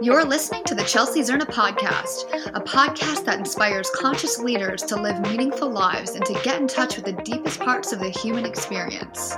You're 0.00 0.24
listening 0.24 0.64
to 0.64 0.74
the 0.74 0.82
Chelsea 0.82 1.20
Zerna 1.20 1.44
podcast, 1.44 2.24
a 2.54 2.60
podcast 2.60 3.26
that 3.26 3.38
inspires 3.38 3.90
conscious 3.90 4.38
leaders 4.38 4.82
to 4.84 4.96
live 4.96 5.20
meaningful 5.20 5.68
lives 5.68 6.12
and 6.12 6.24
to 6.24 6.32
get 6.42 6.58
in 6.60 6.66
touch 6.66 6.96
with 6.96 7.04
the 7.04 7.12
deepest 7.12 7.60
parts 7.60 7.92
of 7.92 7.98
the 7.98 8.08
human 8.08 8.46
experience. 8.46 9.36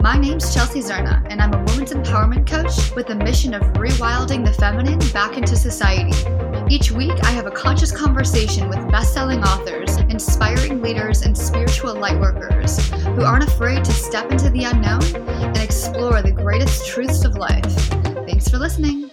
My 0.00 0.18
name's 0.20 0.52
Chelsea 0.52 0.80
Zerna, 0.80 1.24
and 1.30 1.40
I'm 1.40 1.54
a 1.54 1.58
women's 1.58 1.92
empowerment 1.92 2.48
coach 2.48 2.92
with 2.96 3.06
the 3.06 3.14
mission 3.14 3.54
of 3.54 3.62
rewilding 3.74 4.44
the 4.44 4.52
feminine 4.52 4.98
back 5.12 5.36
into 5.36 5.54
society. 5.54 6.12
Each 6.68 6.90
week, 6.90 7.12
I 7.22 7.30
have 7.30 7.46
a 7.46 7.50
conscious 7.52 7.92
conversation 7.92 8.68
with 8.68 8.90
best 8.90 9.14
selling 9.14 9.44
authors, 9.44 9.98
inspiring 9.98 10.82
leaders, 10.82 11.22
and 11.22 11.38
spiritual 11.38 11.94
lightworkers 11.94 12.80
who 13.14 13.22
aren't 13.22 13.44
afraid 13.44 13.84
to 13.84 13.92
step 13.92 14.32
into 14.32 14.50
the 14.50 14.64
unknown 14.64 15.04
and 15.28 15.58
explore 15.58 16.22
the 16.22 16.32
greatest 16.32 16.88
truths 16.88 17.24
of 17.24 17.36
life. 17.36 18.11
Thanks 18.32 18.48
for 18.48 18.56
listening. 18.56 19.10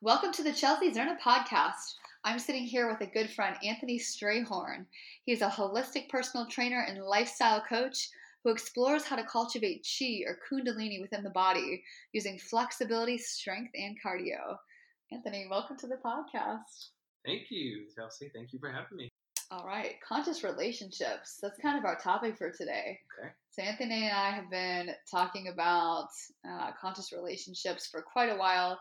Welcome 0.00 0.32
to 0.32 0.42
the 0.42 0.50
Chelsea 0.50 0.90
Zerna 0.90 1.20
podcast. 1.20 1.96
I'm 2.24 2.38
sitting 2.38 2.64
here 2.64 2.90
with 2.90 3.06
a 3.06 3.12
good 3.12 3.28
friend, 3.28 3.54
Anthony 3.62 3.98
Strayhorn. 3.98 4.86
He's 5.26 5.42
a 5.42 5.48
holistic 5.50 6.08
personal 6.08 6.46
trainer 6.46 6.86
and 6.88 7.04
lifestyle 7.04 7.60
coach 7.60 8.08
who 8.42 8.50
explores 8.50 9.04
how 9.04 9.16
to 9.16 9.24
cultivate 9.24 9.86
chi 9.86 10.22
or 10.26 10.38
kundalini 10.50 11.02
within 11.02 11.22
the 11.22 11.28
body 11.28 11.84
using 12.14 12.38
flexibility, 12.38 13.18
strength, 13.18 13.72
and 13.74 13.98
cardio. 14.02 14.56
Anthony, 15.12 15.46
welcome 15.50 15.76
to 15.76 15.86
the 15.86 15.96
podcast. 15.96 16.92
Thank 17.26 17.50
you, 17.50 17.88
Chelsea. 17.94 18.30
Thank 18.34 18.54
you 18.54 18.58
for 18.58 18.70
having 18.70 18.96
me. 18.96 19.10
All 19.52 19.64
right, 19.64 19.94
conscious 20.06 20.42
relationships. 20.42 21.38
That's 21.40 21.58
kind 21.60 21.78
of 21.78 21.84
our 21.84 21.96
topic 21.96 22.36
for 22.36 22.50
today. 22.50 22.98
Okay. 23.20 23.30
So, 23.52 23.62
Anthony 23.62 24.06
and 24.06 24.12
I 24.12 24.30
have 24.30 24.50
been 24.50 24.90
talking 25.08 25.46
about 25.48 26.08
uh, 26.48 26.72
conscious 26.80 27.12
relationships 27.12 27.86
for 27.86 28.02
quite 28.02 28.28
a 28.28 28.36
while. 28.36 28.76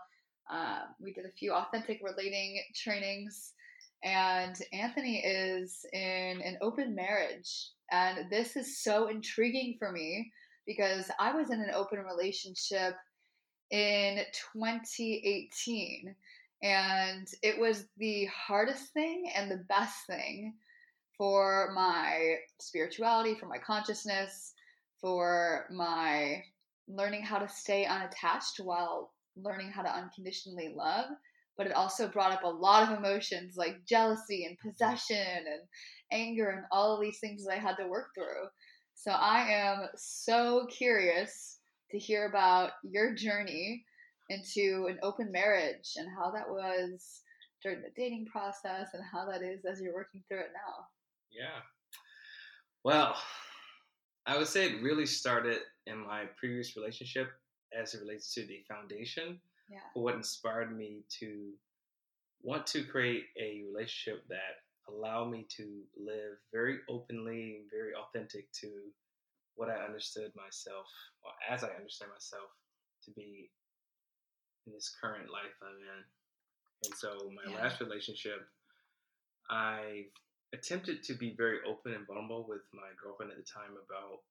Uh, 0.51 0.79
we 0.99 1.13
did 1.13 1.25
a 1.25 1.31
few 1.37 1.53
authentic 1.53 1.99
relating 2.01 2.59
trainings, 2.75 3.53
and 4.03 4.55
Anthony 4.73 5.19
is 5.19 5.85
in 5.93 6.41
an 6.41 6.57
open 6.61 6.95
marriage. 6.95 7.69
And 7.91 8.31
this 8.31 8.55
is 8.55 8.81
so 8.81 9.07
intriguing 9.07 9.75
for 9.77 9.91
me 9.91 10.31
because 10.65 11.11
I 11.19 11.35
was 11.35 11.51
in 11.51 11.61
an 11.61 11.71
open 11.75 11.99
relationship 11.99 12.95
in 13.69 14.17
2018 14.53 16.15
and 16.63 17.27
it 17.43 17.59
was 17.59 17.85
the 17.97 18.25
hardest 18.25 18.93
thing 18.93 19.31
and 19.35 19.51
the 19.51 19.63
best 19.69 20.05
thing 20.07 20.53
for 21.17 21.71
my 21.73 22.35
spirituality, 22.59 23.35
for 23.35 23.47
my 23.47 23.57
consciousness, 23.57 24.53
for 24.99 25.67
my 25.71 26.43
learning 26.87 27.23
how 27.23 27.37
to 27.39 27.47
stay 27.47 27.85
unattached 27.85 28.59
while 28.59 29.11
learning 29.35 29.71
how 29.71 29.81
to 29.81 29.93
unconditionally 29.93 30.73
love. 30.75 31.05
But 31.57 31.67
it 31.67 31.73
also 31.73 32.07
brought 32.07 32.33
up 32.33 32.43
a 32.43 32.47
lot 32.47 32.83
of 32.83 32.97
emotions 32.97 33.55
like 33.55 33.85
jealousy 33.87 34.45
and 34.45 34.57
possession 34.59 35.17
and 35.17 35.61
anger 36.11 36.49
and 36.49 36.65
all 36.71 36.95
of 36.95 37.01
these 37.01 37.19
things 37.19 37.45
that 37.45 37.53
I 37.53 37.59
had 37.59 37.75
to 37.77 37.87
work 37.87 38.09
through. 38.13 38.47
So 38.93 39.11
I 39.11 39.47
am 39.49 39.87
so 39.95 40.67
curious 40.69 41.59
to 41.91 41.97
hear 41.97 42.27
about 42.27 42.71
your 42.83 43.13
journey 43.13 43.85
into 44.29 44.87
an 44.89 44.97
open 45.03 45.31
marriage 45.31 45.93
and 45.97 46.07
how 46.17 46.31
that 46.31 46.49
was 46.49 47.21
during 47.61 47.81
the 47.81 47.89
dating 47.95 48.25
process 48.25 48.89
and 48.93 49.03
how 49.11 49.25
that 49.29 49.41
is 49.41 49.65
as 49.65 49.81
you're 49.81 49.93
working 49.93 50.23
through 50.27 50.39
it 50.39 50.51
now. 50.53 50.85
Yeah. 51.35 51.59
Well, 52.83 53.15
I 54.25 54.37
would 54.37 54.47
say 54.47 54.65
it 54.69 54.81
really 54.81 55.05
started 55.05 55.59
in 55.85 55.97
my 55.97 56.25
previous 56.37 56.75
relationship 56.75 57.29
as 57.77 57.93
it 57.93 58.01
relates 58.01 58.33
to 58.35 58.45
the 58.45 58.63
foundation 58.67 59.41
Yeah. 59.67 59.81
what 59.93 60.15
inspired 60.15 60.75
me 60.75 61.03
to 61.19 61.57
want 62.41 62.65
to 62.67 62.83
create 62.85 63.25
a 63.37 63.63
relationship 63.63 64.25
that 64.29 64.61
allowed 64.87 65.31
me 65.31 65.43
to 65.49 65.83
live 65.97 66.37
very 66.51 66.79
openly, 66.87 67.65
very 67.71 67.93
authentic 67.95 68.51
to 68.53 68.93
what 69.55 69.69
I 69.69 69.83
understood 69.83 70.31
myself, 70.35 70.87
or 71.23 71.31
as 71.49 71.63
I 71.63 71.69
understand 71.69 72.11
myself, 72.11 72.49
to 73.03 73.11
be 73.11 73.49
in 74.67 74.73
this 74.73 74.95
current 75.01 75.29
life 75.31 75.55
I'm 75.61 75.77
in. 75.79 76.03
And 76.83 76.95
so, 76.95 77.31
my 77.31 77.43
Yeah. 77.49 77.57
last 77.63 77.79
relationship, 77.79 78.47
I 79.49 80.11
attempted 80.53 81.03
to 81.03 81.13
be 81.13 81.31
very 81.35 81.59
open 81.67 81.93
and 81.93 82.05
vulnerable 82.07 82.45
with 82.47 82.61
my 82.73 82.89
girlfriend 83.01 83.31
at 83.31 83.37
the 83.37 83.43
time 83.43 83.71
about 83.73 84.21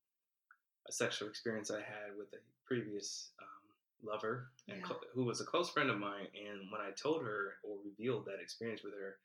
a 0.88 0.92
sexual 0.92 1.28
experience 1.28 1.70
I 1.70 1.80
had 1.80 2.16
with 2.16 2.32
a 2.32 2.38
previous 2.66 3.30
um, 3.40 4.08
lover 4.08 4.50
and 4.68 4.78
Yeah. 4.78 4.86
cl- 4.86 5.00
who 5.12 5.24
was 5.24 5.40
a 5.40 5.44
close 5.44 5.70
friend 5.70 5.90
of 5.90 5.98
mine. 5.98 6.28
And 6.34 6.70
when 6.70 6.80
I 6.80 6.90
told 6.92 7.22
her 7.22 7.58
or 7.62 7.78
revealed 7.84 8.26
that 8.26 8.40
experience 8.40 8.82
with 8.82 8.94
her, 8.94 9.18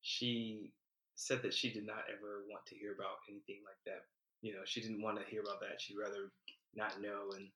she 0.00 0.72
said 1.14 1.42
that 1.42 1.54
she 1.54 1.72
did 1.72 1.86
not 1.86 2.04
ever 2.10 2.44
want 2.48 2.66
to 2.66 2.74
hear 2.74 2.92
about 2.92 3.18
anything 3.28 3.62
like 3.64 3.78
that. 3.86 4.04
You 4.42 4.54
know, 4.54 4.62
she 4.64 4.80
didn't 4.80 5.02
want 5.02 5.18
to 5.18 5.24
hear 5.30 5.42
about 5.42 5.60
that. 5.60 5.80
She'd 5.80 5.96
rather 5.98 6.30
not 6.74 7.00
know. 7.00 7.30
And, 7.36 7.48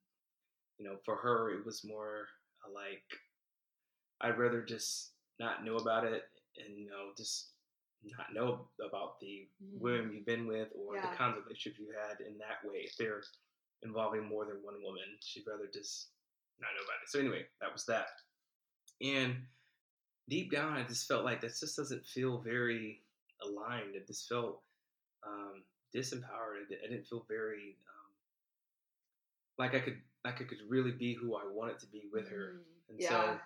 you 0.78 0.86
know, 0.86 0.96
for 1.04 1.16
her, 1.16 1.50
it 1.50 1.64
was 1.66 1.84
more 1.84 2.28
like, 2.72 3.02
I'd 4.20 4.38
rather 4.38 4.62
just 4.62 5.10
not 5.38 5.64
know 5.64 5.76
about 5.76 6.04
it 6.04 6.28
and, 6.56 6.78
you 6.78 6.86
know, 6.86 7.10
just 7.16 7.48
not 8.04 8.32
know 8.32 8.68
about 8.80 9.18
the 9.20 9.48
Mhm. 9.62 9.78
women 9.80 10.12
you've 10.12 10.26
been 10.26 10.46
with 10.46 10.72
or 10.74 10.94
Yeah. 10.96 11.10
the 11.10 11.16
kinds 11.16 11.36
of 11.36 11.44
relationships 11.44 11.78
you 11.78 11.90
had 11.90 12.20
in 12.20 12.38
that 12.38 12.64
way. 12.64 12.84
If 12.84 12.96
they're 12.96 13.22
involving 13.82 14.24
more 14.24 14.44
than 14.46 14.62
one 14.62 14.80
woman, 14.82 15.18
she'd 15.20 15.46
rather 15.46 15.66
just 15.66 16.12
not 16.58 16.74
know 16.74 16.82
about 16.82 17.02
it. 17.02 17.08
So 17.08 17.18
anyway, 17.20 17.48
that 17.60 17.72
was 17.72 17.84
that. 17.86 18.22
And 19.00 19.48
deep 20.28 20.50
down, 20.50 20.72
I 20.74 20.84
just 20.84 21.06
felt 21.06 21.24
like 21.24 21.40
this 21.40 21.60
just 21.60 21.76
doesn't 21.76 22.06
feel 22.06 22.40
very 22.40 23.04
aligned. 23.40 23.94
It 23.94 24.06
just 24.06 24.28
felt 24.28 24.62
um, 25.24 25.64
disempowered. 25.92 26.66
I 26.70 26.86
didn't 26.88 27.06
feel 27.06 27.24
very 27.24 27.76
um, 27.88 28.14
like 29.58 29.74
I 29.74 29.80
could 29.80 30.02
like 30.24 30.40
I 30.40 30.44
could 30.44 30.62
really 30.68 30.92
be 30.92 31.14
who 31.14 31.34
I 31.36 31.44
wanted 31.46 31.78
to 31.80 31.86
be 31.86 32.08
with 32.12 32.28
her. 32.28 32.60
Mm, 32.60 32.88
And 32.90 33.00
yeah. 33.00 33.08
so 33.08 33.40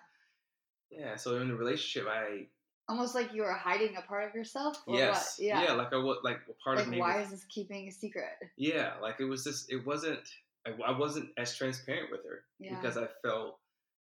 yeah, 0.91 1.15
so 1.15 1.41
in 1.41 1.47
the 1.47 1.55
relationship, 1.55 2.07
I 2.07 2.47
Almost 2.89 3.15
like 3.15 3.33
you 3.33 3.43
were 3.43 3.53
hiding 3.53 3.95
a 3.97 4.01
part 4.01 4.27
of 4.27 4.35
yourself. 4.35 4.77
Or 4.87 4.95
yes, 4.97 5.37
What? 5.39 5.45
Yeah. 5.45 5.73
like 5.73 5.93
I 5.93 5.97
was 5.97 6.17
like 6.23 6.39
part 6.63 6.77
like 6.77 6.85
of 6.85 6.91
me. 6.91 6.99
why 6.99 7.17
was- 7.19 7.27
is 7.27 7.31
this 7.31 7.45
keeping 7.45 7.87
a 7.87 7.91
secret? 7.91 8.33
yeah, 8.57 8.93
like 9.01 9.19
it 9.19 9.25
was 9.25 9.43
just 9.43 9.71
it 9.71 9.85
wasn't 9.85 10.19
I, 10.67 10.71
I 10.85 10.97
wasn't 10.97 11.29
as 11.37 11.55
transparent 11.55 12.11
with 12.11 12.23
her 12.25 12.43
Yeah. 12.59 12.75
because 12.79 12.97
I 12.97 13.07
felt 13.21 13.59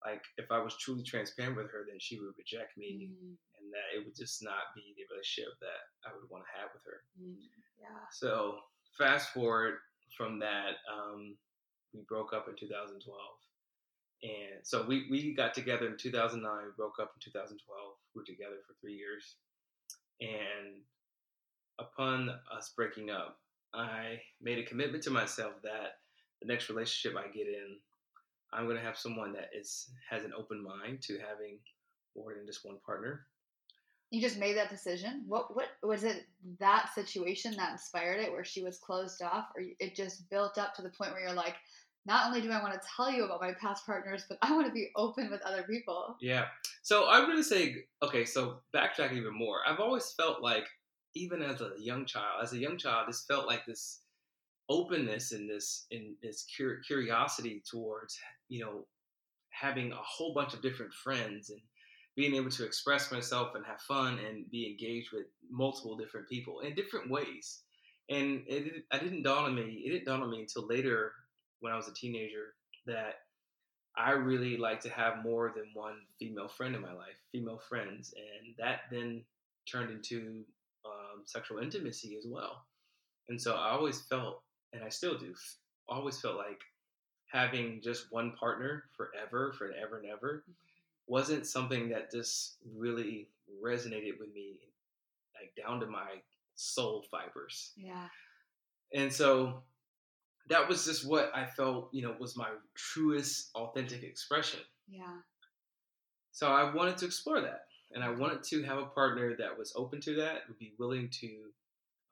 like 0.04 0.22
if 0.36 0.50
I 0.50 0.58
was 0.58 0.76
truly 0.78 1.02
transparent 1.04 1.56
with 1.56 1.70
her, 1.70 1.84
then 1.88 1.98
she 2.00 2.18
would 2.18 2.34
reject 2.36 2.76
me, 2.76 3.08
Mm, 3.12 3.36
and 3.60 3.72
that 3.72 3.96
it 3.96 4.04
would 4.04 4.16
just 4.16 4.42
not 4.42 4.74
be 4.74 4.92
the 4.96 5.04
relationship 5.12 5.52
that 5.60 5.80
I 6.04 6.12
would 6.14 6.28
want 6.28 6.44
to 6.44 6.60
have 6.60 6.70
with 6.74 6.82
her. 6.84 7.04
mm, 7.22 7.36
yeah. 7.80 7.86
So 8.10 8.58
fast 8.98 9.30
forward 9.32 9.78
from 10.16 10.38
that, 10.40 10.76
um, 10.92 11.36
we 11.94 12.00
broke 12.08 12.32
up 12.32 12.48
in 12.48 12.56
2012, 12.56 12.98
and 14.22 14.60
so 14.62 14.84
we 14.86 15.06
we 15.10 15.34
got 15.34 15.54
together 15.54 15.86
in 15.86 15.96
2009. 15.96 16.64
We 16.64 16.70
broke 16.76 16.98
up 17.00 17.12
in 17.16 17.20
2012. 17.20 17.58
We 18.14 18.20
were 18.20 18.24
together 18.24 18.56
for 18.66 18.74
three 18.80 18.94
years, 18.94 19.36
and 20.20 20.82
upon 21.78 22.30
us 22.56 22.72
breaking 22.76 23.10
up, 23.10 23.38
I 23.74 24.20
made 24.40 24.58
a 24.58 24.64
commitment 24.64 25.02
to 25.04 25.10
myself 25.10 25.54
that 25.64 25.98
the 26.40 26.46
next 26.46 26.68
relationship 26.68 27.18
I 27.18 27.28
get 27.28 27.46
in, 27.46 27.78
I'm 28.52 28.66
going 28.66 28.76
to 28.76 28.82
have 28.82 28.98
someone 28.98 29.32
that 29.32 29.50
is 29.54 29.90
has 30.08 30.24
an 30.24 30.32
open 30.36 30.62
mind 30.62 31.02
to 31.02 31.14
having 31.14 31.58
more 32.16 32.34
than 32.34 32.46
just 32.46 32.64
one 32.64 32.78
partner. 32.84 33.26
You 34.10 34.20
just 34.20 34.38
made 34.38 34.56
that 34.58 34.68
decision. 34.68 35.24
What 35.26 35.56
what 35.56 35.68
was 35.82 36.04
it 36.04 36.26
that 36.60 36.90
situation 36.94 37.56
that 37.56 37.72
inspired 37.72 38.20
it 38.20 38.30
where 38.30 38.44
she 38.44 38.62
was 38.62 38.78
closed 38.78 39.22
off 39.22 39.46
or 39.56 39.62
it 39.80 39.96
just 39.96 40.28
built 40.28 40.58
up 40.58 40.74
to 40.74 40.82
the 40.82 40.90
point 40.90 41.12
where 41.12 41.22
you're 41.22 41.32
like 41.32 41.56
not 42.04 42.26
only 42.26 42.40
do 42.40 42.50
I 42.50 42.62
want 42.62 42.74
to 42.74 42.88
tell 42.96 43.10
you 43.10 43.24
about 43.24 43.40
my 43.40 43.52
past 43.60 43.86
partners, 43.86 44.24
but 44.28 44.38
I 44.42 44.52
want 44.52 44.66
to 44.66 44.72
be 44.72 44.90
open 44.96 45.30
with 45.30 45.42
other 45.42 45.62
people. 45.62 46.16
Yeah. 46.20 46.46
So 46.82 47.08
I'm 47.08 47.26
going 47.26 47.36
to 47.36 47.44
say, 47.44 47.84
okay, 48.02 48.24
so 48.24 48.58
backtrack 48.74 49.12
even 49.12 49.36
more. 49.36 49.58
I've 49.66 49.80
always 49.80 50.12
felt 50.12 50.42
like, 50.42 50.66
even 51.14 51.42
as 51.42 51.60
a 51.60 51.72
young 51.78 52.06
child, 52.06 52.42
as 52.42 52.54
a 52.54 52.58
young 52.58 52.78
child, 52.78 53.06
this 53.06 53.24
felt 53.28 53.46
like 53.46 53.66
this 53.66 54.00
openness 54.68 55.32
and 55.32 55.48
this 55.48 55.86
in 55.90 56.14
this 56.22 56.46
cur- 56.56 56.80
curiosity 56.86 57.62
towards, 57.70 58.18
you 58.48 58.64
know, 58.64 58.86
having 59.50 59.92
a 59.92 59.96
whole 59.96 60.32
bunch 60.32 60.54
of 60.54 60.62
different 60.62 60.92
friends 60.92 61.50
and 61.50 61.60
being 62.16 62.34
able 62.34 62.50
to 62.50 62.64
express 62.64 63.12
myself 63.12 63.54
and 63.54 63.64
have 63.66 63.80
fun 63.82 64.18
and 64.26 64.50
be 64.50 64.66
engaged 64.66 65.10
with 65.12 65.26
multiple 65.50 65.96
different 65.96 66.28
people 66.28 66.60
in 66.60 66.74
different 66.74 67.10
ways. 67.10 67.60
And 68.08 68.42
it, 68.46 68.84
I 68.90 68.98
didn't 68.98 69.22
dawn 69.22 69.44
on 69.44 69.54
me. 69.54 69.82
It 69.84 69.90
didn't 69.90 70.06
dawn 70.06 70.22
on 70.22 70.30
me 70.30 70.40
until 70.40 70.66
later, 70.66 71.12
when 71.62 71.72
I 71.72 71.76
was 71.76 71.88
a 71.88 71.94
teenager, 71.94 72.54
that 72.86 73.20
I 73.96 74.10
really 74.10 74.56
like 74.56 74.80
to 74.80 74.90
have 74.90 75.24
more 75.24 75.52
than 75.54 75.70
one 75.74 75.96
female 76.18 76.48
friend 76.48 76.74
in 76.74 76.82
my 76.82 76.92
life, 76.92 77.16
female 77.30 77.60
friends, 77.68 78.14
and 78.16 78.54
that 78.58 78.80
then 78.90 79.22
turned 79.70 79.90
into 79.90 80.44
um, 80.84 81.22
sexual 81.24 81.58
intimacy 81.58 82.16
as 82.18 82.26
well. 82.26 82.64
And 83.28 83.40
so 83.40 83.54
I 83.54 83.70
always 83.70 84.00
felt, 84.02 84.42
and 84.72 84.82
I 84.82 84.88
still 84.88 85.16
do, 85.16 85.34
always 85.88 86.20
felt 86.20 86.36
like 86.36 86.60
having 87.26 87.80
just 87.82 88.10
one 88.10 88.32
partner 88.32 88.84
forever, 88.96 89.54
forever 89.56 89.98
and 89.98 90.10
ever, 90.10 90.44
wasn't 91.06 91.46
something 91.46 91.88
that 91.90 92.10
just 92.10 92.56
really 92.76 93.28
resonated 93.64 94.18
with 94.18 94.32
me, 94.34 94.58
like 95.40 95.54
down 95.54 95.80
to 95.80 95.86
my 95.86 96.20
soul 96.54 97.04
fibers. 97.10 97.72
Yeah. 97.76 98.08
And 98.94 99.12
so 99.12 99.62
that 100.48 100.68
was 100.68 100.84
just 100.84 101.06
what 101.06 101.30
I 101.34 101.46
felt, 101.46 101.88
you 101.92 102.02
know, 102.02 102.14
was 102.18 102.36
my 102.36 102.48
truest, 102.74 103.50
authentic 103.54 104.02
expression. 104.02 104.60
Yeah. 104.88 105.18
So 106.32 106.48
I 106.48 106.72
wanted 106.74 106.96
to 106.98 107.06
explore 107.06 107.40
that, 107.40 107.66
and 107.92 108.02
I 108.02 108.10
wanted 108.10 108.42
to 108.44 108.62
have 108.62 108.78
a 108.78 108.86
partner 108.86 109.36
that 109.36 109.56
was 109.56 109.72
open 109.76 110.00
to 110.02 110.14
that, 110.16 110.48
would 110.48 110.58
be 110.58 110.72
willing 110.78 111.08
to, 111.20 111.28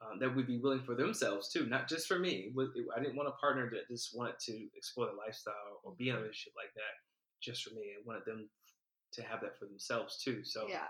um, 0.03 0.19
that 0.21 0.35
would 0.35 0.47
be 0.47 0.59
willing 0.59 0.83
for 0.83 0.95
themselves 0.95 1.49
too, 1.49 1.67
not 1.67 1.89
just 1.89 2.07
for 2.07 2.19
me. 2.19 2.53
I 2.97 3.01
didn't 3.01 3.17
want 3.17 3.29
a 3.29 3.33
partner 3.33 3.71
that 3.71 3.89
just 3.89 4.17
wanted 4.17 4.39
to 4.41 4.69
explore 4.77 5.07
the 5.07 5.17
lifestyle 5.17 5.81
or 5.83 5.93
be 5.93 6.11
in 6.11 6.17
a 6.17 6.19
relationship 6.19 6.53
like 6.57 6.73
that 6.75 7.43
just 7.43 7.63
for 7.63 7.75
me. 7.75 7.95
I 7.99 8.03
wanted 8.05 8.25
them 8.27 8.49
to 9.13 9.23
have 9.23 9.41
that 9.41 9.59
for 9.59 9.65
themselves 9.65 10.23
too. 10.23 10.45
So 10.45 10.67
yeah, 10.69 10.87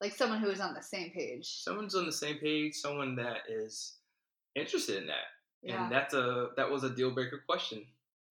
like 0.00 0.14
someone 0.14 0.40
who 0.40 0.50
is 0.50 0.60
on 0.60 0.74
the 0.74 0.82
same 0.82 1.10
page. 1.10 1.46
Someone's 1.62 1.94
on 1.94 2.06
the 2.06 2.12
same 2.12 2.36
page. 2.36 2.74
Someone 2.74 3.16
that 3.16 3.38
is 3.48 3.96
interested 4.54 4.98
in 4.98 5.06
that. 5.06 5.24
Yeah. 5.62 5.84
And 5.84 5.92
that's 5.92 6.14
a 6.14 6.50
that 6.56 6.70
was 6.70 6.84
a 6.84 6.90
deal 6.90 7.10
breaker 7.10 7.42
question. 7.46 7.84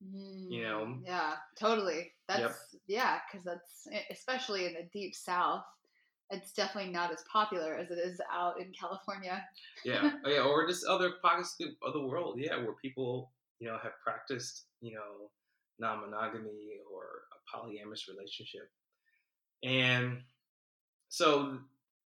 Mm, 0.03 0.51
you 0.51 0.63
know. 0.63 0.97
Yeah, 1.05 1.33
totally. 1.57 2.11
That's 2.27 2.41
Yep. 2.41 2.55
yeah, 2.87 3.19
because 3.25 3.45
that's 3.45 3.87
especially 4.09 4.65
in 4.65 4.73
the 4.73 4.87
deep 4.93 5.15
south. 5.15 5.63
It's 6.31 6.53
definitely 6.53 6.91
not 6.91 7.11
as 7.11 7.23
popular 7.31 7.75
as 7.75 7.91
it 7.91 7.99
is 7.99 8.19
out 8.31 8.59
in 8.59 8.71
California. 8.73 9.43
Yeah, 9.83 10.11
Oh, 10.25 10.29
yeah, 10.29 10.41
or 10.41 10.67
just 10.67 10.85
other 10.85 11.11
pockets 11.21 11.55
of 11.83 11.93
the 11.93 12.01
world. 12.01 12.39
Yeah, 12.39 12.57
where 12.57 12.73
people 12.73 13.31
you 13.59 13.67
know 13.67 13.77
have 13.81 13.93
practiced 14.03 14.65
you 14.81 14.93
know 14.93 15.29
non-monogamy 15.79 16.79
or 16.91 17.03
a 17.33 17.57
polyamorous 17.57 18.07
relationship, 18.07 18.69
and 19.63 20.21
so 21.09 21.59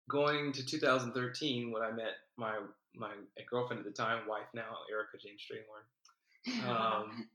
going 0.09 0.53
to 0.53 0.65
2013 0.65 1.71
when 1.71 1.83
I 1.83 1.91
met 1.91 2.15
my 2.37 2.59
my 2.99 3.11
girlfriend 3.49 3.81
at 3.81 3.85
the 3.87 3.93
time, 3.93 4.27
wife 4.29 4.47
now, 4.55 4.77
Erica 4.91 5.17
James 5.19 5.41
Strayhorn. 5.41 6.69
um, 6.69 7.29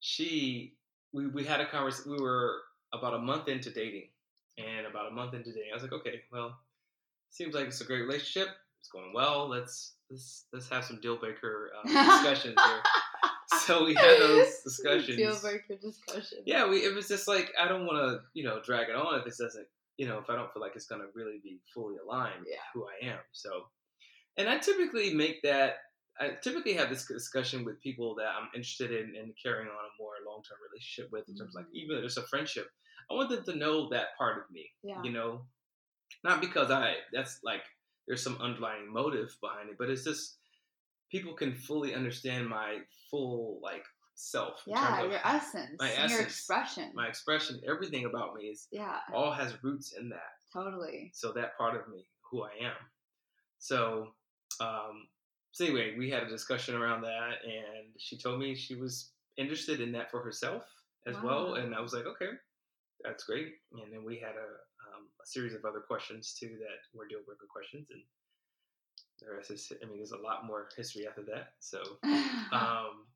she 0.00 0.74
we, 1.12 1.26
we 1.28 1.44
had 1.44 1.60
a 1.60 1.66
conversation 1.66 2.12
we 2.12 2.18
were 2.20 2.56
about 2.92 3.14
a 3.14 3.18
month 3.18 3.48
into 3.48 3.70
dating 3.70 4.08
and 4.58 4.86
about 4.86 5.06
a 5.08 5.10
month 5.10 5.34
into 5.34 5.52
dating 5.52 5.68
i 5.70 5.74
was 5.74 5.82
like 5.82 5.92
okay 5.92 6.20
well 6.32 6.56
seems 7.30 7.54
like 7.54 7.66
it's 7.66 7.80
a 7.80 7.84
great 7.84 8.00
relationship 8.02 8.48
it's 8.80 8.88
going 8.88 9.12
well 9.14 9.48
let's 9.48 9.94
let's 10.10 10.46
let's 10.52 10.68
have 10.68 10.84
some 10.84 11.00
deal 11.00 11.16
breaker 11.16 11.70
um, 11.78 11.92
discussions 11.92 12.54
here 12.64 12.80
so 13.66 13.84
we 13.84 13.94
had 13.94 14.18
those 14.18 14.60
discussions 14.64 15.16
Deal 15.16 15.38
breaker 15.40 15.74
discussion. 15.80 16.38
yeah 16.46 16.68
we 16.68 16.78
it 16.78 16.94
was 16.94 17.08
just 17.08 17.28
like 17.28 17.52
i 17.60 17.68
don't 17.68 17.86
want 17.86 17.98
to 17.98 18.20
you 18.34 18.44
know 18.44 18.60
drag 18.64 18.88
it 18.88 18.96
on 18.96 19.20
if 19.20 19.26
it 19.26 19.34
doesn't 19.38 19.66
you 19.98 20.06
know 20.08 20.18
if 20.18 20.28
i 20.30 20.34
don't 20.34 20.52
feel 20.52 20.62
like 20.62 20.72
it's 20.74 20.86
going 20.86 21.00
to 21.00 21.08
really 21.14 21.40
be 21.42 21.60
fully 21.72 21.96
aligned 22.04 22.40
with 22.40 22.48
Yeah. 22.50 22.56
who 22.74 22.86
i 22.86 23.06
am 23.06 23.18
so 23.32 23.66
and 24.36 24.48
i 24.48 24.58
typically 24.58 25.12
make 25.14 25.42
that 25.42 25.76
i 26.20 26.30
typically 26.42 26.72
have 26.74 26.88
this 26.90 27.06
discussion 27.06 27.64
with 27.64 27.80
people 27.80 28.14
that 28.14 28.28
i'm 28.28 28.48
interested 28.54 28.90
in, 28.90 29.14
in 29.16 29.32
carrying 29.42 29.68
on 29.68 29.74
a 29.74 29.96
more 30.02 30.12
long-term 30.26 30.58
relationship 30.70 31.10
with 31.12 31.28
in 31.28 31.36
terms 31.36 31.54
of 31.56 31.60
like 31.62 31.66
Mhm. 31.66 31.74
even 31.82 31.98
if 31.98 32.04
it's 32.04 32.16
a 32.16 32.22
friendship 32.26 32.68
i 33.10 33.14
want 33.14 33.30
them 33.30 33.44
to 33.44 33.56
know 33.56 33.88
that 33.90 34.16
part 34.18 34.38
of 34.42 34.50
me 34.50 34.70
Yeah. 34.82 35.02
you 35.02 35.12
know 35.12 35.46
not 36.24 36.40
because 36.40 36.70
i 36.70 36.96
that's 37.12 37.40
like 37.42 37.62
there's 38.06 38.22
some 38.22 38.38
underlying 38.40 38.92
motive 38.92 39.36
behind 39.40 39.70
it 39.70 39.76
but 39.78 39.90
it's 39.90 40.04
just 40.04 40.38
people 41.10 41.34
can 41.34 41.54
fully 41.54 41.94
understand 41.94 42.48
my 42.48 42.78
full 43.10 43.60
like 43.62 43.84
self 44.14 44.62
Yeah, 44.66 44.96
terms 44.98 45.12
your 45.12 45.20
essence, 45.24 45.76
my 45.78 45.88
and 45.90 46.10
your 46.10 46.22
expression. 46.22 46.90
my 46.94 47.06
expression 47.06 47.60
everything 47.68 48.06
about 48.06 48.34
me 48.34 48.44
is 48.44 48.66
yeah, 48.72 49.00
all 49.12 49.30
has 49.32 49.62
roots 49.62 49.92
in 49.92 50.08
that 50.08 50.32
totally. 50.52 51.10
so 51.14 51.32
that 51.32 51.56
part 51.58 51.76
of 51.78 51.86
me 51.88 52.08
who 52.30 52.42
i 52.42 52.50
am 52.62 52.72
so 53.58 54.14
um 54.60 55.06
so 55.52 55.64
anyway 55.64 55.94
we 55.96 56.10
had 56.10 56.22
a 56.22 56.28
discussion 56.28 56.74
around 56.74 57.02
that 57.02 57.44
and 57.44 57.88
she 57.98 58.16
told 58.16 58.38
me 58.38 58.54
she 58.54 58.74
was 58.74 59.10
interested 59.36 59.80
in 59.80 59.92
that 59.92 60.10
for 60.10 60.20
herself 60.20 60.64
as 61.06 61.16
well 61.22 61.54
and 61.54 61.74
i 61.74 61.80
was 61.80 61.92
like 61.92 62.06
okay 62.06 62.30
that's 63.04 63.24
great. 63.24 63.54
And 63.72 63.92
then 63.92 64.04
we 64.04 64.16
had 64.16 64.34
a, 64.34 64.48
um, 64.88 65.06
a 65.22 65.26
series 65.26 65.54
of 65.54 65.64
other 65.64 65.80
questions 65.80 66.34
too 66.38 66.56
that 66.58 66.96
were 66.96 67.06
deal 67.06 67.20
breaker 67.26 67.46
questions 67.50 67.88
and 67.90 68.02
the 69.20 69.34
rest 69.34 69.50
is 69.50 69.72
i 69.82 69.86
mean 69.86 69.96
there's 69.96 70.12
a 70.12 70.16
lot 70.16 70.44
more 70.44 70.68
history 70.76 71.06
after 71.08 71.22
that 71.22 71.52
so 71.58 71.80
um 72.52 73.06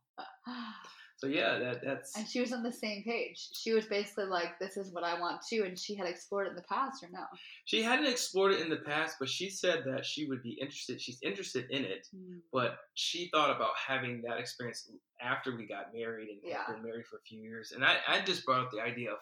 so 1.20 1.26
yeah 1.26 1.58
that 1.58 1.84
that's 1.84 2.16
and 2.16 2.26
she 2.26 2.40
was 2.40 2.52
on 2.52 2.62
the 2.62 2.72
same 2.72 3.02
page. 3.02 3.48
She 3.52 3.72
was 3.72 3.86
basically 3.86 4.24
like, 4.24 4.58
"This 4.58 4.76
is 4.76 4.92
what 4.92 5.04
I 5.04 5.20
want 5.20 5.42
too," 5.48 5.64
and 5.64 5.78
she 5.78 5.94
had 5.94 6.06
explored 6.06 6.46
it 6.46 6.50
in 6.50 6.56
the 6.56 6.62
past, 6.62 7.02
or 7.04 7.08
no? 7.12 7.24
she 7.66 7.82
hadn't 7.82 8.06
explored 8.06 8.52
it 8.52 8.60
in 8.60 8.68
the 8.70 8.76
past 8.76 9.16
but 9.20 9.28
she 9.28 9.48
said 9.48 9.84
that 9.86 10.04
she 10.04 10.26
would 10.26 10.42
be 10.42 10.58
interested 10.60 11.00
she's 11.00 11.18
interested 11.22 11.70
in 11.70 11.84
it 11.84 12.08
hmm. 12.12 12.38
but 12.52 12.78
she 12.94 13.28
thought 13.32 13.54
about 13.54 13.70
having 13.86 14.22
that 14.22 14.38
experience 14.38 14.90
after 15.22 15.56
we 15.56 15.66
got 15.66 15.92
married 15.94 16.28
and 16.30 16.38
Yeah. 16.42 16.66
been 16.66 16.82
married 16.82 17.06
for 17.06 17.16
a 17.16 17.22
few 17.22 17.40
years. 17.40 17.72
And 17.72 17.84
I, 17.84 17.98
I 18.08 18.20
just 18.22 18.44
brought 18.44 18.64
up 18.64 18.70
the 18.70 18.80
idea 18.80 19.12
of 19.12 19.18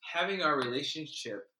having 0.00 0.42
our 0.42 0.56
relationship 0.56 1.50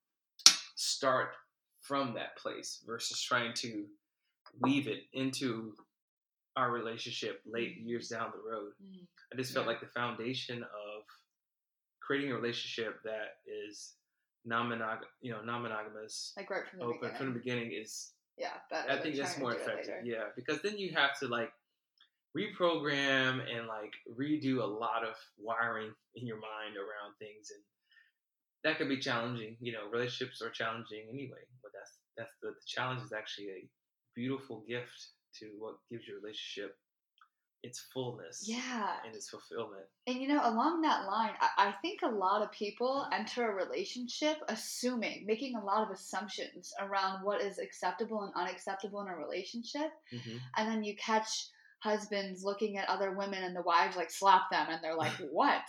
start 0.76 1.34
from 1.81 2.14
that 2.14 2.37
place 2.37 2.82
versus 2.87 3.20
trying 3.22 3.52
to 3.54 3.87
weave 4.61 4.88
it 4.88 5.04
into 5.12 5.75
our 6.58 6.72
relationship 6.72 7.40
late 7.46 7.76
years 7.78 8.08
down 8.08 8.32
the 8.34 8.43
road. 8.50 8.72
Mm. 8.82 9.06
I 9.32 9.37
just 9.37 9.52
felt 9.55 9.66
Yeah. 9.66 9.72
like 9.72 9.81
the 9.81 9.87
foundation 10.00 10.62
of 10.64 11.02
creating 12.00 12.32
a 12.32 12.34
relationship 12.34 13.00
that 13.05 13.37
is 13.46 13.94
non-monog, 14.44 15.00
you 15.20 15.31
know, 15.31 15.40
non-monogamous, 15.43 16.32
Like 16.37 16.50
right 16.50 16.66
from 16.69 16.78
the 16.81 16.84
open 16.87 16.99
beginning. 17.00 17.16
from 17.19 17.26
the 17.32 17.38
beginning 17.38 17.72
is 17.72 18.12
yeah, 18.37 18.55
better. 18.70 18.90
I 18.90 19.00
think 19.00 19.14
that's 19.16 19.38
more 19.38 19.55
effective. 19.55 20.05
Yeah, 20.05 20.26
because 20.37 20.60
then 20.62 20.76
you 20.78 20.93
have 20.94 21.19
to 21.20 21.28
like 21.28 21.52
reprogram 22.37 23.40
and 23.52 23.66
like 23.66 23.93
redo 24.19 24.58
a 24.62 24.66
lot 24.66 25.04
of 25.04 25.14
wiring 25.38 25.93
in 26.14 26.26
your 26.26 26.37
mind 26.38 26.76
around 26.76 27.14
things, 27.19 27.50
and 27.50 27.62
that 28.64 28.78
could 28.78 28.88
be 28.88 28.99
challenging. 28.99 29.56
You 29.61 29.72
know, 29.72 29.88
relationships 29.90 30.40
are 30.43 30.50
challenging 30.50 31.08
anyway, 31.12 31.44
but 31.62 31.72
that's 31.75 31.99
that's 32.16 32.32
the, 32.43 32.49
the 32.50 32.66
challenge 32.66 33.02
is 33.02 33.12
actually 33.12 33.49
a 33.49 33.69
beautiful 34.14 34.64
gift 34.69 35.11
to 35.40 35.46
what 35.58 35.76
gives 35.90 36.06
your 36.06 36.20
relationship 36.20 36.76
its 37.62 37.87
fullness 37.93 38.44
Yeah, 38.46 38.93
and 39.05 39.14
its 39.14 39.29
fulfillment. 39.29 39.85
And 40.06 40.20
you 40.20 40.29
know, 40.29 40.40
along 40.43 40.82
that 40.82 41.06
line, 41.06 41.32
I, 41.40 41.69
I 41.69 41.75
think 41.82 42.00
a 42.02 42.08
lot 42.08 42.42
of 42.42 42.52
people 42.52 43.07
enter 43.12 43.50
a 43.50 43.54
relationship 43.54 44.37
assuming, 44.49 45.25
making 45.26 45.57
a 45.57 45.64
lot 45.64 45.83
of 45.83 45.90
assumptions 45.90 46.73
around 46.80 47.25
what 47.25 47.40
is 47.40 47.59
acceptable 47.59 48.23
and 48.23 48.33
unacceptable 48.37 49.00
in 49.02 49.09
a 49.09 49.16
relationship. 49.16 49.90
Mm-hmm. 50.14 50.37
And 50.57 50.68
then 50.68 50.85
you 50.85 50.95
catch 50.97 51.49
husbands 51.80 52.45
looking 52.45 52.76
at 52.76 52.88
other 52.88 53.12
women 53.12 53.42
and 53.42 53.54
the 53.54 53.62
wives 53.62 53.97
like 53.97 54.11
slap 54.11 54.50
them 54.50 54.66
and 54.71 54.83
they're 54.83 54.97
like, 54.97 55.12
what? 55.30 55.62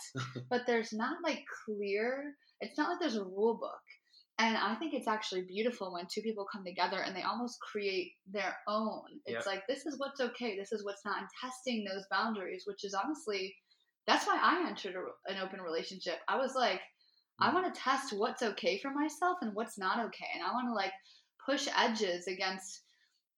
but 0.48 0.62
there's 0.66 0.92
not 0.92 1.18
like 1.24 1.44
clear, 1.64 2.34
it's 2.60 2.78
not 2.78 2.90
like 2.90 3.00
there's 3.00 3.16
a 3.16 3.24
rule 3.24 3.58
book. 3.60 3.80
And 4.40 4.56
I 4.56 4.74
think 4.76 4.94
it's 4.94 5.06
actually 5.06 5.42
beautiful 5.42 5.92
when 5.92 6.06
two 6.10 6.22
people 6.22 6.46
come 6.50 6.64
together 6.64 7.02
and 7.02 7.14
they 7.14 7.22
almost 7.22 7.60
create 7.60 8.12
their 8.26 8.56
own. 8.66 9.02
It's 9.26 9.44
Yep. 9.44 9.46
like, 9.46 9.66
this 9.66 9.84
is 9.84 9.98
what's 9.98 10.18
okay, 10.20 10.56
this 10.56 10.72
is 10.72 10.82
what's 10.82 11.04
not, 11.04 11.18
and 11.18 11.28
testing 11.38 11.84
those 11.84 12.06
boundaries, 12.10 12.64
which 12.66 12.82
is 12.82 12.94
honestly, 12.94 13.54
that's 14.06 14.26
why 14.26 14.38
I 14.40 14.66
entered 14.66 14.96
a, 14.96 15.30
an 15.30 15.38
open 15.42 15.60
relationship. 15.60 16.20
I 16.26 16.38
was 16.38 16.54
like, 16.54 16.80
I 17.38 17.50
mm. 17.50 17.54
want 17.54 17.74
to 17.74 17.80
test 17.80 18.14
what's 18.14 18.42
okay 18.42 18.78
for 18.78 18.90
myself 18.90 19.36
and 19.42 19.54
what's 19.54 19.76
not 19.78 20.00
okay. 20.06 20.28
And 20.34 20.42
I 20.42 20.52
want 20.54 20.68
to 20.68 20.74
like 20.74 20.92
push 21.44 21.68
edges 21.76 22.26
against 22.26 22.80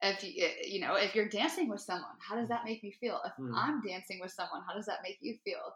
if 0.02 0.22
you, 0.22 0.44
eh, 0.44 0.66
you 0.66 0.80
know, 0.80 0.94
if 0.94 1.14
you're 1.16 1.28
dancing 1.28 1.68
with 1.68 1.80
someone, 1.80 2.16
how 2.20 2.36
does 2.36 2.46
mm. 2.46 2.50
that 2.50 2.64
make 2.64 2.82
me 2.84 2.92
feel? 2.92 3.20
If 3.24 3.32
Mm. 3.40 3.52
I'm 3.56 3.82
dancing 3.82 4.20
with 4.20 4.30
someone, 4.32 4.62
how 4.66 4.74
does 4.74 4.86
that 4.86 5.02
make 5.02 5.18
you 5.20 5.36
feel? 5.44 5.74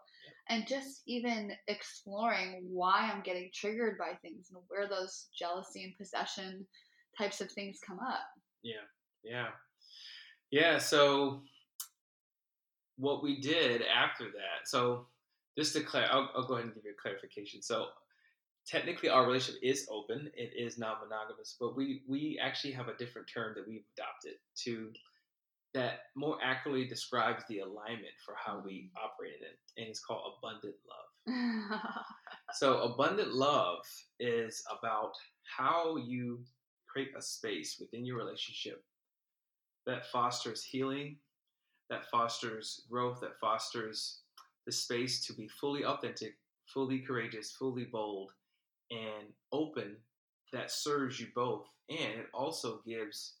And 0.49 0.65
just 0.65 1.01
even 1.07 1.51
exploring 1.67 2.67
why 2.69 3.11
I'm 3.11 3.21
getting 3.21 3.49
triggered 3.53 3.97
by 3.97 4.13
things 4.21 4.47
and 4.51 4.61
where 4.69 4.87
those 4.87 5.27
jealousy 5.37 5.83
and 5.83 5.97
possession 5.97 6.65
types 7.17 7.41
of 7.41 7.51
things 7.51 7.79
come 7.85 7.99
up. 7.99 8.23
Yeah. 8.63 8.85
Yeah. 9.23 9.47
Yeah. 10.51 10.77
So 10.77 11.41
what 12.97 13.23
we 13.23 13.41
did 13.41 13.81
after 13.81 14.25
that, 14.25 14.65
so 14.67 15.07
just 15.57 15.73
to 15.73 15.81
clarify, 15.81 16.13
I'll, 16.13 16.31
I'll 16.35 16.47
go 16.47 16.53
ahead 16.53 16.65
and 16.65 16.75
give 16.75 16.85
you 16.85 16.91
a 16.91 17.01
clarification. 17.01 17.61
So 17.61 17.87
technically 18.65 19.09
our 19.09 19.25
relationship 19.25 19.61
is 19.63 19.87
open. 19.91 20.29
It 20.33 20.53
is 20.55 20.77
non-monogamous, 20.77 21.57
but 21.59 21.75
we, 21.75 22.03
we 22.07 22.39
actually 22.41 22.73
have 22.73 22.87
a 22.87 22.95
different 22.95 23.27
term 23.27 23.53
that 23.55 23.67
we've 23.67 23.85
adopted 23.97 24.35
to 24.63 24.91
that 25.77 25.99
more 26.15 26.37
accurately 26.43 26.87
describes 26.87 27.43
the 27.47 27.59
alignment 27.59 28.15
for 28.25 28.33
how 28.43 28.63
we 28.65 28.89
operate 28.97 29.35
in 29.39 29.45
it. 29.45 29.59
And 29.77 29.87
it's 29.87 30.03
called 30.03 30.33
abundant 30.39 30.75
love. 30.89 31.83
So, 32.53 32.79
abundant 32.79 33.33
love 33.33 33.79
is 34.21 34.63
about 34.71 35.11
how 35.57 35.97
you 35.97 36.39
create 36.87 37.11
a 37.17 37.21
space 37.21 37.77
within 37.77 38.05
your 38.05 38.17
relationship 38.17 38.83
that 39.85 40.05
fosters 40.07 40.63
healing, 40.63 41.17
that 41.89 42.09
fosters 42.09 42.81
growth, 42.89 43.19
that 43.19 43.37
fosters 43.39 44.21
the 44.65 44.71
space 44.71 45.25
to 45.27 45.33
be 45.33 45.49
fully 45.49 45.83
authentic, 45.83 46.35
fully 46.73 46.99
courageous, 46.99 47.51
fully 47.51 47.85
bold, 47.91 48.31
and 48.91 49.27
open 49.51 49.97
that 50.53 50.71
serves 50.71 51.19
you 51.19 51.27
both. 51.35 51.65
And 51.89 52.19
it 52.19 52.27
also 52.33 52.81
gives 52.87 53.35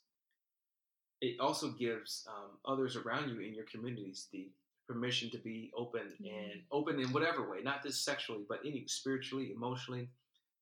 it 1.21 1.39
also 1.39 1.69
gives 1.69 2.27
um, 2.27 2.51
others 2.65 2.95
around 2.95 3.29
you 3.29 3.39
in 3.39 3.53
your 3.53 3.65
communities 3.65 4.27
the 4.31 4.49
permission 4.87 5.29
to 5.31 5.37
be 5.39 5.71
open 5.77 6.13
and 6.19 6.61
open 6.71 6.99
in 6.99 7.11
whatever 7.11 7.49
way, 7.49 7.57
not 7.63 7.83
just 7.83 8.05
sexually, 8.05 8.43
but 8.47 8.59
any 8.65 8.85
spiritually, 8.87 9.51
emotionally, 9.53 10.09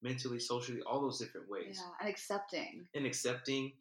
mentally, 0.02 0.40
socially, 0.40 0.82
all 0.82 1.02
those 1.02 1.20
different 1.20 1.50
ways. 1.50 1.80
Yeah, 1.80 1.92
and 2.00 2.10
accepting. 2.10 2.86
And 2.96 3.06
accepting 3.06 3.74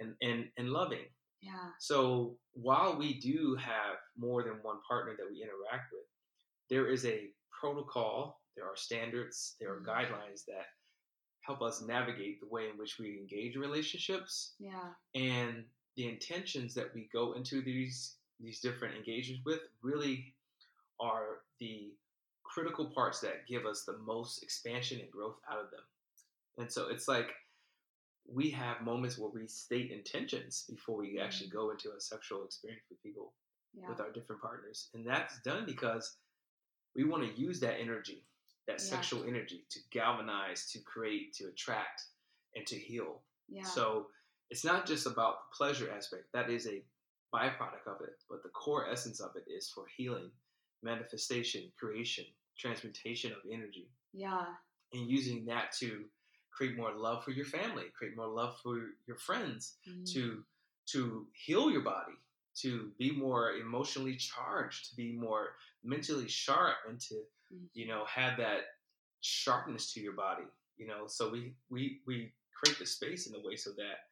and, 0.00 0.14
and, 0.22 0.46
and 0.56 0.70
loving. 0.70 1.04
Yeah. 1.42 1.70
So 1.78 2.36
while 2.52 2.98
we 2.98 3.18
do 3.20 3.56
have 3.56 3.96
more 4.16 4.42
than 4.42 4.54
one 4.62 4.78
partner 4.88 5.14
that 5.18 5.26
we 5.30 5.42
interact 5.42 5.92
with, 5.92 6.04
there 6.68 6.88
is 6.88 7.04
a 7.04 7.28
protocol, 7.58 8.40
there 8.56 8.66
are 8.66 8.76
standards, 8.76 9.56
there 9.60 9.72
are 9.72 9.80
mm-hmm. 9.80 9.90
guidelines 9.90 10.44
that 10.46 10.66
help 11.42 11.62
us 11.62 11.82
navigate 11.82 12.40
the 12.40 12.48
way 12.48 12.68
in 12.70 12.78
which 12.78 12.98
we 12.98 13.18
engage 13.18 13.54
in 13.54 13.60
relationships. 13.60 14.54
Yeah. 14.58 14.90
And 15.14 15.64
the 16.00 16.08
intentions 16.08 16.72
that 16.74 16.94
we 16.94 17.10
go 17.12 17.34
into 17.34 17.60
these 17.60 18.16
these 18.40 18.60
different 18.60 18.96
engagements 18.96 19.42
with 19.44 19.60
really 19.82 20.34
are 20.98 21.42
the 21.60 21.92
critical 22.42 22.86
parts 22.86 23.20
that 23.20 23.46
give 23.46 23.66
us 23.66 23.84
the 23.84 23.98
most 23.98 24.42
expansion 24.42 24.98
and 24.98 25.10
growth 25.10 25.36
out 25.50 25.58
of 25.58 25.70
them. 25.70 25.80
And 26.56 26.72
so 26.72 26.88
it's 26.88 27.06
like 27.06 27.28
we 28.26 28.48
have 28.50 28.80
moments 28.80 29.18
where 29.18 29.28
we 29.28 29.46
state 29.46 29.90
intentions 29.90 30.64
before 30.70 30.96
we 30.96 31.20
actually 31.20 31.48
mm-hmm. 31.48 31.58
go 31.58 31.70
into 31.70 31.90
a 31.90 32.00
sexual 32.00 32.44
experience 32.44 32.84
with 32.88 33.02
people, 33.02 33.34
yeah. 33.74 33.86
with 33.86 34.00
our 34.00 34.10
different 34.10 34.40
partners. 34.40 34.88
And 34.94 35.06
that's 35.06 35.38
done 35.42 35.64
because 35.66 36.16
we 36.96 37.04
want 37.04 37.24
to 37.24 37.38
use 37.38 37.60
that 37.60 37.78
energy, 37.78 38.24
that 38.66 38.80
yeah. 38.80 38.90
sexual 38.90 39.24
energy, 39.28 39.66
to 39.70 39.80
galvanize, 39.92 40.70
to 40.72 40.78
create, 40.80 41.34
to 41.34 41.48
attract, 41.48 42.04
and 42.56 42.66
to 42.68 42.76
heal. 42.76 43.20
Yeah. 43.50 43.64
So 43.64 44.06
it's 44.50 44.64
not 44.64 44.86
just 44.86 45.06
about 45.06 45.50
the 45.50 45.56
pleasure 45.56 45.90
aspect, 45.96 46.24
that 46.34 46.50
is 46.50 46.66
a 46.66 46.82
byproduct 47.34 47.86
of 47.86 48.00
it, 48.02 48.16
but 48.28 48.42
the 48.42 48.48
core 48.48 48.88
essence 48.90 49.20
of 49.20 49.30
it 49.36 49.50
is 49.50 49.70
for 49.70 49.84
healing, 49.96 50.30
manifestation, 50.82 51.70
creation, 51.78 52.24
transmutation 52.58 53.32
of 53.32 53.38
energy. 53.50 53.88
Yeah. 54.12 54.44
And 54.92 55.08
using 55.08 55.46
that 55.46 55.72
to 55.78 56.04
create 56.50 56.76
more 56.76 56.92
love 56.92 57.24
for 57.24 57.30
your 57.30 57.44
family, 57.44 57.84
create 57.96 58.16
more 58.16 58.26
love 58.26 58.56
for 58.62 58.78
your 59.06 59.16
friends, 59.16 59.76
mm-hmm. 59.88 60.04
to 60.12 60.44
to 60.92 61.26
heal 61.32 61.70
your 61.70 61.82
body, 61.82 62.14
to 62.56 62.90
be 62.98 63.12
more 63.12 63.52
emotionally 63.52 64.16
charged, 64.16 64.90
to 64.90 64.96
be 64.96 65.12
more 65.12 65.50
mentally 65.84 66.26
sharp, 66.26 66.74
and 66.88 66.98
to 67.00 67.14
mm-hmm. 67.14 67.64
you 67.72 67.86
know 67.86 68.04
have 68.06 68.36
that 68.38 68.62
sharpness 69.20 69.92
to 69.92 70.00
your 70.00 70.14
body. 70.14 70.42
You 70.76 70.88
know, 70.88 71.06
so 71.06 71.30
we 71.30 71.54
we 71.70 72.00
we 72.06 72.32
create 72.52 72.78
the 72.78 72.86
space 72.86 73.28
in 73.28 73.34
a 73.34 73.46
way 73.46 73.54
so 73.56 73.70
that 73.76 74.09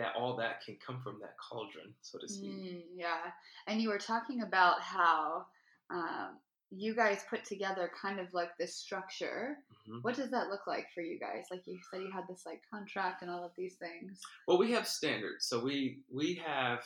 that 0.00 0.14
all 0.18 0.34
that 0.36 0.64
can 0.64 0.76
come 0.84 1.00
from 1.02 1.18
that 1.20 1.34
cauldron, 1.38 1.92
so 2.00 2.18
to 2.18 2.26
speak. 2.26 2.50
Mm, 2.50 2.82
yeah, 2.96 3.30
and 3.66 3.80
you 3.80 3.90
were 3.90 3.98
talking 3.98 4.42
about 4.42 4.80
how 4.80 5.44
um, 5.90 6.38
you 6.70 6.94
guys 6.94 7.24
put 7.28 7.44
together 7.44 7.90
kind 8.00 8.18
of 8.18 8.32
like 8.32 8.56
this 8.58 8.74
structure. 8.74 9.58
Mm-hmm. 9.88 9.98
What 10.00 10.16
does 10.16 10.30
that 10.30 10.48
look 10.48 10.66
like 10.66 10.86
for 10.94 11.02
you 11.02 11.18
guys? 11.18 11.46
Like 11.50 11.66
you 11.66 11.78
said, 11.90 12.00
you 12.00 12.10
had 12.12 12.24
this 12.28 12.44
like 12.46 12.62
contract 12.72 13.20
and 13.20 13.30
all 13.30 13.44
of 13.44 13.50
these 13.58 13.74
things. 13.74 14.20
Well, 14.48 14.58
we 14.58 14.72
have 14.72 14.88
standards. 14.88 15.46
So 15.46 15.62
we 15.62 15.98
we 16.12 16.40
have. 16.44 16.80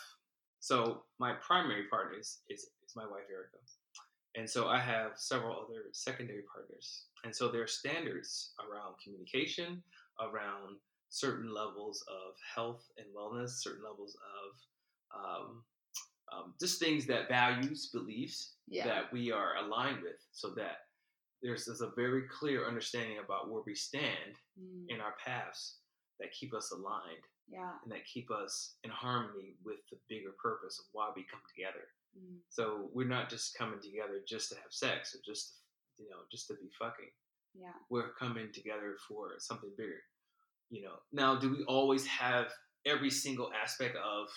So 0.59 1.02
my 1.21 1.35
primary 1.47 1.85
partner 1.88 2.18
is 2.18 2.40
is, 2.50 2.62
is 2.62 2.97
my 2.97 3.04
wife 3.04 3.28
Erica, 3.30 3.59
and 4.35 4.49
so 4.49 4.66
I 4.66 4.80
have 4.80 5.12
several 5.14 5.52
other 5.52 5.83
secondary 5.92 6.42
partners, 6.52 7.04
and 7.23 7.37
so 7.37 7.49
there 7.49 7.62
are 7.62 7.68
standards 7.68 8.54
around 8.59 8.94
communication, 9.04 9.83
around 10.21 10.78
certain 11.14 11.54
levels 11.54 12.04
of 12.09 12.35
health 12.54 12.83
and 12.99 13.06
wellness, 13.14 13.62
certain 13.62 13.85
levels 13.85 14.16
of 14.35 14.50
um, 15.14 15.62
um, 16.33 16.54
just 16.61 16.80
things 16.80 17.06
that 17.06 17.28
values, 17.28 17.90
beliefs 17.94 18.54
yeah. 18.66 18.85
that 18.85 19.12
we 19.12 19.30
are 19.30 19.54
aligned 19.64 20.02
with, 20.02 20.18
so 20.33 20.50
that 20.56 20.90
there's, 21.40 21.66
there's 21.66 21.83
a 21.83 21.92
very 21.94 22.23
clear 22.28 22.66
understanding 22.66 23.18
about 23.25 23.49
where 23.49 23.62
we 23.64 23.76
stand 23.76 24.35
mm. 24.59 24.87
in 24.88 25.00
our 25.00 25.14
paths 25.25 25.76
that 26.18 26.33
keep 26.33 26.52
us 26.52 26.73
aligned. 26.73 27.25
Yeah. 27.47 27.76
And 27.85 27.92
that 27.92 28.06
keep 28.12 28.30
us 28.30 28.76
in 28.85 28.90
harmony 28.90 29.54
with 29.64 29.76
the 29.92 29.99
bigger 30.09 30.35
purpose 30.42 30.80
of 30.80 30.87
why 30.92 31.11
we 31.14 31.26
come 31.30 31.42
together. 31.54 31.85
Mm. 32.18 32.38
So 32.49 32.88
we're 32.94 33.06
not 33.06 33.28
just 33.28 33.56
coming 33.56 33.80
together 33.80 34.25
just 34.26 34.49
to 34.49 34.56
have 34.56 34.73
sex 34.73 35.14
or 35.14 35.21
just 35.25 35.61
to, 35.99 36.02
you 36.02 36.09
know 36.09 36.25
just 36.33 36.49
to 36.49 36.54
be 36.54 36.71
fucking. 36.78 37.12
Yeah. 37.54 37.76
We're 37.90 38.14
coming 38.18 38.49
together 38.52 38.97
for 39.06 39.37
something 39.38 39.71
bigger 39.76 40.00
you 40.71 40.83
know 40.83 40.94
now 41.12 41.37
do 41.37 41.50
we 41.50 41.64
always 41.64 42.06
have 42.06 42.47
every 42.87 43.11
single 43.11 43.50
aspect 43.62 43.97
of 43.97 44.28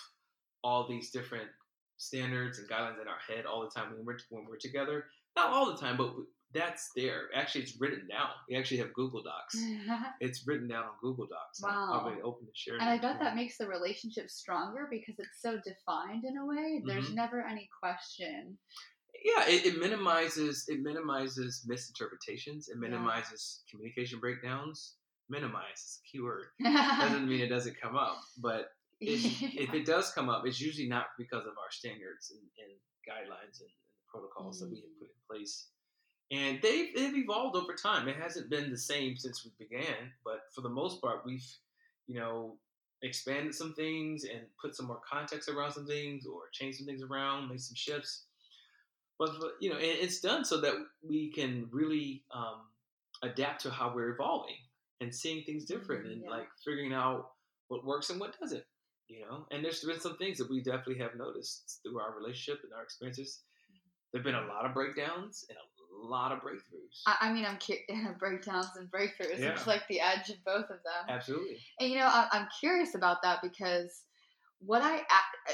all 0.64 0.88
these 0.88 1.10
different 1.10 1.48
standards 1.98 2.58
and 2.58 2.68
guidelines 2.68 3.00
in 3.00 3.08
our 3.08 3.18
head 3.28 3.44
all 3.44 3.62
the 3.62 3.70
time 3.70 3.92
when 3.92 4.04
we're 4.04 4.18
when 4.30 4.46
we're 4.48 4.56
together? 4.56 5.06
Not 5.36 5.50
all 5.50 5.72
the 5.72 5.78
time 5.78 5.96
but 5.96 6.12
that's 6.54 6.90
there. 6.96 7.28
Actually 7.34 7.62
it's 7.62 7.76
written 7.78 8.08
down. 8.08 8.28
We 8.48 8.56
actually 8.56 8.78
have 8.78 8.92
google 8.94 9.22
docs. 9.22 9.56
It's 10.20 10.46
written 10.46 10.68
down 10.68 10.84
on 10.84 10.90
google 11.00 11.26
docs 11.26 11.62
wow. 11.62 12.06
i'm 12.06 12.24
open 12.24 12.46
to 12.46 12.52
share 12.54 12.74
and 12.74 12.88
i 12.88 12.98
bet 12.98 13.18
that 13.20 13.36
makes 13.36 13.58
the 13.58 13.66
relationship 13.66 14.30
stronger 14.30 14.88
because 14.90 15.16
it's 15.18 15.40
so 15.40 15.56
defined 15.56 16.24
in 16.24 16.36
a 16.38 16.46
way. 16.46 16.82
There's 16.84 17.06
mm-hmm. 17.06 17.14
never 17.14 17.46
any 17.46 17.68
question. 17.80 18.58
Yeah 19.24 19.44
it, 19.46 19.66
it, 19.66 19.80
minimizes 19.80 20.64
it 20.68 20.80
minimizes 20.80 21.64
misinterpretations. 21.66 22.68
It 22.68 22.78
minimizes 22.78 23.60
yeah. 23.66 23.70
communication 23.70 24.20
breakdowns 24.20 24.94
minimize 25.28 25.76
is 25.76 26.00
a 26.02 26.08
keyword. 26.10 26.46
Doesn't 26.62 27.28
mean 27.28 27.40
it 27.40 27.48
doesn't 27.48 27.80
come 27.80 27.96
up, 27.96 28.18
but 28.38 28.70
if 29.00 29.74
it 29.74 29.86
does 29.86 30.12
come 30.12 30.28
up, 30.28 30.46
it's 30.46 30.60
usually 30.60 30.88
not 30.88 31.06
because 31.18 31.46
of 31.46 31.52
our 31.58 31.70
standards 31.70 32.32
and, 32.32 32.40
and 32.58 32.76
guidelines 33.06 33.60
and, 33.60 33.70
and 33.70 34.02
protocols 34.10 34.58
mm. 34.58 34.60
that 34.60 34.70
we 34.70 34.76
have 34.76 34.98
put 34.98 35.08
in 35.08 35.28
place. 35.28 35.68
And 36.30 36.58
they've, 36.62 36.94
they've 36.94 37.16
evolved 37.16 37.56
over 37.56 37.74
time. 37.74 38.08
It 38.08 38.16
hasn't 38.16 38.50
been 38.50 38.70
the 38.70 38.78
same 38.78 39.16
since 39.16 39.44
we 39.44 39.52
began, 39.64 40.12
but 40.24 40.40
for 40.54 40.60
the 40.60 40.68
most 40.68 41.00
part, 41.00 41.22
we've, 41.24 41.46
you 42.06 42.18
know, 42.18 42.56
expanded 43.02 43.54
some 43.54 43.74
things 43.74 44.24
and 44.24 44.40
put 44.60 44.74
some 44.74 44.86
more 44.86 45.00
context 45.08 45.48
around 45.48 45.72
some 45.72 45.86
things 45.86 46.26
or 46.26 46.42
changed 46.52 46.78
some 46.78 46.86
things 46.86 47.02
around, 47.02 47.48
made 47.48 47.60
some 47.60 47.76
shifts. 47.76 48.24
But, 49.18 49.30
but 49.40 49.52
you 49.60 49.70
know, 49.70 49.78
it's 49.80 50.20
done 50.20 50.44
so 50.44 50.60
that 50.60 50.74
we 51.08 51.30
can 51.30 51.68
really 51.70 52.24
um, 52.34 52.62
adapt 53.22 53.62
to 53.62 53.70
how 53.70 53.92
we're 53.94 54.10
evolving 54.10 54.56
and 55.00 55.14
seeing 55.14 55.44
things 55.44 55.64
different 55.64 56.04
mm-hmm, 56.04 56.12
and 56.12 56.22
yeah. 56.24 56.30
like 56.30 56.48
figuring 56.64 56.92
out 56.92 57.30
what 57.68 57.84
works 57.84 58.10
and 58.10 58.20
what 58.20 58.38
doesn't 58.40 58.64
you 59.08 59.20
know 59.20 59.46
and 59.50 59.64
there's 59.64 59.82
been 59.84 60.00
some 60.00 60.16
things 60.16 60.38
that 60.38 60.50
we 60.50 60.62
definitely 60.62 60.98
have 60.98 61.14
noticed 61.16 61.80
through 61.82 61.98
our 61.98 62.16
relationship 62.16 62.60
and 62.64 62.72
our 62.72 62.82
experiences 62.82 63.42
mm-hmm. 63.70 63.78
there 64.12 64.20
have 64.20 64.24
been 64.24 64.34
a 64.34 64.52
lot 64.52 64.66
of 64.66 64.74
breakdowns 64.74 65.44
and 65.48 65.56
a 65.58 66.06
lot 66.06 66.32
of 66.32 66.38
breakthroughs 66.38 67.02
i, 67.06 67.16
I 67.22 67.32
mean 67.32 67.44
i'm 67.44 67.58
cu- 67.58 68.14
breakdowns 68.18 68.70
and 68.76 68.90
breakthroughs 68.90 69.38
yeah. 69.38 69.50
it's 69.50 69.66
like 69.66 69.86
the 69.88 70.00
edge 70.00 70.30
of 70.30 70.44
both 70.44 70.64
of 70.64 70.82
them 70.82 71.08
absolutely 71.08 71.58
and 71.80 71.90
you 71.90 71.98
know 71.98 72.06
I, 72.06 72.28
i'm 72.32 72.48
curious 72.60 72.94
about 72.94 73.22
that 73.22 73.40
because 73.42 74.02
what 74.60 74.82
I 74.82 75.02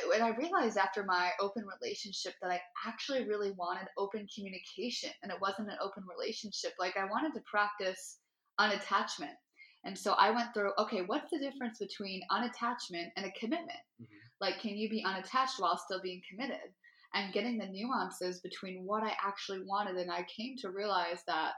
when 0.09 0.23
I 0.23 0.31
realized 0.37 0.79
after 0.79 1.05
my 1.05 1.31
open 1.41 1.65
relationship 1.81 2.35
that 2.41 2.51
I 2.51 2.61
actually 2.87 3.29
really 3.29 3.53
wanted 3.53 3.87
open 3.99 4.27
communication 4.35 5.11
and 5.23 5.31
it 5.31 5.39
wasn't 5.41 5.69
an 5.69 5.77
open 5.83 6.05
relationship. 6.09 6.73
Like 6.79 6.97
I 6.97 7.05
wanted 7.05 7.35
to 7.35 7.41
practice 7.41 8.19
unattachment. 8.61 9.37
And 9.85 9.97
so 9.97 10.13
I 10.13 10.31
went 10.31 10.55
through, 10.55 10.73
okay, 10.79 11.03
what's 11.03 11.31
the 11.31 11.39
difference 11.39 11.79
between 11.79 12.23
unattachment 12.31 13.09
and 13.17 13.27
a 13.27 13.39
commitment? 13.39 13.79
Mm-hmm. 14.01 14.17
Like, 14.41 14.61
can 14.61 14.77
you 14.77 14.89
be 14.89 15.05
unattached 15.05 15.59
while 15.59 15.77
still 15.77 16.01
being 16.01 16.23
committed? 16.31 16.73
And 17.13 17.33
getting 17.33 17.59
the 17.59 17.67
nuances 17.67 18.41
between 18.41 18.85
what 18.85 19.05
I 19.05 19.13
actually 19.25 19.61
wanted. 19.65 19.97
And 19.97 20.11
I 20.11 20.27
came 20.35 20.57
to 20.59 20.71
realize 20.71 21.21
that 21.29 21.53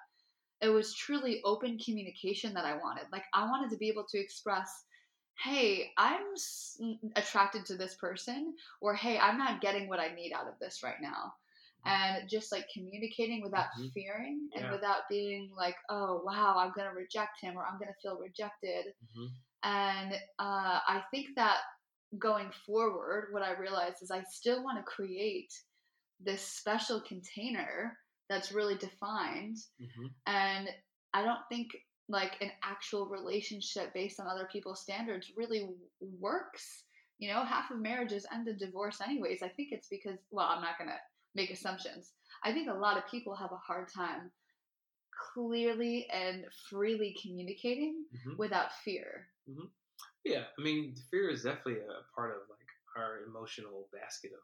it 0.61 0.69
was 0.69 0.95
truly 0.95 1.41
open 1.45 1.79
communication 1.79 2.53
that 2.55 2.65
I 2.65 2.77
wanted. 2.77 3.05
Like, 3.13 3.25
I 3.33 3.45
wanted 3.45 3.71
to 3.71 3.79
be 3.79 3.89
able 3.89 4.05
to 4.11 4.19
express, 4.19 4.69
hey, 5.43 5.93
I'm 5.97 6.35
attracted 7.15 7.65
to 7.67 7.77
this 7.77 7.95
person, 7.95 8.55
or 8.81 8.95
hey, 8.95 9.19
I'm 9.19 9.39
not 9.39 9.61
getting 9.61 9.89
what 9.89 10.01
I 10.01 10.15
need 10.15 10.33
out 10.33 10.49
of 10.49 10.59
this 10.61 10.81
right 10.83 11.01
now 11.01 11.33
and 11.87 12.29
just 12.29 12.53
like 12.53 12.67
communicating 12.73 13.43
without 13.43 13.67
mm-hmm. 13.79 13.89
fearing 13.95 14.49
and 14.55 14.65
yeah. 14.65 14.73
without 14.73 15.09
being 15.09 15.51
like 15.57 15.77
oh 15.91 16.23
wow 16.25 16.57
i'm 16.59 16.73
gonna 16.77 16.95
reject 16.95 17.41
him 17.41 17.57
or 17.57 17.65
i'm 17.65 17.79
gonna 17.79 17.93
feel 18.03 18.19
rejected 18.19 18.93
mm-hmm. 19.05 19.27
and 19.65 20.15
uh, 20.39 20.81
i 20.89 21.03
think 21.11 21.29
that 21.37 21.59
going 22.19 22.51
forward 22.65 23.29
what 23.31 23.43
i 23.43 23.53
realized 23.53 23.97
is 24.03 24.11
i 24.11 24.23
still 24.31 24.63
want 24.63 24.79
to 24.79 24.83
create 24.85 25.53
this 26.21 26.43
special 26.43 27.01
container 27.01 27.97
that's 28.29 28.53
really 28.53 28.77
defined 28.77 29.57
mm-hmm. 29.81 30.07
and 30.27 30.69
i 31.15 31.23
don't 31.23 31.41
think 31.51 31.69
like 32.09 32.37
an 32.41 32.51
actual 32.63 33.09
relationship 33.09 33.93
based 33.93 34.21
on 34.21 34.29
other 34.29 34.49
people's 34.53 34.81
standards 34.81 35.33
really 35.37 35.69
works 36.21 36.85
you 37.19 37.33
know 37.33 37.45
half 37.45 37.71
of 37.71 37.81
marriages 37.81 38.27
end 38.33 38.47
in 38.49 38.57
divorce 38.57 39.01
anyways 39.01 39.43
i 39.43 39.49
think 39.49 39.69
it's 39.73 39.89
because 39.89 40.19
well 40.31 40.47
i'm 40.47 40.63
not 40.63 40.79
gonna 40.79 40.97
make 41.37 41.51
assumptions. 41.51 42.13
I 42.43 42.53
think 42.53 42.69
a 42.69 42.75
lot 42.75 42.99
of 42.99 43.07
people 43.09 43.37
have 43.37 43.53
a 43.53 43.57
hard 43.57 43.89
time 43.93 44.33
clearly 45.33 46.09
and 46.13 46.47
freely 46.69 47.17
communicating 47.23 48.07
Mhm. 48.13 48.37
without 48.37 48.73
fear. 48.85 49.29
Yeah, 50.25 50.47
I 50.59 50.61
mean, 50.61 50.97
fear 51.11 51.31
is 51.31 51.45
definitely 51.45 51.81
a 51.81 52.03
part 52.15 52.35
of 52.35 52.49
like 52.49 52.69
our 52.97 53.23
emotional 53.25 53.89
basket 53.93 54.33
of 54.33 54.43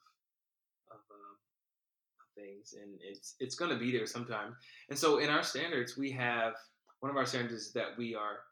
of, 0.90 1.00
of 1.10 2.28
things, 2.34 2.74
and 2.74 3.00
it's 3.02 3.34
it's 3.40 3.54
going 3.54 3.70
to 3.70 3.78
be 3.78 3.90
there 3.90 4.06
sometime. 4.06 4.56
And 4.90 4.98
so, 4.98 5.18
in 5.18 5.28
our 5.30 5.42
standards, 5.42 5.96
we 5.96 6.12
have 6.12 6.54
one 7.00 7.10
of 7.10 7.16
our 7.16 7.26
standards 7.26 7.66
is 7.66 7.72
that 7.72 7.96
we 7.98 8.14
are 8.14 8.44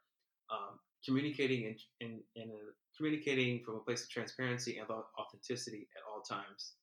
um, 0.50 0.80
communicating 1.04 1.64
in, 1.64 1.76
in, 2.00 2.23
in 2.35 2.50
a, 2.50 2.73
communicating 2.97 3.62
from 3.64 3.76
a 3.76 3.80
place 3.80 4.02
of 4.02 4.11
transparency 4.11 4.78
and 4.78 4.88
authenticity 4.90 5.88
at 5.97 6.02
all 6.09 6.23
times. 6.23 6.75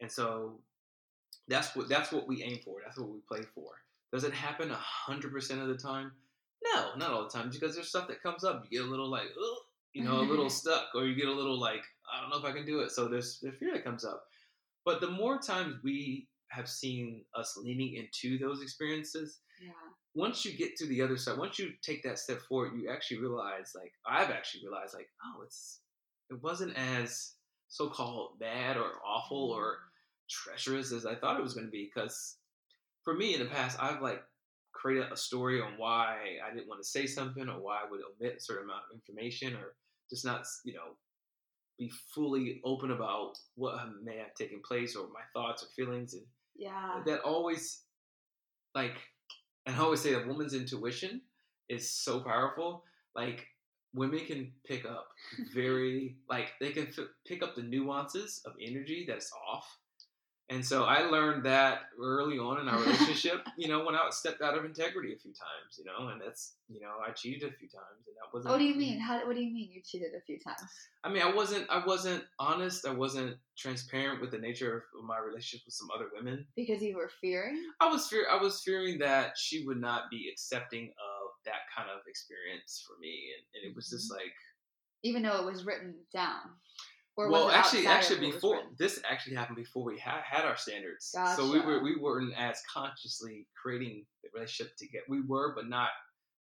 And 0.00 0.10
so, 0.10 0.62
that's 1.48 1.74
what 1.76 1.88
that's 1.88 2.12
what 2.12 2.26
we 2.26 2.42
aim 2.42 2.58
for. 2.64 2.76
That's 2.84 2.98
what 2.98 3.08
we 3.10 3.20
play 3.28 3.42
for. 3.54 3.70
Does 4.12 4.24
it 4.24 4.32
happen 4.32 4.70
hundred 4.70 5.32
percent 5.32 5.60
of 5.60 5.68
the 5.68 5.76
time? 5.76 6.12
No, 6.74 6.90
not 6.96 7.10
all 7.10 7.24
the 7.24 7.30
time. 7.30 7.50
Because 7.50 7.74
there's 7.74 7.88
stuff 7.88 8.08
that 8.08 8.22
comes 8.22 8.44
up. 8.44 8.64
You 8.68 8.78
get 8.78 8.86
a 8.86 8.90
little 8.90 9.10
like, 9.10 9.28
Ugh, 9.36 9.56
you 9.92 10.04
know, 10.04 10.20
a 10.20 10.22
little 10.22 10.50
stuck, 10.60 10.86
or 10.94 11.04
you 11.06 11.14
get 11.14 11.28
a 11.28 11.32
little 11.32 11.58
like, 11.58 11.82
I 12.12 12.20
don't 12.20 12.30
know 12.30 12.38
if 12.38 12.44
I 12.44 12.56
can 12.56 12.66
do 12.66 12.80
it. 12.80 12.90
So 12.90 13.08
there's 13.08 13.38
the 13.40 13.52
fear 13.52 13.72
that 13.72 13.84
comes 13.84 14.04
up. 14.04 14.24
But 14.84 15.00
the 15.00 15.10
more 15.10 15.38
times 15.38 15.76
we 15.82 16.28
have 16.48 16.68
seen 16.68 17.22
us 17.34 17.56
leaning 17.56 17.94
into 17.94 18.38
those 18.38 18.62
experiences, 18.62 19.40
Yeah. 19.60 19.72
once 20.14 20.44
you 20.44 20.56
get 20.56 20.76
to 20.76 20.86
the 20.86 21.02
other 21.02 21.16
side, 21.16 21.38
once 21.38 21.58
you 21.58 21.72
take 21.82 22.02
that 22.04 22.18
step 22.18 22.40
forward, 22.42 22.72
you 22.80 22.88
actually 22.90 23.18
realize, 23.18 23.72
like 23.74 23.92
I've 24.06 24.30
actually 24.30 24.62
realized, 24.64 24.94
like, 24.94 25.08
oh, 25.24 25.42
it's 25.42 25.80
it 26.30 26.42
wasn't 26.42 26.76
as 26.76 27.32
so-called 27.68 28.38
bad 28.38 28.76
or 28.76 28.92
awful 29.04 29.50
or 29.50 29.78
treacherous 30.28 30.92
as 30.92 31.06
I 31.06 31.14
thought 31.14 31.38
it 31.38 31.42
was 31.42 31.54
going 31.54 31.66
to 31.66 31.70
be. 31.70 31.90
Because 31.92 32.36
for 33.04 33.14
me 33.14 33.34
in 33.34 33.40
the 33.40 33.46
past, 33.46 33.78
I've 33.80 34.02
like 34.02 34.22
created 34.72 35.10
a 35.10 35.16
story 35.16 35.60
on 35.60 35.72
why 35.78 36.16
I 36.46 36.52
didn't 36.54 36.68
want 36.68 36.82
to 36.82 36.88
say 36.88 37.06
something 37.06 37.48
or 37.48 37.60
why 37.60 37.80
I 37.86 37.90
would 37.90 38.00
omit 38.00 38.36
a 38.38 38.40
certain 38.40 38.64
amount 38.64 38.82
of 38.90 38.94
information 38.96 39.54
or 39.54 39.74
just 40.10 40.24
not, 40.24 40.44
you 40.64 40.74
know, 40.74 40.96
be 41.78 41.90
fully 42.14 42.60
open 42.64 42.90
about 42.90 43.34
what 43.54 43.78
may 44.02 44.16
have 44.18 44.34
taken 44.34 44.60
place 44.66 44.96
or 44.96 45.08
my 45.08 45.20
thoughts 45.32 45.62
or 45.62 45.66
feelings. 45.76 46.14
And 46.14 46.24
Yeah. 46.54 47.02
that 47.06 47.20
always, 47.20 47.82
like, 48.74 48.96
and 49.66 49.76
I 49.76 49.80
always 49.80 50.00
say 50.00 50.12
that 50.12 50.26
woman's 50.26 50.54
intuition 50.54 51.20
is 51.68 51.90
so 51.90 52.20
powerful. 52.20 52.84
Like, 53.14 53.46
women 53.94 54.24
can 54.26 54.52
pick 54.64 54.84
up 54.86 55.08
very, 55.54 56.16
like, 56.28 56.52
they 56.60 56.70
can 56.70 56.86
f- 56.86 57.08
pick 57.26 57.42
up 57.42 57.54
the 57.56 57.62
nuances 57.62 58.42
of 58.46 58.54
energy 58.60 59.04
that's 59.06 59.32
off. 59.48 59.78
And 60.48 60.64
so 60.64 60.84
I 60.84 61.00
learned 61.00 61.44
that 61.44 61.80
early 62.00 62.38
on 62.38 62.60
in 62.60 62.68
our 62.68 62.78
relationship, 62.78 63.44
you 63.58 63.66
know, 63.66 63.84
when 63.84 63.96
I 63.96 64.08
stepped 64.10 64.42
out 64.42 64.56
of 64.56 64.64
integrity 64.64 65.12
a 65.12 65.18
few 65.18 65.32
times, 65.32 65.76
you 65.76 65.84
know, 65.84 66.08
and 66.08 66.20
that's, 66.20 66.54
you 66.68 66.80
know, 66.80 66.92
I 67.04 67.10
cheated 67.10 67.42
a 67.42 67.52
few 67.52 67.68
times, 67.68 68.06
and 68.06 68.14
that 68.14 68.32
wasn't. 68.32 68.52
What 68.52 68.58
do 68.58 68.64
you 68.64 68.76
mean? 68.76 69.00
How? 69.00 69.26
What 69.26 69.34
do 69.34 69.42
you 69.42 69.52
mean 69.52 69.70
you 69.72 69.82
cheated 69.84 70.12
a 70.16 70.20
few 70.20 70.38
times? 70.38 70.70
I 71.02 71.10
mean, 71.10 71.22
I 71.22 71.34
wasn't, 71.34 71.68
I 71.68 71.84
wasn't 71.84 72.22
honest. 72.38 72.86
I 72.86 72.92
wasn't 72.92 73.36
transparent 73.58 74.20
with 74.20 74.30
the 74.30 74.38
nature 74.38 74.84
of 74.96 75.04
my 75.04 75.18
relationship 75.18 75.66
with 75.66 75.74
some 75.74 75.88
other 75.92 76.10
women. 76.14 76.46
Because 76.54 76.80
you 76.80 76.96
were 76.96 77.10
fearing? 77.20 77.60
I 77.80 77.88
was 77.88 78.06
fear, 78.06 78.26
I 78.30 78.40
was 78.40 78.60
fearing 78.60 78.98
that 78.98 79.32
she 79.36 79.66
would 79.66 79.80
not 79.80 80.10
be 80.10 80.28
accepting 80.32 80.84
of 80.84 81.30
that 81.44 81.66
kind 81.76 81.88
of 81.90 82.02
experience 82.06 82.84
for 82.86 83.00
me, 83.00 83.30
and, 83.36 83.64
and 83.64 83.70
it 83.72 83.74
was 83.74 83.90
just 83.90 84.12
mm-hmm. 84.12 84.18
like, 84.18 84.32
Even 85.02 85.22
though 85.22 85.40
it 85.40 85.50
was 85.50 85.64
written 85.64 85.94
down? 86.12 86.54
Or 87.18 87.30
well, 87.30 87.50
actually, 87.50 87.86
actually, 87.86 88.30
before 88.30 88.60
this 88.78 89.00
actually 89.08 89.36
happened 89.36 89.56
before 89.56 89.84
we 89.84 89.98
had 89.98 90.20
had 90.22 90.44
our 90.44 90.56
standards, 90.56 91.14
so 91.34 91.50
we 91.50 91.60
were 91.60 91.82
we 91.82 91.96
weren't 91.96 92.34
as 92.36 92.60
consciously 92.72 93.46
creating 93.60 94.04
the 94.22 94.28
relationship 94.34 94.76
to 94.78 94.88
get. 94.88 95.02
We 95.08 95.22
were, 95.22 95.54
but 95.54 95.66
not 95.66 95.88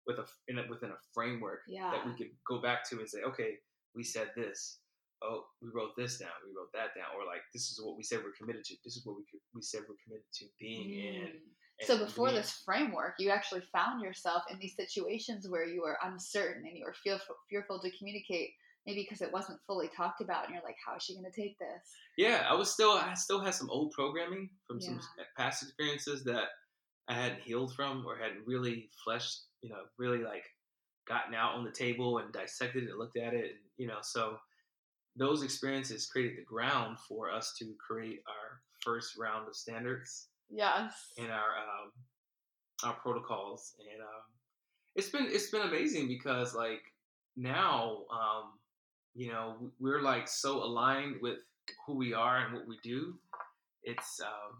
with 0.05 0.19
a 0.19 0.25
in 0.47 0.59
a, 0.59 0.63
within 0.69 0.89
a 0.91 0.99
framework 1.13 1.61
Yeah. 1.67 1.91
that 1.91 2.05
we 2.05 2.13
could 2.17 2.31
go 2.47 2.61
back 2.61 2.87
to 2.89 2.99
and 2.99 3.09
say, 3.09 3.21
okay, 3.21 3.55
we 3.95 4.03
said 4.03 4.31
this. 4.35 4.79
Oh, 5.23 5.45
we 5.61 5.69
wrote 5.73 5.95
this 5.97 6.17
down. 6.17 6.35
We 6.45 6.53
wrote 6.55 6.71
that 6.73 6.93
down. 6.93 7.15
Or 7.17 7.25
like, 7.25 7.41
this 7.53 7.71
is 7.71 7.79
what 7.81 7.95
we 7.95 8.03
said 8.03 8.19
we're 8.23 8.35
committed 8.37 8.65
to. 8.65 8.75
This 8.83 8.97
is 8.97 9.05
what 9.05 9.15
we 9.15 9.23
we 9.53 9.61
said 9.61 9.81
we're 9.87 9.95
committed 10.03 10.27
to 10.33 10.45
being 10.59 10.91
in. 10.91 11.23
Mm. 11.23 11.87
So 11.87 11.97
before 11.97 12.27
being- 12.27 12.37
this 12.37 12.61
framework, 12.65 13.15
you 13.19 13.29
actually 13.31 13.61
found 13.71 14.01
yourself 14.01 14.43
in 14.51 14.59
these 14.59 14.75
situations 14.75 15.47
where 15.49 15.65
you 15.65 15.81
were 15.81 15.97
uncertain 16.03 16.63
and 16.67 16.77
you 16.77 16.85
were 16.85 16.95
fearful, 17.03 17.35
fearful 17.49 17.79
to 17.81 17.91
communicate, 17.97 18.51
maybe 18.85 19.01
because 19.01 19.21
it 19.21 19.31
wasn't 19.31 19.59
fully 19.65 19.89
talked 19.95 20.21
about, 20.21 20.45
and 20.45 20.53
you're 20.53 20.63
like, 20.63 20.77
"How 20.85 20.95
is 20.95 21.03
she 21.03 21.13
going 21.15 21.29
to 21.29 21.41
take 21.41 21.57
this?" 21.59 21.91
Yeah, 22.17 22.45
I 22.49 22.53
was 22.53 22.71
still 22.71 22.91
I 22.91 23.13
still 23.13 23.39
had 23.39 23.53
some 23.53 23.69
old 23.69 23.91
programming 23.91 24.49
from 24.67 24.79
some 24.81 24.99
past 25.37 25.63
experiences 25.63 26.23
that 26.25 26.49
I 27.07 27.13
hadn't 27.13 27.41
healed 27.41 27.73
from 27.73 28.05
or 28.05 28.17
hadn't 28.17 28.45
really 28.47 28.89
fleshed, 29.03 29.41
you 29.61 29.69
know, 29.69 29.83
really 29.97 30.23
like 30.23 30.43
gotten 31.07 31.35
out 31.35 31.53
on 31.53 31.63
the 31.63 31.71
table 31.71 32.17
and 32.17 32.33
dissected 32.33 32.83
it 32.83 32.89
and 32.89 32.97
looked 32.99 33.17
at 33.17 33.33
it, 33.33 33.51
and, 33.51 33.59
you 33.77 33.87
know, 33.87 33.99
so 34.01 34.37
those 35.15 35.43
experiences 35.43 36.07
created 36.07 36.37
the 36.37 36.43
ground 36.43 36.97
for 37.07 37.31
us 37.31 37.55
to 37.57 37.73
create 37.85 38.19
our 38.27 38.61
first 38.81 39.17
round 39.17 39.47
of 39.47 39.55
standards 39.55 40.27
Yes. 40.49 41.13
and 41.17 41.31
our 41.31 41.57
um, 41.57 41.91
our 42.83 42.93
protocols, 42.93 43.73
and 43.79 44.01
um, 44.01 44.23
it's 44.95 45.09
been 45.09 45.25
it's 45.27 45.49
been 45.49 45.61
amazing 45.61 46.07
because 46.07 46.53
like 46.53 46.81
now, 47.35 48.03
um, 48.11 48.53
you 49.15 49.31
know, 49.31 49.55
we're 49.79 50.01
like 50.01 50.27
so 50.27 50.61
aligned 50.63 51.21
with 51.21 51.37
who 51.85 51.95
we 51.95 52.13
are 52.13 52.37
and 52.37 52.53
what 52.53 52.67
we 52.67 52.77
do. 52.83 53.15
It's 53.83 54.19
um, 54.19 54.57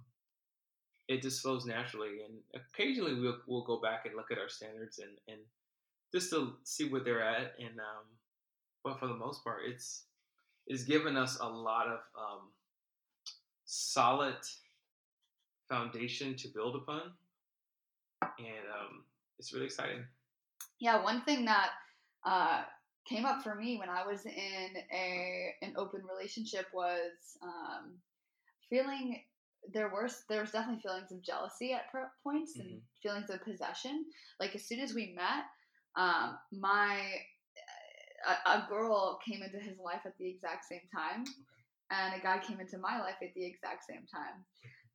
it 1.07 1.21
just 1.21 1.41
flows 1.41 1.65
naturally, 1.65 2.21
and 2.25 2.35
occasionally 2.55 3.19
we'll 3.19 3.37
we'll 3.47 3.65
go 3.65 3.79
back 3.79 4.05
and 4.05 4.15
look 4.15 4.31
at 4.31 4.39
our 4.39 4.49
standards 4.49 4.99
and 4.99 5.11
and 5.27 5.39
just 6.13 6.29
to 6.29 6.53
see 6.63 6.87
where 6.87 7.01
they're 7.01 7.23
at, 7.23 7.53
and 7.59 7.79
um, 7.79 8.05
but 8.83 8.99
for 8.99 9.07
the 9.07 9.15
most 9.15 9.43
part, 9.43 9.63
it's 9.67 10.03
it's 10.67 10.83
given 10.83 11.17
us 11.17 11.37
a 11.41 11.47
lot 11.47 11.87
of 11.87 11.99
um, 12.17 12.49
solid 13.65 14.35
foundation 15.67 16.35
to 16.35 16.47
build 16.47 16.75
upon, 16.75 17.01
and 18.21 18.65
um, 18.73 19.03
it's 19.37 19.53
really 19.53 19.65
exciting. 19.65 20.05
Yeah, 20.79 21.03
one 21.03 21.21
thing 21.21 21.45
that 21.45 21.71
uh, 22.25 22.63
came 23.07 23.25
up 23.25 23.43
for 23.43 23.55
me 23.55 23.77
when 23.77 23.89
I 23.89 24.05
was 24.05 24.25
in 24.25 24.77
a 24.91 25.55
an 25.61 25.73
open 25.77 26.01
relationship 26.05 26.67
was 26.73 27.37
um, 27.43 27.93
feeling 28.69 29.23
there 29.73 29.89
were 29.89 30.09
there 30.29 30.41
was 30.41 30.51
definitely 30.51 30.81
feelings 30.81 31.11
of 31.11 31.21
jealousy 31.21 31.73
at 31.73 31.91
points 32.23 32.57
and 32.57 32.69
Mhm. 32.69 32.81
feelings 33.01 33.29
of 33.29 33.43
possession. 33.43 34.05
Like 34.39 34.55
as 34.55 34.65
soon 34.65 34.79
as 34.79 34.93
we 34.93 35.13
met, 35.13 35.45
um, 35.95 36.37
my 36.51 37.25
a, 38.27 38.49
a 38.49 38.67
girl 38.69 39.19
came 39.25 39.41
into 39.43 39.59
his 39.59 39.77
life 39.79 40.01
at 40.05 40.17
the 40.17 40.27
exact 40.27 40.65
same 40.65 40.87
time, 40.93 41.25
and 41.91 42.13
a 42.15 42.19
guy 42.23 42.39
came 42.39 42.59
into 42.59 42.77
my 42.77 42.99
life 42.99 43.15
at 43.21 43.33
the 43.35 43.45
exact 43.45 43.85
same 43.85 44.05
time. 44.11 44.43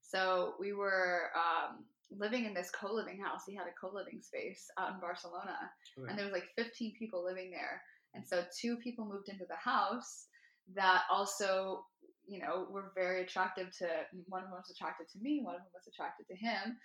So 0.03 0.55
we 0.59 0.73
were 0.73 1.31
um, 1.37 1.85
living 2.11 2.45
in 2.45 2.55
this 2.55 2.71
co-living 2.71 3.21
house. 3.21 3.43
He 3.47 3.55
had 3.55 3.67
a 3.69 3.73
co-living 3.81 4.21
space 4.23 4.69
out 4.79 4.95
in 4.95 5.01
Barcelona, 5.01 5.71
and 6.09 6.19
there 6.19 6.25
was 6.25 6.33
like 6.35 6.49
15 6.57 6.95
people 6.99 7.25
living 7.25 7.51
there. 7.51 7.83
And 8.15 8.27
so 8.27 8.45
two 8.61 8.77
people 8.77 9.05
moved 9.05 9.29
into 9.29 9.45
the 9.49 9.57
house 9.57 10.27
that 10.75 11.03
also, 11.11 11.85
you 12.27 12.41
know, 12.41 12.67
were 12.71 12.93
very 12.95 13.23
attractive 13.23 13.77
to. 13.79 13.87
One 14.29 14.43
of 14.43 14.51
them 14.51 14.59
was 14.59 14.71
attracted 14.71 15.09
to 15.11 15.19
me. 15.19 15.41
One 15.43 15.55
of 15.55 15.61
them 15.63 15.71
was 15.75 15.87
attracted 15.87 16.27
to 16.29 16.37
him, 16.37 16.77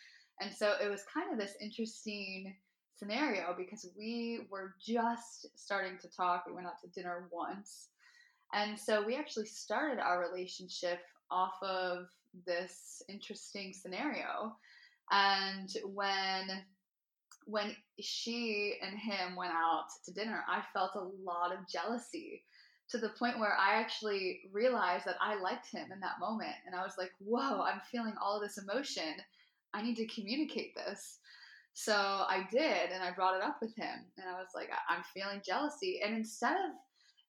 and 0.42 0.54
so 0.54 0.74
it 0.84 0.90
was 0.90 1.04
kind 1.14 1.32
of 1.32 1.40
this 1.40 1.56
interesting 1.62 2.56
scenario 2.98 3.54
because 3.58 3.88
we 3.98 4.42
were 4.50 4.76
just 4.86 5.48
starting 5.56 5.98
to 6.02 6.10
talk. 6.10 6.46
We 6.48 6.54
went 6.54 6.68
out 6.68 6.82
to 6.82 6.88
dinner 6.90 7.28
once. 7.32 7.90
And 8.54 8.80
so 8.80 9.06
we 9.06 9.16
actually 9.16 9.48
started 9.48 10.00
our 10.00 10.22
relationship 10.22 11.00
off 11.30 11.56
of 11.62 12.08
this 12.46 13.02
interesting 13.10 13.74
scenario. 13.74 14.56
And 15.12 15.70
when 15.94 16.64
when 17.46 17.76
she 18.00 18.76
and 18.82 18.98
him 18.98 19.36
went 19.36 19.54
out 19.54 19.86
to 20.06 20.12
dinner, 20.14 20.44
I 20.48 20.64
felt 20.74 20.96
a 20.96 21.10
lot 21.24 21.54
of 21.54 21.68
jealousy 21.72 22.44
to 22.90 22.98
the 22.98 23.10
point 23.10 23.40
where 23.40 23.56
I 23.56 23.76
actually 23.80 24.42
realized 24.52 25.06
that 25.06 25.18
I 25.22 25.36
liked 25.40 25.68
him 25.72 25.92
in 25.92 26.00
that 26.02 26.20
moment. 26.20 26.54
And 26.66 26.76
I 26.76 26.84
was 26.84 26.94
like, 26.98 27.12
whoa, 27.20 27.62
I'm 27.62 27.82
feeling 27.92 28.14
all 28.22 28.40
this 28.40 28.58
emotion. 28.58 29.16
I 29.74 29.82
need 29.82 29.96
to 29.98 30.08
communicate 30.08 30.76
this. 30.76 31.20
So 31.74 31.94
I 31.94 32.48
did, 32.52 32.92
and 32.92 33.04
I 33.04 33.12
brought 33.12 33.36
it 33.36 33.44
up 33.44 33.58
with 33.62 33.76
him. 33.76 34.00
And 34.18 34.30
I 34.30 34.34
was 34.40 34.48
like, 34.56 34.70
"I- 34.72 34.94
I'm 34.96 35.04
feeling 35.14 35.42
jealousy. 35.46 36.00
And 36.02 36.16
instead 36.16 36.54
of, 36.56 36.72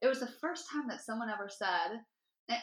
it 0.02 0.07
was 0.07 0.20
the 0.20 0.29
first 0.40 0.70
time 0.70 0.87
that 0.88 1.00
someone 1.00 1.29
ever 1.31 1.48
said, 1.48 2.00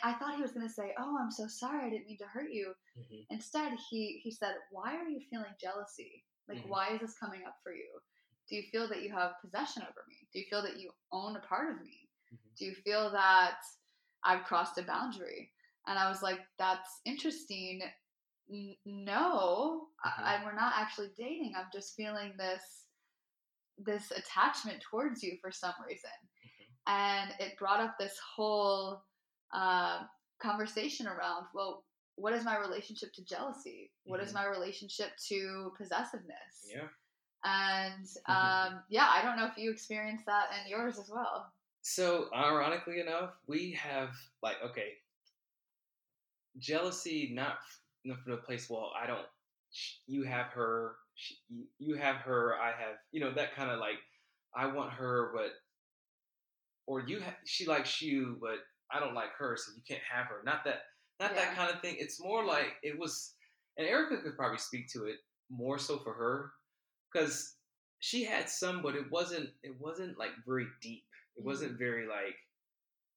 I 0.01 0.13
thought 0.13 0.35
he 0.35 0.41
was 0.41 0.53
going 0.53 0.65
to 0.65 0.73
say, 0.73 0.93
Oh, 0.97 1.17
I'm 1.19 1.31
so 1.31 1.45
sorry. 1.47 1.85
I 1.85 1.89
didn't 1.89 2.05
mean 2.07 2.17
to 2.19 2.25
hurt 2.25 2.51
you. 2.51 2.73
Mhm. 2.97 3.25
Instead, 3.31 3.73
he, 3.89 4.21
he 4.23 4.31
said, 4.31 4.55
Why 4.71 4.95
are 4.95 5.09
you 5.09 5.19
feeling 5.29 5.53
jealousy? 5.59 6.23
Like, 6.47 6.63
Mhm. 6.63 6.67
why 6.67 6.89
is 6.89 7.01
this 7.01 7.17
coming 7.17 7.43
up 7.45 7.58
for 7.63 7.73
you? 7.73 8.01
Do 8.49 8.56
you 8.56 8.63
feel 8.71 8.88
that 8.89 9.01
you 9.01 9.12
have 9.12 9.39
possession 9.41 9.84
over 9.84 10.03
me? 10.08 10.27
Do 10.34 10.39
you 10.39 10.45
feel 10.49 10.62
that 10.63 10.77
you 10.79 10.91
own 11.12 11.36
a 11.38 11.39
part 11.41 11.71
of 11.71 11.82
me? 11.82 12.10
Mhm. 12.34 12.56
Do 12.58 12.65
you 12.65 12.75
feel 12.75 13.10
that 13.12 13.60
I've 14.23 14.43
crossed 14.45 14.77
a 14.77 14.84
boundary? 14.84 15.53
And 15.88 15.97
I 15.99 16.10
was 16.10 16.21
like, 16.21 16.39
That's 16.58 17.01
interesting 17.06 17.82
N- 18.51 18.75
no. 18.86 19.89
I, 20.03 20.36
I, 20.36 20.43
we're 20.43 20.53
not 20.53 20.73
actually 20.75 21.12
dating. 21.17 21.56
I'm 21.56 21.69
just 21.71 21.95
feeling 21.95 22.36
this 22.38 22.88
this 23.77 24.12
attachment 24.12 24.82
towards 24.82 25.23
you 25.23 25.38
for 25.41 25.49
some 25.51 25.73
reason, 25.88 26.12
Mm-hmm. 26.45 26.91
and 26.93 27.34
it 27.39 27.58
brought 27.58 27.79
up 27.79 27.97
this 27.97 28.19
whole 28.19 29.01
uh, 29.51 30.06
conversation 30.41 31.08
around 31.08 31.47
well, 31.53 31.86
what 32.15 32.34
is 32.34 32.43
my 32.43 32.58
relationship 32.60 33.12
to 33.13 33.23
jealousy? 33.23 33.91
What 34.06 34.19
is 34.19 34.32
Mhm. 34.32 34.36
my 34.36 34.45
relationship 34.45 35.15
to 35.30 35.73
possessiveness? 35.78 36.65
Yeah. 36.65 36.89
And 37.43 38.06
Mhm. 38.06 38.30
um, 38.30 38.84
yeah, 38.89 39.10
I 39.10 39.21
don't 39.21 39.36
know 39.38 39.45
if 39.47 39.58
you 39.58 39.71
experienced 39.71 40.26
that 40.28 40.52
in 40.62 40.67
yours 40.69 40.97
as 40.99 41.10
well. 41.10 41.54
So, 41.82 42.34
ironically 42.34 42.99
enough, 43.02 43.36
we 43.47 43.71
have 43.73 44.15
like 44.41 44.62
okay, 44.62 45.02
jealousy 46.58 47.32
not 47.34 47.60
not 48.06 48.19
from 48.21 48.32
the 48.34 48.38
place. 48.38 48.69
Well, 48.69 48.91
I 48.95 49.08
don't. 49.08 49.28
You 50.06 50.23
have 50.23 50.47
her. 50.54 50.97
sh- 51.15 51.34
You 51.49 51.67
you 51.80 51.95
have 51.95 52.17
her. 52.17 52.60
I 52.60 52.71
have. 52.71 52.97
You 53.12 53.21
know 53.21 53.34
that 53.34 53.54
kind 53.56 53.69
of 53.71 53.80
like. 53.80 53.99
I 54.56 54.67
want 54.67 54.93
her, 54.93 55.32
but 55.34 55.52
or 56.86 57.02
you. 57.02 57.21
Ha- 57.21 57.39
she 57.45 57.65
likes 57.65 58.02
you, 58.02 58.38
but 58.39 58.60
I 58.91 58.99
don't 58.99 59.15
like 59.15 59.32
her, 59.32 59.58
so 59.58 59.71
you 59.76 59.82
can't 59.88 60.04
have 60.04 60.28
her. 60.28 60.41
Not 60.43 60.63
that. 60.65 60.84
Not 61.23 61.36
that 61.36 61.55
kind 61.55 61.69
of 61.73 61.81
thing. 61.81 61.95
It's 61.99 62.21
more 62.21 62.43
like 62.45 62.73
it 62.83 62.97
was. 62.99 63.33
And 63.77 63.88
Erica 63.88 64.21
could 64.21 64.36
probably 64.38 64.59
speak 64.59 64.88
to 64.93 65.05
it 65.05 65.17
more 65.49 65.79
so 65.79 65.97
for 65.99 66.13
her, 66.13 66.51
because 67.12 67.55
she 67.99 68.23
had 68.23 68.49
some, 68.49 68.81
but 68.81 68.95
it 68.95 69.09
wasn't. 69.12 69.49
It 69.63 69.75
wasn't 69.79 70.17
like 70.17 70.31
very 70.45 70.67
deep. 70.81 71.03
It 71.38 71.43
wasn't 71.43 71.79
very 71.79 72.05
like 72.07 72.36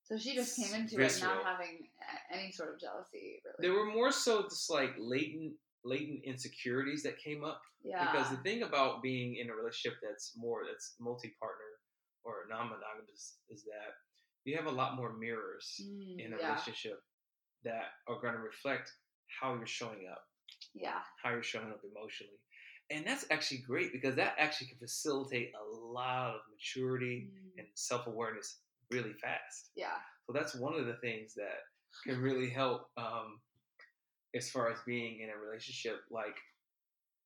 So 0.04 0.16
she 0.16 0.34
just 0.34 0.56
came 0.56 0.72
into 0.74 0.94
it 0.96 0.98
Visceral. 1.12 1.34
not 1.34 1.44
having 1.44 1.88
any 2.32 2.50
sort 2.52 2.72
of 2.74 2.80
jealousy, 2.80 3.42
really. 3.44 3.60
there 3.60 3.72
were 3.78 3.92
more 3.92 4.10
so 4.10 4.42
just 4.44 4.70
like 4.70 4.94
latent 4.98 5.52
latent 5.84 6.20
insecurities 6.24 7.02
that 7.02 7.18
came 7.18 7.44
up 7.44 7.60
yeah. 7.84 8.10
because 8.10 8.30
the 8.30 8.38
thing 8.38 8.62
about 8.62 9.02
being 9.02 9.36
in 9.36 9.50
a 9.50 9.54
relationship 9.54 9.98
that's 10.02 10.32
more 10.36 10.62
that's 10.66 10.94
multi-partner 10.98 11.72
or 12.24 12.34
non-monogamous 12.50 13.36
is 13.50 13.62
that 13.64 13.92
you 14.44 14.56
have 14.56 14.66
a 14.66 14.70
lot 14.80 14.96
more 14.96 15.12
mirrors 15.12 15.66
Mm, 15.84 16.24
in 16.24 16.32
a 16.32 16.36
yeah. 16.38 16.48
relationship 16.48 16.98
that 17.64 17.84
are 18.08 18.20
going 18.20 18.34
to 18.34 18.40
reflect 18.40 18.92
how 19.40 19.54
you're 19.54 19.66
showing 19.66 20.06
up 20.10 20.22
Yeah. 20.74 21.00
how 21.22 21.30
you're 21.30 21.42
showing 21.42 21.70
up 21.70 21.80
emotionally 21.84 22.38
and 22.90 23.04
that's 23.04 23.26
actually 23.30 23.58
great 23.58 23.92
because 23.92 24.14
that 24.16 24.34
actually 24.38 24.68
can 24.68 24.78
facilitate 24.78 25.52
a 25.54 25.76
lot 25.76 26.34
of 26.34 26.40
maturity 26.52 27.28
Mm, 27.32 27.58
and 27.58 27.66
self-awareness 27.74 28.58
really 28.90 29.14
fast 29.14 29.70
yeah. 29.74 29.98
so 30.26 30.32
that's 30.32 30.54
one 30.54 30.74
of 30.74 30.86
the 30.86 30.94
things 30.96 31.34
that 31.34 31.58
can 32.04 32.20
really 32.20 32.48
help 32.50 32.88
um, 32.96 33.40
as 34.34 34.50
far 34.50 34.70
as 34.70 34.78
being 34.86 35.20
in 35.20 35.30
a 35.30 35.36
relationship 35.36 36.02
like 36.10 36.36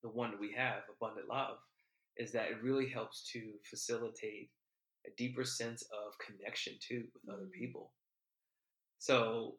the 0.03 0.09
one 0.09 0.31
that 0.31 0.39
we 0.39 0.51
have, 0.53 0.81
Abundant 0.99 1.27
Love, 1.29 1.57
is 2.17 2.31
that 2.31 2.49
it 2.49 2.63
really 2.63 2.89
helps 2.89 3.29
to 3.33 3.51
facilitate 3.69 4.49
a 5.05 5.11
deeper 5.15 5.43
sense 5.45 5.83
of 5.83 6.13
connection 6.25 6.73
too 6.79 7.03
with 7.13 7.31
other 7.31 7.45
Mm. 7.45 7.51
people. 7.51 7.93
So, 8.97 9.57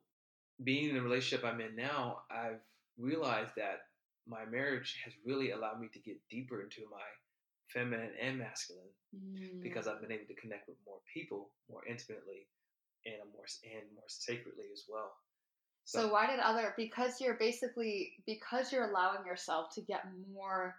being 0.64 0.90
in 0.90 0.94
the 0.96 1.02
relationship 1.02 1.44
I'm 1.44 1.60
in 1.60 1.76
now, 1.76 2.24
I've 2.30 2.60
realized 2.96 3.54
that 3.56 3.80
my 4.26 4.44
marriage 4.44 5.00
has 5.04 5.14
really 5.24 5.50
allowed 5.50 5.80
me 5.80 5.88
to 5.88 5.98
get 6.00 6.16
deeper 6.30 6.62
into 6.62 6.88
my 6.90 7.04
feminine 7.72 8.14
and 8.20 8.38
masculine 8.38 8.92
because 9.62 9.86
Mm. 9.86 9.88
I've 9.88 10.00
been 10.00 10.12
able 10.12 10.26
to 10.28 10.34
connect 10.34 10.68
with 10.68 10.78
more 10.86 11.00
people 11.12 11.52
more 11.68 11.86
intimately 11.86 12.48
and 13.06 13.22
a 13.22 13.26
more 13.26 13.46
and 13.64 13.92
more 13.94 14.08
sacredly 14.08 14.66
as 14.72 14.84
well. 14.88 15.14
So 15.84 16.12
why 16.12 16.26
did 16.26 16.38
other 16.38 16.74
because 16.76 17.20
you're 17.20 17.36
basically 17.36 18.22
because 18.26 18.72
you're 18.72 18.88
allowing 18.90 19.26
yourself 19.26 19.74
to 19.74 19.80
get 19.82 20.04
more 20.28 20.76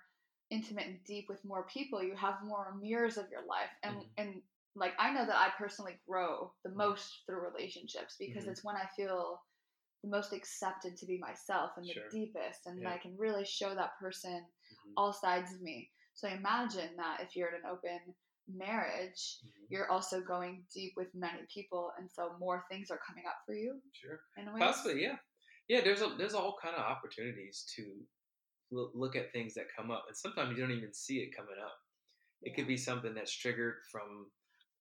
intimate 0.49 0.87
and 0.87 1.03
deep 1.03 1.27
with 1.29 1.43
more 1.45 1.65
people, 1.67 2.01
you 2.01 2.15
have 2.15 2.43
more 2.43 2.75
mirrors 2.75 3.17
of 3.17 3.29
your 3.29 3.45
life. 3.45 3.69
And 3.83 4.03
Mhm. 4.03 4.15
and 4.17 4.43
like 4.75 4.93
I 4.97 5.11
know 5.13 5.25
that 5.25 5.35
I 5.35 5.51
personally 5.57 5.99
grow 6.07 6.53
the 6.63 6.71
Mhm. 6.75 6.93
most 6.93 7.23
through 7.25 7.41
relationships 7.41 8.15
because 8.17 8.47
Mhm. 8.47 8.47
it's 8.47 8.63
when 8.63 8.75
I 8.77 8.87
feel 8.95 9.41
the 10.03 10.09
most 10.09 10.33
accepted 10.33 10.97
to 10.97 11.05
be 11.05 11.17
myself 11.17 11.71
and 11.77 11.85
the 11.87 11.95
deepest 12.11 12.65
and 12.67 12.81
Yeah. 12.81 12.91
I 12.91 12.97
can 12.97 13.17
really 13.17 13.45
show 13.45 13.73
that 13.73 13.97
person 13.97 14.45
Mhm, 14.71 14.93
all 14.97 15.13
sides 15.13 15.53
of 15.53 15.61
me. 15.61 15.89
So 16.13 16.27
imagine 16.27 16.95
that 16.97 17.21
if 17.21 17.35
you're 17.35 17.49
in 17.49 17.55
an 17.55 17.65
open 17.65 18.13
marriage, 18.47 19.39
mhm. 19.45 19.65
you're 19.69 19.89
also 19.89 20.21
going 20.21 20.67
deep 20.73 20.93
with 20.97 21.13
many 21.15 21.45
people 21.47 21.93
and 21.97 22.11
so 22.11 22.35
more 22.37 22.65
things 22.69 22.91
are 22.91 22.99
coming 22.99 23.25
up 23.25 23.37
for 23.45 23.55
you 23.55 23.81
sure, 23.93 24.21
in 24.37 24.47
a 24.47 24.53
way. 24.53 24.59
possibly, 24.59 25.01
yeah, 25.01 25.17
yeah. 25.69 25.81
There's 25.81 26.01
a, 26.01 26.09
there's 26.17 26.33
all 26.33 26.57
kind 26.61 26.75
of 26.75 26.81
opportunities 26.81 27.63
to 27.75 28.05
loo- 28.71 28.91
look 28.93 29.15
at 29.15 29.31
things 29.31 29.53
that 29.53 29.73
come 29.75 29.89
up, 29.89 30.05
and 30.07 30.17
sometimes 30.17 30.51
you 30.57 30.61
don't 30.61 30.75
even 30.75 30.93
see 30.93 31.19
it 31.19 31.35
coming 31.35 31.55
up. 31.63 31.79
It 32.41 32.55
could 32.55 32.67
be 32.67 32.75
something 32.77 33.13
that's 33.13 33.33
triggered 33.33 33.75
from, 33.89 34.29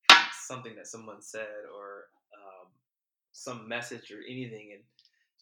from 0.09 0.19
something 0.49 0.75
that 0.75 0.89
someone 0.89 1.23
said 1.23 1.47
or 1.73 2.09
um, 2.37 2.69
some 3.33 3.69
message 3.69 4.11
or 4.11 4.21
anything, 4.29 4.73
and 4.75 4.83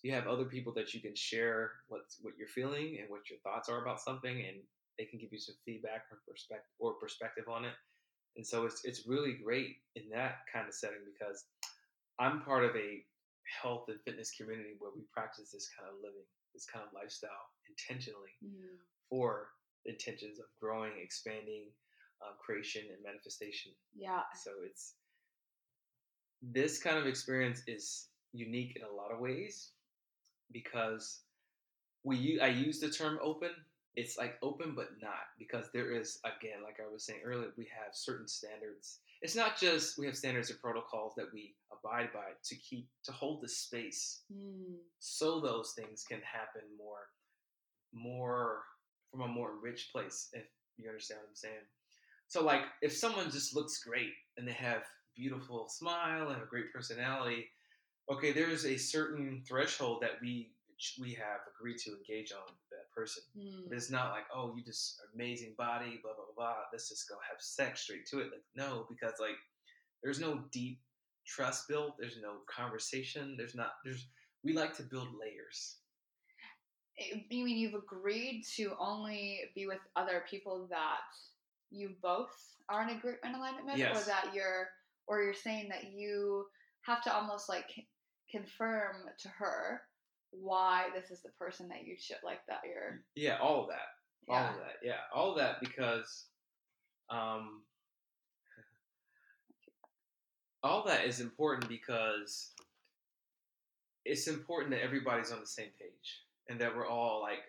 you 0.03 0.13
have 0.13 0.27
other 0.27 0.45
people 0.45 0.73
that 0.75 0.95
you 0.95 1.01
can 1.01 1.15
share 1.15 1.73
what 1.89 2.03
what 2.23 2.35
you're 2.39 2.49
feeling 2.49 2.99
and 3.01 3.09
what 3.11 3.29
your 3.31 3.39
thoughts 3.41 3.69
are 3.69 3.83
about 3.83 4.01
something, 4.01 4.45
and 4.47 4.59
they 4.99 5.05
can 5.05 5.19
give 5.19 5.33
you 5.33 5.39
some 5.39 5.55
feedback 5.65 6.05
or 6.11 6.19
perspective 6.27 6.73
or 6.79 6.95
perspective 6.95 7.45
on 7.49 7.65
it. 7.65 7.75
And 8.37 8.47
so 8.47 8.65
it's 8.65 8.85
it's 8.85 9.07
really 9.07 9.35
great 9.35 9.77
in 9.97 10.09
that 10.13 10.47
kind 10.53 10.69
of 10.69 10.75
setting 10.75 11.05
because 11.05 11.45
I'm 12.19 12.43
part 12.43 12.65
of 12.65 12.77
a 12.77 13.03
health 13.63 13.87
and 13.89 13.99
fitness 14.05 14.31
community 14.37 14.77
where 14.79 14.93
we 14.95 15.03
practice 15.13 15.51
this 15.51 15.69
kind 15.77 15.89
of 15.91 15.97
living, 16.03 16.25
this 16.55 16.67
kind 16.73 16.85
of 16.87 16.93
lifestyle 16.93 17.49
intentionally 17.69 18.31
Mm. 18.45 18.79
for 19.09 19.49
the 19.85 19.93
intentions 19.93 20.39
of 20.39 20.47
growing, 20.61 20.93
expanding, 21.03 21.73
um, 22.23 22.35
creation, 22.39 22.83
and 22.93 23.03
manifestation. 23.03 23.73
Yeah. 23.95 24.23
So 24.45 24.51
it's 24.65 24.95
this 26.43 26.83
kind 26.83 26.97
of 26.99 27.07
experience 27.07 27.63
is 27.67 28.09
unique 28.33 28.77
in 28.77 28.83
a 28.83 28.91
lot 28.95 29.11
of 29.13 29.19
ways 29.21 29.73
because 30.53 31.21
we 32.05 32.41
I 32.41 32.49
use 32.49 32.81
the 32.81 32.91
term 32.91 33.19
open. 33.23 33.51
It's 33.97 34.17
like 34.17 34.39
open 34.43 34.75
but 34.77 34.91
not 35.03 35.27
because 35.39 35.67
there 35.73 35.91
is 35.91 36.21
again, 36.25 36.63
like 36.63 36.79
I 36.81 36.91
was 36.91 37.05
saying 37.05 37.21
earlier, 37.25 37.51
we 37.57 37.65
have 37.65 37.93
certain 37.95 38.29
standards. 38.29 39.01
It's 39.23 39.37
not 39.37 39.59
just 39.59 39.99
we 39.99 40.07
have 40.07 40.17
standards 40.17 40.49
and 40.51 40.61
protocols 40.61 41.15
that 41.17 41.33
we 41.33 41.55
abide 41.73 42.11
by 42.13 42.31
to 42.45 42.55
keep 42.57 42.89
to 43.05 43.13
hold 43.13 43.43
the 43.43 43.49
space 43.49 44.21
Mm. 44.33 44.77
so 44.99 45.41
those 45.41 45.73
things 45.77 46.05
can 46.09 46.21
happen 46.23 46.63
more 46.79 47.09
more 47.93 48.63
from 49.11 49.23
a 49.23 49.29
more 49.29 49.53
rich 49.63 49.91
place 49.93 50.29
if 50.33 50.45
you 50.77 50.89
understand 50.89 51.21
what 51.21 51.29
i'm 51.31 51.35
saying 51.35 51.67
so 52.29 52.45
like 52.45 52.63
if 52.83 52.97
someone 52.97 53.31
just 53.31 53.55
looks 53.57 53.83
great 53.83 54.13
and 54.37 54.47
they 54.47 54.53
have 54.53 54.83
beautiful 55.17 55.69
smile 55.69 56.29
and 56.29 56.43
a 56.43 56.47
great 56.47 56.73
personality 56.73 57.49
okay 58.11 58.33
there's 58.33 58.67
a 58.67 58.77
certain 58.77 59.43
threshold 59.47 60.03
that 60.03 60.13
we 60.21 60.51
we 60.99 61.13
have 61.13 61.41
agreed 61.55 61.77
to 61.79 61.91
engage 61.91 62.33
on 62.33 62.53
that 62.71 62.91
person. 62.95 63.23
Mm. 63.39 63.73
it's 63.73 63.91
not 63.91 64.13
like 64.13 64.25
oh 64.35 64.55
you 64.57 64.63
just 64.65 65.01
amazing 65.15 65.55
body 65.59 66.01
blah 66.03 66.13
blah 66.15 66.25
blah 66.35 66.57
let's 66.73 66.89
just 66.89 67.09
go 67.09 67.17
have 67.31 67.41
sex 67.41 67.83
straight 67.83 68.07
to 68.07 68.21
it. 68.21 68.31
Like 68.33 68.45
no 68.55 68.87
because 68.89 69.15
like 69.21 69.37
there's 70.03 70.21
no 70.21 70.43
deep 70.51 70.81
trust 71.27 71.69
built. 71.69 71.97
There's 71.99 72.19
no 72.21 72.39
conversation. 72.49 73.35
There's 73.37 73.55
not 73.55 73.73
there's 73.85 74.07
we 74.43 74.53
like 74.55 74.75
to 74.77 74.83
build 74.83 75.09
layers. 75.21 75.77
Eh, 76.99 77.19
You 77.31 77.45
mean 77.45 77.59
you've 77.59 77.75
agreed 77.75 78.45
to 78.57 78.73
only 78.79 79.41
be 79.55 79.67
with 79.67 79.81
other 79.97 80.25
people 80.29 80.67
that 80.71 81.01
you 81.71 81.91
both 82.03 82.35
are 82.69 82.83
in 82.83 82.97
agreement 82.97 83.21
in 83.25 83.35
alignment 83.35 83.67
with, 83.67 83.79
or 83.97 84.05
that 84.07 84.31
you're, 84.35 84.69
or 85.07 85.23
you're 85.23 85.35
saying 85.35 85.69
that 85.69 85.93
you 85.93 86.47
have 86.83 87.03
to 87.03 87.15
almost 87.15 87.49
like 87.49 87.67
confirm 88.31 88.97
to 89.19 89.29
her 89.29 89.83
why 90.31 90.89
this 90.95 91.11
is 91.11 91.23
the 91.23 91.31
person 91.31 91.69
that 91.69 91.85
you 91.87 91.97
should 91.99 92.19
like 92.25 92.41
that 92.49 92.61
you're. 92.65 93.01
yeah 93.17 93.39
all 93.41 93.63
of 93.63 93.69
that 93.69 93.89
all 94.29 94.37
Yeah. 94.37 94.51
of 94.51 94.57
that 94.59 94.77
yeah 94.83 95.01
all 95.15 95.33
of 95.33 95.39
that 95.39 95.61
because 95.61 96.27
um 97.11 97.63
all 100.63 100.85
that 100.85 101.05
is 101.07 101.21
important 101.21 101.69
because 101.69 102.53
it's 104.05 104.27
important 104.29 104.71
that 104.71 104.83
everybody's 104.83 105.33
on 105.33 105.41
the 105.41 105.47
same 105.47 105.69
page 105.79 106.21
and 106.49 106.61
that 106.61 106.75
we're 106.75 106.87
all 106.89 107.21
like 107.21 107.41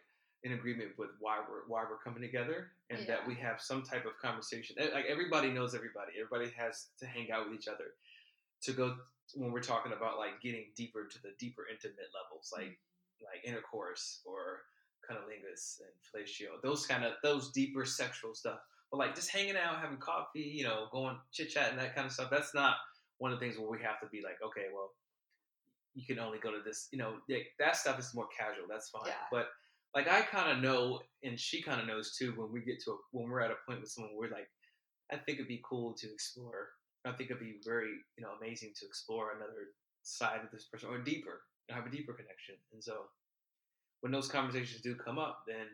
in 0.43 0.53
agreement 0.53 0.89
with 0.97 1.09
why 1.19 1.39
we're 1.47 1.67
why 1.67 1.83
we're 1.89 1.97
coming 2.03 2.21
together 2.21 2.67
and 2.89 3.07
that 3.07 3.25
we 3.27 3.35
have 3.35 3.61
some 3.61 3.83
type 3.83 4.05
of 4.05 4.17
conversation 4.19 4.75
Eh, 4.79 4.87
like 4.93 5.05
everybody 5.07 5.49
knows 5.49 5.75
everybody 5.75 6.13
everybody 6.19 6.51
has 6.57 6.87
to 6.99 7.05
hang 7.05 7.31
out 7.31 7.47
with 7.47 7.57
each 7.59 7.67
other 7.67 7.93
to 8.63 8.73
go 8.73 8.95
when 9.35 9.51
we're 9.51 9.61
talking 9.61 9.93
about 9.93 10.17
like 10.17 10.41
getting 10.41 10.71
deeper 10.75 11.07
to 11.07 11.21
the 11.21 11.31
deeper 11.39 11.63
intimate 11.71 12.09
levels 12.13 12.51
like 12.53 12.65
mm. 12.65 13.25
like 13.25 13.45
intercourse 13.45 14.21
or 14.25 14.61
cunnilingus 15.09 15.79
and 15.81 15.93
fellatio, 16.03 16.61
those 16.63 16.85
kind 16.85 17.03
of 17.03 17.13
those 17.23 17.51
deeper 17.51 17.85
sexual 17.85 18.33
stuff. 18.33 18.59
But 18.91 18.97
like 18.97 19.15
just 19.15 19.31
hanging 19.31 19.55
out, 19.55 19.79
having 19.79 19.97
coffee, 19.97 20.41
you 20.41 20.63
know, 20.63 20.87
going 20.91 21.17
chit 21.31 21.49
chat 21.49 21.69
and 21.69 21.79
that 21.79 21.95
kind 21.95 22.05
of 22.05 22.13
stuff. 22.13 22.29
That's 22.29 22.53
not 22.53 22.75
one 23.19 23.31
of 23.31 23.39
the 23.39 23.45
things 23.45 23.57
where 23.57 23.69
we 23.69 23.81
have 23.83 23.99
to 24.01 24.07
be 24.11 24.21
like, 24.21 24.37
okay, 24.45 24.67
well, 24.73 24.91
you 25.93 26.05
can 26.05 26.19
only 26.19 26.39
go 26.39 26.51
to 26.51 26.59
this. 26.65 26.87
You 26.91 26.99
know, 26.99 27.15
like, 27.29 27.47
that 27.59 27.77
stuff 27.77 27.99
is 27.99 28.13
more 28.13 28.27
casual. 28.37 28.65
That's 28.69 28.89
fine. 28.89 29.03
Yeah. 29.07 29.13
But 29.31 29.47
like 29.95 30.09
I 30.09 30.21
kind 30.21 30.51
of 30.51 30.63
know, 30.63 31.01
and 31.23 31.39
she 31.39 31.61
kind 31.61 31.79
of 31.79 31.87
knows 31.87 32.15
too. 32.17 32.33
When 32.35 32.51
we 32.51 32.61
get 32.61 32.81
to 32.85 32.91
a, 32.91 32.95
when 33.11 33.29
we're 33.29 33.41
at 33.41 33.51
a 33.51 33.55
point 33.67 33.81
with 33.81 33.89
someone, 33.89 34.13
we're 34.15 34.29
like, 34.29 34.47
I 35.11 35.17
think 35.17 35.37
it'd 35.37 35.47
be 35.47 35.61
cool 35.67 35.93
to 35.99 36.11
explore. 36.11 36.69
I 37.05 37.11
think 37.13 37.31
it'd 37.31 37.39
be 37.41 37.59
very 37.65 37.93
you 38.17 38.23
know 38.23 38.33
amazing 38.39 38.73
to 38.79 38.85
explore 38.85 39.31
another 39.35 39.73
side 40.03 40.41
of 40.43 40.51
this 40.51 40.65
person 40.65 40.89
or 40.89 40.99
deeper, 40.99 41.41
have 41.69 41.85
a 41.85 41.89
deeper 41.91 42.13
connection. 42.13 42.55
And 42.73 42.83
so 42.83 43.05
when 44.01 44.11
those 44.11 44.27
conversations 44.27 44.81
do 44.81 44.95
come 44.95 45.19
up, 45.19 45.43
then 45.47 45.67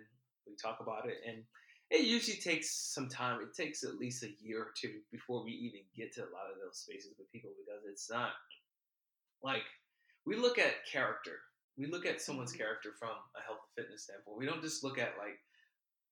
we 0.45 0.55
talk 0.55 0.79
about 0.81 1.07
it, 1.07 1.17
and 1.27 1.43
it 1.89 2.05
usually 2.05 2.37
takes 2.37 2.69
some 2.93 3.07
time. 3.07 3.41
It 3.41 3.55
takes 3.55 3.83
at 3.83 3.95
least 3.95 4.23
a 4.23 4.35
year 4.41 4.61
or 4.63 4.71
two 4.79 4.99
before 5.11 5.43
we 5.43 5.51
even 5.51 5.81
get 5.95 6.13
to 6.15 6.21
a 6.21 6.33
lot 6.35 6.51
of 6.51 6.59
those 6.63 6.79
spaces 6.79 7.13
with 7.17 7.31
people 7.31 7.51
because 7.57 7.83
it's 7.89 8.09
not 8.09 8.31
like 9.41 9.63
we 10.25 10.35
look 10.35 10.59
at 10.59 10.85
character. 10.91 11.39
We 11.77 11.87
look 11.87 12.05
at 12.05 12.21
someone's 12.21 12.53
Mhm. 12.53 12.57
character 12.57 12.93
from 12.99 13.17
a 13.35 13.41
health 13.41 13.61
and 13.63 13.75
fitness 13.75 14.03
standpoint. 14.03 14.37
We 14.37 14.45
don't 14.45 14.61
just 14.61 14.83
look 14.83 14.97
at 14.97 15.17
like, 15.17 15.39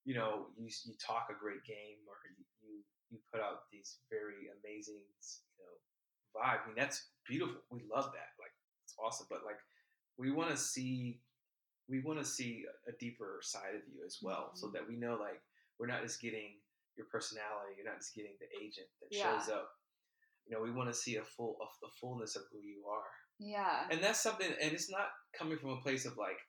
you 0.05 0.13
know, 0.13 0.53
you, 0.57 0.69
you 0.85 0.95
talk 0.95 1.29
a 1.29 1.33
great 1.33 1.63
game 1.65 1.99
or 2.07 2.17
you, 2.37 2.44
you 3.11 3.19
put 3.31 3.41
out 3.41 3.69
these 3.71 3.97
very 4.09 4.49
amazing, 4.61 5.01
you 5.01 5.63
know, 5.63 5.75
vibe. 6.35 6.63
I 6.63 6.67
mean, 6.67 6.75
that's 6.75 7.09
beautiful. 7.27 7.61
We 7.69 7.81
love 7.89 8.11
that. 8.13 8.33
Like, 8.39 8.53
it's 8.83 8.95
awesome. 8.99 9.27
But 9.29 9.45
like, 9.45 9.59
we 10.17 10.31
want 10.31 10.49
to 10.51 10.57
see, 10.57 11.21
we 11.87 12.01
want 12.01 12.19
to 12.19 12.25
see 12.25 12.65
a, 12.87 12.89
a 12.91 12.93
deeper 12.99 13.39
side 13.41 13.75
of 13.75 13.81
you 13.87 14.03
as 14.05 14.17
well, 14.21 14.51
so 14.55 14.67
Mhm. 14.67 14.73
that 14.73 14.87
we 14.87 14.95
know 14.95 15.15
like 15.15 15.41
we're 15.77 15.87
not 15.87 16.01
just 16.03 16.21
getting 16.21 16.61
your 16.95 17.05
personality. 17.07 17.75
You're 17.77 17.85
not 17.85 17.99
just 17.99 18.15
getting 18.15 18.35
the 18.39 18.47
agent 18.63 18.87
that 19.01 19.11
Yeah. 19.11 19.37
shows 19.39 19.49
up. 19.49 19.69
You 20.47 20.55
know, 20.55 20.61
we 20.61 20.71
want 20.71 20.89
to 20.89 20.93
see 20.93 21.17
a 21.17 21.23
full, 21.23 21.57
a, 21.61 21.65
the 21.85 21.91
fullness 21.99 22.35
of 22.35 22.43
who 22.51 22.59
you 22.59 22.85
are 22.87 23.09
Yeah. 23.39 23.87
and 23.91 24.01
that's 24.01 24.21
something 24.21 24.47
and 24.61 24.71
it's 24.71 24.89
not 24.89 25.09
coming 25.37 25.57
from 25.57 25.71
a 25.71 25.81
place 25.81 26.05
of 26.05 26.15
like 26.17 26.39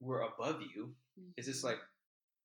we're 0.00 0.20
above 0.22 0.60
you 0.62 0.94
it's 1.36 1.46
just 1.46 1.62
Mhm. 1.62 1.70
like 1.70 1.78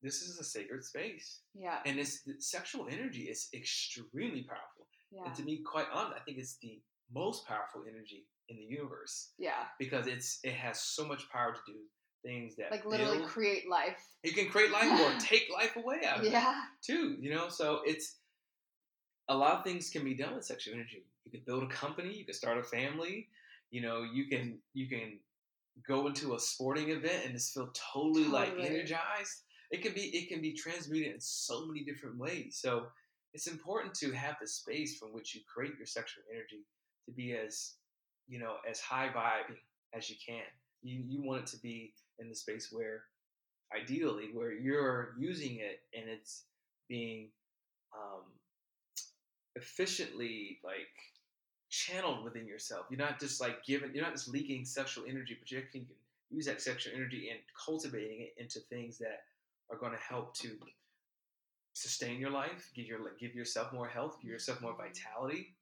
this 0.04 0.22
is 0.22 0.40
a 0.40 0.44
sacred 0.44 0.84
space 0.84 1.40
yeah. 1.56 1.80
and 1.86 2.00
it's 2.00 2.22
sexual 2.40 2.88
energy 2.90 3.24
is 3.24 3.50
extremely 3.54 4.44
powerful 4.44 4.88
Yeah. 5.12 5.26
and 5.26 5.36
to 5.36 5.44
be 5.44 5.58
quite 5.64 5.88
honest 5.94 6.18
i 6.18 6.24
think 6.24 6.38
it's 6.38 6.58
the 6.62 6.80
most 7.14 7.48
powerful 7.48 7.84
energy 7.90 8.26
in 8.50 8.58
the 8.58 8.64
universe 8.64 9.32
Yeah. 9.40 9.64
because 9.80 10.08
it's 10.08 10.40
it 10.44 10.54
has 10.54 10.80
so 10.80 11.06
much 11.08 11.30
power 11.30 11.54
to 11.54 11.60
do 11.74 11.80
things 12.24 12.56
that 12.58 12.72
Like 12.72 12.86
literally 12.86 13.20
build. 13.20 13.30
create 13.30 13.70
life. 13.70 14.02
you 14.24 14.34
can 14.34 14.50
create 14.50 14.72
life 14.72 14.92
or 15.02 15.20
take 15.34 15.48
life 15.54 15.76
away 15.76 16.02
out 16.06 16.20
of 16.20 16.26
it 16.26 16.32
Yeah. 16.32 16.62
too 16.82 17.18
you 17.20 17.34
know 17.34 17.50
so 17.50 17.82
it's 17.86 18.18
a 19.30 19.36
lot 19.36 19.54
of 19.58 19.64
things 19.64 19.90
can 19.90 20.04
be 20.04 20.14
done 20.14 20.36
with 20.36 20.46
sexual 20.46 20.74
energy 20.74 21.06
you 21.26 21.32
can 21.32 21.42
build 21.46 21.64
a 21.64 21.68
company 21.68 22.14
you 22.14 22.26
can 22.26 22.34
start 22.34 22.58
a 22.58 22.64
family 22.64 23.28
you 23.72 23.82
know 23.82 24.04
you 24.04 24.28
can 24.28 24.58
you 24.74 24.88
can 24.88 25.20
go 25.88 26.08
into 26.08 26.34
a 26.36 26.40
sporting 26.40 26.90
event 26.90 27.24
and 27.26 27.34
just 27.34 27.54
feel 27.54 27.70
totally, 27.94 28.26
like 28.26 28.52
energized 28.60 29.44
it 29.72 29.82
can 29.82 29.94
be 29.94 30.02
it 30.16 30.30
can 30.30 30.42
be 30.42 30.54
transmuted 30.54 31.14
in 31.14 31.20
so 31.20 31.66
many 31.66 31.84
different 31.84 32.18
ways 32.18 32.60
so 32.62 32.88
it's 33.34 33.48
important 33.48 33.94
to 33.94 34.12
have 34.12 34.36
the 34.42 34.48
space 34.48 34.98
from 34.98 35.10
which 35.10 35.36
you 35.36 35.42
create 35.54 35.74
your 35.78 35.86
sexual 35.86 36.24
energy 36.32 36.66
to 37.06 37.12
be 37.14 37.34
as 37.34 37.74
you 38.28 38.40
know 38.40 38.56
as 38.70 38.80
high 38.80 39.10
vibing 39.10 39.60
as 39.94 40.10
you 40.10 40.16
can 40.26 40.44
you 40.84 41.04
you 41.08 41.22
want 41.22 41.42
it 41.42 41.48
to 41.48 41.60
be 41.60 41.94
in 42.20 42.30
the 42.30 42.36
space 42.36 42.70
where 42.72 43.04
ideally 43.76 44.30
where 44.34 44.54
you're 44.54 45.14
using 45.20 45.58
it 45.60 45.82
and 45.98 46.10
it's 46.10 46.44
being 46.88 47.30
um, 47.94 48.24
efficiently 49.56 50.60
like 50.64 50.88
channeled 51.70 52.24
within 52.24 52.48
yourself. 52.48 52.86
You're 52.90 53.00
not 53.00 53.20
just 53.20 53.42
like 53.42 53.64
giving, 53.66 53.92
you're 53.94 54.04
not 54.04 54.14
just 54.14 54.30
leaking 54.30 54.66
sexual 54.66 55.06
energy, 55.08 55.38
but 55.40 55.52
you 55.52 55.62
can 55.72 55.86
use 56.30 56.46
that 56.46 56.62
sexual 56.62 56.94
energy 56.96 57.30
and 57.30 57.40
cultivating 57.66 58.22
it 58.22 58.42
into 58.42 58.60
things 58.70 58.98
that 59.00 59.22
are 59.70 59.78
going 59.78 59.92
to 59.92 59.98
help 60.10 60.36
to 60.38 60.58
sustain 61.74 62.20
your 62.20 62.32
life, 62.32 62.72
give 62.76 62.86
your 62.88 63.00
give 63.20 63.36
yourself 63.36 63.72
more 63.74 63.88
health, 63.88 64.18
give 64.22 64.32
yourself 64.32 64.62
more 64.62 64.76
vitality, 64.76 65.56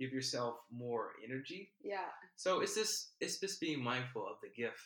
give 0.00 0.12
yourself 0.12 0.56
more 0.72 1.12
energy. 1.24 1.70
Yeah. 1.82 2.08
So 2.36 2.60
it's 2.60 2.74
just 2.74 3.12
it's 3.20 3.38
just 3.38 3.60
being 3.60 3.82
mindful 3.82 4.26
of 4.26 4.36
the 4.42 4.48
gift 4.60 4.80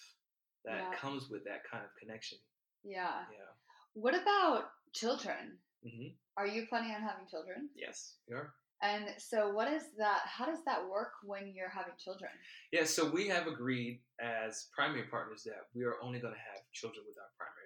that 0.65 0.79
Yeah. 0.79 0.95
comes 0.99 1.29
with 1.31 1.45
that 1.45 1.63
kind 1.71 1.85
of 1.85 1.91
connection. 2.01 2.39
Yeah. 2.83 3.25
Yeah. 3.33 3.51
What 3.95 4.15
about 4.15 4.71
children? 4.93 5.59
hmm 5.83 6.09
Are 6.37 6.47
you 6.47 6.67
planning 6.67 6.95
on 6.95 7.03
having 7.03 7.27
children? 7.29 7.69
Yes. 7.75 8.17
You 8.29 8.37
are. 8.37 8.55
And 8.83 9.09
so, 9.19 9.51
what 9.55 9.73
is 9.73 9.85
that? 9.97 10.23
How 10.27 10.45
does 10.45 10.63
that 10.67 10.87
work 10.91 11.13
when 11.23 11.53
you're 11.55 11.71
having 11.71 11.95
children? 11.97 12.31
Yeah, 12.73 12.85
so 12.85 13.09
we 13.09 13.29
have 13.29 13.47
agreed 13.47 14.01
as 14.21 14.67
primary 14.77 15.05
partners 15.05 15.43
that 15.45 15.69
we 15.75 15.85
are 15.85 15.97
only 16.03 16.19
going 16.19 16.35
to 16.35 16.41
have 16.53 16.61
children 16.73 17.05
with 17.09 17.17
our 17.17 17.31
primary. 17.39 17.64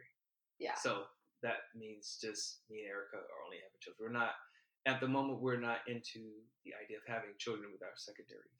Yeah. 0.59 0.75
So 0.75 1.05
that 1.43 1.57
means 1.77 2.19
just 2.21 2.61
me 2.71 2.81
and 2.81 2.89
Erica 2.89 3.17
are 3.17 3.43
only 3.45 3.59
having 3.59 3.79
children. 3.81 4.11
We're 4.13 4.19
not, 4.19 4.33
at 4.87 5.01
the 5.01 5.09
moment, 5.09 5.41
we're 5.41 5.61
not 5.61 5.79
into 5.87 6.31
the 6.65 6.73
idea 6.83 6.99
of 6.99 7.05
having 7.07 7.31
children 7.39 7.71
with 7.73 7.83
our 7.83 7.95
secondaries. 7.97 8.59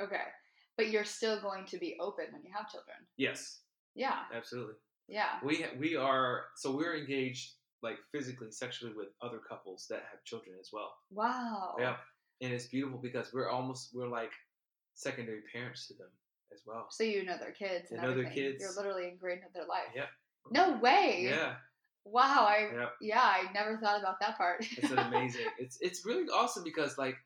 Okay. 0.00 0.28
But 0.76 0.90
you're 0.90 1.04
still 1.04 1.40
going 1.40 1.66
to 1.66 1.78
be 1.78 1.96
open 2.00 2.26
when 2.32 2.42
you 2.42 2.50
have 2.56 2.70
children. 2.70 2.96
Yes, 3.16 3.60
Yeah. 3.94 4.24
absolutely. 4.34 4.74
Yeah. 5.08 5.38
We 5.44 5.66
we 5.78 5.96
are 5.96 6.44
so 6.56 6.74
we're 6.76 6.96
engaged 6.96 7.54
like 7.82 7.96
physically, 8.12 8.50
sexually 8.52 8.92
with 8.94 9.08
other 9.22 9.38
couples 9.38 9.86
that 9.90 10.04
have 10.10 10.22
children 10.24 10.54
as 10.60 10.70
well. 10.72 10.92
Wow. 11.10 11.74
Yeah, 11.78 11.96
and 12.40 12.52
it's 12.52 12.66
beautiful 12.66 12.98
because 12.98 13.32
we're 13.32 13.50
almost 13.50 13.90
we're 13.92 14.06
like 14.08 14.30
secondary 14.94 15.42
parents 15.52 15.88
to 15.88 15.94
them 15.94 16.10
as 16.52 16.62
well. 16.64 16.86
So 16.90 17.02
you 17.04 17.24
know 17.24 17.38
their 17.38 17.52
kids 17.52 17.90
and 17.90 18.00
You 18.00 18.08
know 18.08 18.14
their 18.14 18.30
kids. 18.30 18.58
You're 18.60 18.74
literally 18.76 19.08
ingrained 19.08 19.40
in 19.42 19.52
their 19.52 19.66
life. 19.66 19.90
Yep. 19.96 20.08
No 20.50 20.78
way. 20.78 21.22
Yeah. 21.28 21.54
Wow. 22.04 22.46
I 22.48 22.70
Yep. 22.74 22.92
yeah. 23.00 23.22
I 23.22 23.52
never 23.52 23.76
thought 23.78 24.00
about 24.00 24.20
that 24.20 24.36
part. 24.36 24.64
it's 24.76 24.90
amazing 25.06 25.46
it's 25.58 25.78
it's 25.80 26.04
really 26.06 26.28
awesome 26.28 26.64
because 26.64 26.96
like 26.98 27.16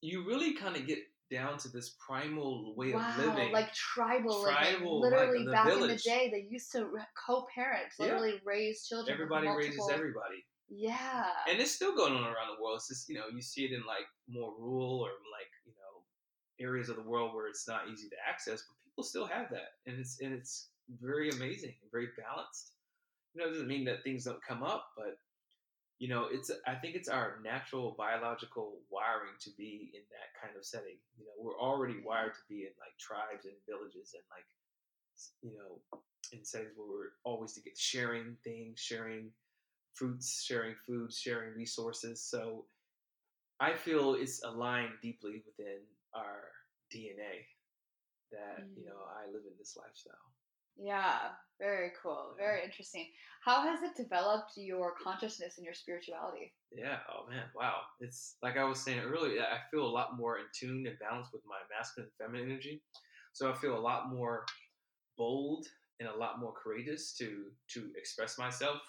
you 0.00 0.24
really 0.26 0.54
kind 0.54 0.76
of 0.76 0.86
get 0.86 0.98
down 1.30 1.58
to 1.58 1.68
this 1.68 1.96
primal 2.06 2.74
way 2.76 2.92
wow, 2.92 3.00
of 3.10 3.18
living 3.26 3.52
like 3.52 3.72
tribal, 3.74 4.44
Tribal, 4.44 5.00
living. 5.00 5.18
like 5.18 5.28
Literally, 5.28 5.44
the 5.44 5.50
back 5.50 5.72
in 5.72 5.80
the 5.88 5.96
day, 5.96 6.28
they 6.30 6.46
used 6.48 6.70
to 6.72 6.88
co-parent, 7.26 7.86
Yeah. 7.98 8.04
literally 8.06 8.40
raise 8.44 8.86
children. 8.86 9.12
everybody 9.12 9.48
raises 9.48 9.88
everybody 9.92 10.44
Yeah. 10.68 11.26
and 11.50 11.58
it's 11.58 11.72
still 11.72 11.96
going 11.96 12.12
on 12.14 12.22
around 12.22 12.54
the 12.56 12.62
world 12.62 12.76
it's 12.76 12.86
just 12.88 13.08
you 13.08 13.16
know 13.16 13.24
you 13.34 13.42
see 13.42 13.64
it 13.64 13.72
in 13.72 13.84
like 13.86 14.06
more 14.28 14.54
rural 14.56 15.00
or 15.00 15.08
like 15.08 15.50
you 15.64 15.72
know 15.72 16.04
areas 16.64 16.88
of 16.88 16.94
the 16.96 17.02
world 17.02 17.34
where 17.34 17.48
it's 17.48 17.66
not 17.66 17.88
easy 17.90 18.08
to 18.08 18.16
access 18.28 18.62
but 18.68 18.76
people 18.84 19.02
still 19.02 19.26
have 19.26 19.50
that 19.50 19.70
and 19.86 19.98
it's 19.98 20.20
and 20.20 20.32
it's 20.32 20.68
very 21.00 21.30
amazing 21.30 21.74
and 21.82 21.90
very 21.90 22.08
balanced. 22.16 22.72
You 23.34 23.42
know 23.42 23.48
it 23.48 23.52
doesn't 23.52 23.68
mean 23.68 23.84
that 23.84 24.02
things 24.02 24.24
don't 24.24 24.42
come 24.42 24.62
up 24.62 24.88
but 24.96 25.18
you 25.98 26.08
know 26.08 26.26
it's 26.30 26.50
i 26.66 26.74
think 26.74 26.94
it's 26.94 27.08
our 27.08 27.38
natural 27.44 27.94
biological 27.98 28.80
wiring 28.90 29.36
to 29.40 29.50
be 29.58 29.90
in 29.94 30.00
that 30.10 30.40
kind 30.40 30.56
of 30.56 30.64
setting. 30.64 30.96
You 31.18 31.24
know 31.26 31.36
we're 31.38 31.58
already 31.58 31.94
mm-hmm. 31.94 32.08
wired 32.08 32.34
to 32.34 32.40
be 32.48 32.62
in 32.62 32.72
like 32.80 32.96
tribes 32.98 33.44
and 33.44 33.54
villages 33.68 34.14
and 34.14 34.24
like 34.30 34.46
you 35.42 35.52
know 35.56 36.00
in 36.32 36.44
settings 36.44 36.72
where 36.76 36.88
we're 36.88 37.12
always 37.24 37.52
to 37.54 37.62
get 37.62 37.76
sharing 37.76 38.36
things 38.42 38.80
sharing 38.80 39.30
fruits 39.94 40.42
sharing 40.42 40.74
food 40.86 41.12
sharing 41.12 41.54
resources. 41.54 42.22
So 42.22 42.66
i 43.60 43.72
feel 43.72 44.14
it's 44.14 44.42
aligned 44.44 44.92
deeply 45.02 45.42
within 45.46 45.80
our 46.14 46.52
dna 46.92 47.44
that 48.30 48.64
you 48.76 48.84
know 48.84 48.92
mm. 48.92 49.16
i 49.16 49.26
live 49.26 49.42
in 49.46 49.56
this 49.58 49.76
lifestyle 49.76 50.28
Yeah, 50.78 51.18
very 51.58 51.92
cool. 52.02 52.34
Very 52.36 52.62
interesting. 52.64 53.06
How 53.44 53.62
has 53.62 53.82
it 53.82 53.96
developed 53.96 54.52
your 54.56 54.94
consciousness 55.02 55.54
and 55.56 55.64
your 55.64 55.74
spirituality? 55.74 56.52
Yeah. 56.70 56.98
Oh 57.08 57.28
man. 57.30 57.44
Wow. 57.54 57.80
It's 58.00 58.36
like 58.42 58.56
I 58.56 58.64
was 58.64 58.80
saying 58.80 59.00
earlier. 59.00 59.42
I 59.42 59.58
feel 59.70 59.86
a 59.86 59.88
lot 59.88 60.16
more 60.16 60.38
in 60.38 60.44
tune 60.52 60.86
and 60.86 60.98
balanced 60.98 61.32
with 61.32 61.42
my 61.46 61.56
masculine 61.74 62.10
and 62.18 62.28
feminine 62.28 62.50
energy. 62.50 62.82
So 63.32 63.50
I 63.50 63.54
feel 63.54 63.76
a 63.76 63.80
lot 63.80 64.10
more 64.10 64.44
bold 65.16 65.66
and 66.00 66.08
a 66.08 66.16
lot 66.16 66.40
more 66.40 66.52
courageous 66.52 67.14
to 67.18 67.44
to 67.72 67.90
express 67.96 68.38
myself. 68.38 68.80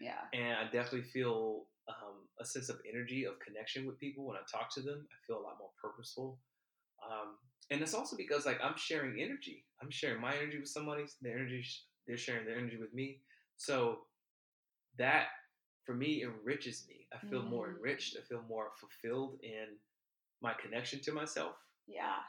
Yeah. 0.00 0.20
And 0.32 0.56
I 0.58 0.64
definitely 0.64 1.08
feel 1.08 1.64
um, 1.88 2.28
a 2.40 2.44
sense 2.44 2.68
of 2.68 2.78
energy 2.88 3.24
of 3.24 3.34
connection 3.40 3.86
with 3.86 3.98
people 3.98 4.26
when 4.26 4.36
I 4.36 4.40
talk 4.50 4.72
to 4.74 4.82
them. 4.82 5.06
I 5.10 5.18
feel 5.26 5.38
a 5.38 5.42
lot 5.42 5.56
more 5.58 5.70
purposeful. 5.82 6.38
Um, 7.04 7.36
and 7.70 7.80
it's 7.80 7.94
also 7.94 8.16
because 8.16 8.46
like 8.46 8.60
I'm 8.62 8.76
sharing 8.76 9.20
energy. 9.20 9.64
I'm 9.82 9.90
sharing 9.90 10.20
my 10.20 10.34
energy 10.36 10.58
with 10.58 10.68
somebody. 10.68 11.04
Their 11.20 11.36
energy, 11.38 11.64
they're 12.06 12.16
sharing 12.16 12.46
their 12.46 12.56
energy 12.58 12.78
with 12.78 12.92
me. 12.94 13.20
So 13.56 14.06
that 14.98 15.26
for 15.84 15.94
me 15.94 16.22
enriches 16.24 16.86
me. 16.88 17.06
I 17.12 17.18
feel 17.28 17.42
more 17.42 17.68
Mm. 17.68 17.76
enriched. 17.76 18.16
I 18.16 18.22
feel 18.22 18.42
more 18.42 18.72
fulfilled 18.80 19.38
in 19.42 19.78
my 20.40 20.54
connection 20.54 21.00
to 21.02 21.12
myself. 21.12 21.56
Yeah. 21.86 22.22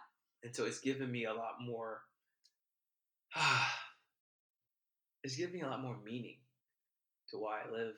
And 0.44 0.56
so 0.56 0.66
it's 0.66 0.80
given 0.80 1.12
me 1.12 1.26
a 1.26 1.34
lot 1.34 1.60
more. 1.62 2.04
it's 5.24 5.36
given 5.36 5.54
me 5.56 5.62
a 5.62 5.68
lot 5.68 5.82
more 5.82 5.98
meaning 6.04 6.38
to 7.30 7.38
why 7.38 7.62
I 7.62 7.72
live. 7.72 7.96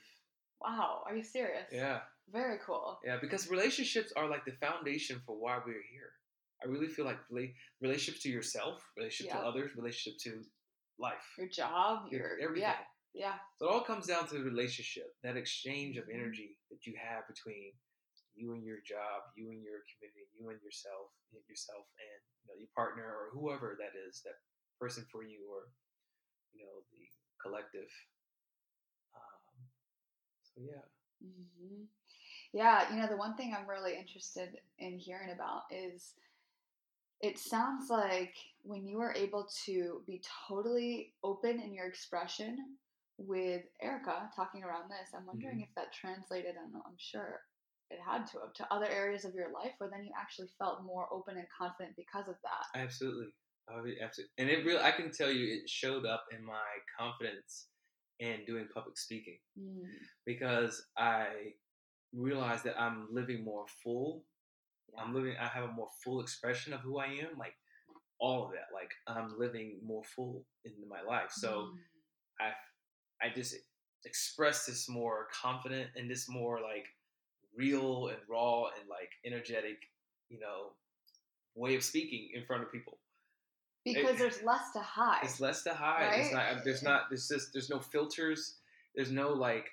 Wow. 0.62 1.04
Are 1.06 1.16
you 1.16 1.24
serious? 1.24 1.68
Yeah. 1.72 2.02
Very 2.32 2.60
cool. 2.66 3.00
Yeah, 3.04 3.18
because 3.20 3.50
relationships 3.50 4.12
are 4.16 4.30
like 4.30 4.46
the 4.46 4.52
foundation 4.54 5.22
for 5.26 5.36
why 5.40 5.58
we're 5.66 5.84
here. 5.92 6.12
I 6.64 6.68
really 6.68 6.88
feel 6.88 7.06
like 7.06 7.20
rela- 7.32 7.54
relationships 7.82 8.24
to 8.24 8.30
yourself, 8.30 8.84
relationship 8.98 9.34
Yeah. 9.34 9.42
to 9.42 9.48
others, 9.48 9.76
relationship 9.76 10.20
to 10.24 10.44
life, 10.98 11.24
your 11.38 11.48
job, 11.48 12.12
your 12.12 12.38
your 12.40 12.50
everything. 12.50 12.70
yeah, 12.70 12.86
yeah. 13.14 13.40
So 13.58 13.68
it 13.68 13.72
all 13.72 13.82
comes 13.82 14.08
down 14.08 14.28
to 14.28 14.36
the 14.36 14.44
relationship, 14.44 15.16
that 15.24 15.38
exchange 15.38 15.98
of 15.98 16.10
energy 16.12 16.58
that 16.70 16.86
you 16.86 16.96
have 17.00 17.28
between 17.28 17.74
you 18.36 18.54
and 18.54 18.64
your 18.64 18.80
job, 18.86 19.24
you 19.36 19.52
and 19.52 19.64
your 19.64 19.84
community, 19.92 20.28
you 20.36 20.50
and 20.50 20.60
yourself, 20.62 21.12
yourself 21.48 21.86
and 22.00 22.20
you 22.40 22.46
know 22.48 22.58
your 22.60 22.70
partner 22.76 23.04
or 23.08 23.30
whoever 23.32 23.76
that 23.80 23.96
is, 24.08 24.22
that 24.24 24.40
person 24.80 25.06
for 25.12 25.24
you, 25.24 25.48
or 25.52 25.72
you 26.54 26.64
know 26.66 26.84
the 26.92 27.04
collective. 27.42 27.90
Um, 29.16 29.56
so 30.44 30.62
yeah, 30.64 30.84
hmm 31.22 31.84
Yeah, 32.54 32.92
you 32.94 33.00
know, 33.02 33.08
the 33.08 33.18
one 33.18 33.36
thing 33.36 33.54
I'm 33.56 33.70
really 33.70 33.98
interested 33.98 34.60
in 34.80 34.98
hearing 34.98 35.32
about 35.32 35.64
is 35.72 36.14
it 37.22 37.38
sounds 37.38 37.90
like 37.90 38.34
when 38.64 38.88
you 38.88 39.00
are 39.00 39.14
able 39.16 39.48
to 39.66 40.02
be 40.08 40.22
totally 40.48 41.14
open 41.24 41.60
in 41.60 41.74
your 41.74 41.88
expression 41.88 42.58
with 43.18 43.64
Erica 43.82 44.30
talking 44.36 44.64
around 44.64 44.90
this, 44.90 45.10
I'm 45.14 45.26
wondering 45.26 45.62
if 45.62 45.76
that 45.76 45.92
translated, 45.92 46.56
and 46.56 46.74
I'm 46.76 46.98
sure 46.98 47.42
it 47.92 48.00
had 48.06 48.26
to 48.28 48.40
have, 48.40 48.54
to 48.54 48.74
other 48.74 48.88
areas 48.88 49.26
of 49.26 49.34
your 49.34 49.52
life 49.52 49.72
where 49.80 49.90
then 49.90 50.06
you 50.06 50.12
actually 50.18 50.48
felt 50.58 50.84
more 50.84 51.08
open 51.12 51.38
and 51.38 51.48
confident 51.58 51.96
because 51.98 52.28
of 52.28 52.36
that. 52.44 52.80
absolutely, 52.80 53.98
absolutely, 54.02 54.32
and 54.38 54.50
it 54.50 54.66
really, 54.66 54.82
I 54.82 54.92
can 54.92 55.12
tell 55.12 55.32
you, 55.32 55.54
it 55.54 55.70
showed 55.70 56.06
up 56.06 56.26
in 56.38 56.46
my 56.46 56.54
confidence 56.98 57.68
in 58.20 58.46
doing 58.46 58.68
public 58.74 58.98
speaking. 58.98 59.38
Mm. 59.60 59.88
because 60.26 60.86
I 60.98 61.54
realized 62.14 62.64
that 62.64 62.80
I'm 62.80 63.08
living 63.12 63.44
more 63.44 63.66
full. 63.84 64.24
Yeah. 64.96 65.02
I'm 65.04 65.14
living. 65.14 65.36
I 65.40 65.48
have 65.48 65.64
a 65.66 65.72
more 65.74 65.90
full 66.04 66.22
expression 66.22 66.74
of 66.74 66.82
who 66.82 67.00
I 67.00 67.06
am. 67.08 67.38
Like 67.38 67.54
all 68.20 68.46
of 68.46 68.52
that. 68.52 68.68
Like 68.74 68.92
I'm 69.08 69.38
living 69.40 69.80
more 69.86 70.04
full 70.16 70.46
in 70.66 70.74
my 70.90 71.02
life. 71.02 71.32
So 71.32 71.50
Mm. 71.50 71.78
I, 73.22 73.26
I 73.28 73.34
just 73.34 73.56
express 74.06 74.66
this 74.66 74.88
more 74.88 75.28
confident 75.42 75.90
and 75.98 76.10
this 76.10 76.30
more 76.30 76.62
like 76.62 76.86
real 77.56 78.08
and 78.08 78.18
raw 78.30 78.66
and 78.68 78.88
like 78.90 79.10
energetic, 79.26 79.78
you 80.30 80.40
know, 80.40 80.72
way 81.56 81.76
of 81.76 81.84
speaking 81.84 82.30
in 82.34 82.46
front 82.46 82.64
of 82.64 82.72
people. 82.72 83.00
because 83.84 84.18
there's 84.18 84.42
less 84.44 84.72
to 84.74 84.80
hide. 84.80 85.22
It's 85.24 85.40
less 85.42 85.64
to 85.64 85.74
hide. 85.74 86.14
It's 86.20 86.34
not. 86.34 86.64
There's 86.64 86.84
not. 86.84 87.02
There's 87.10 87.28
just. 87.28 87.50
There's 87.54 87.70
no 87.70 87.80
filters. 87.80 88.56
There's 88.96 89.12
no 89.12 89.30
like. 89.34 89.68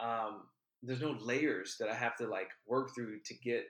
Um. 0.00 0.42
There's 0.84 1.00
no 1.00 1.12
layers 1.20 1.76
that 1.78 1.88
I 1.88 1.94
have 1.94 2.16
to 2.16 2.26
like 2.26 2.50
work 2.66 2.90
through 2.94 3.20
to 3.24 3.34
get 3.34 3.64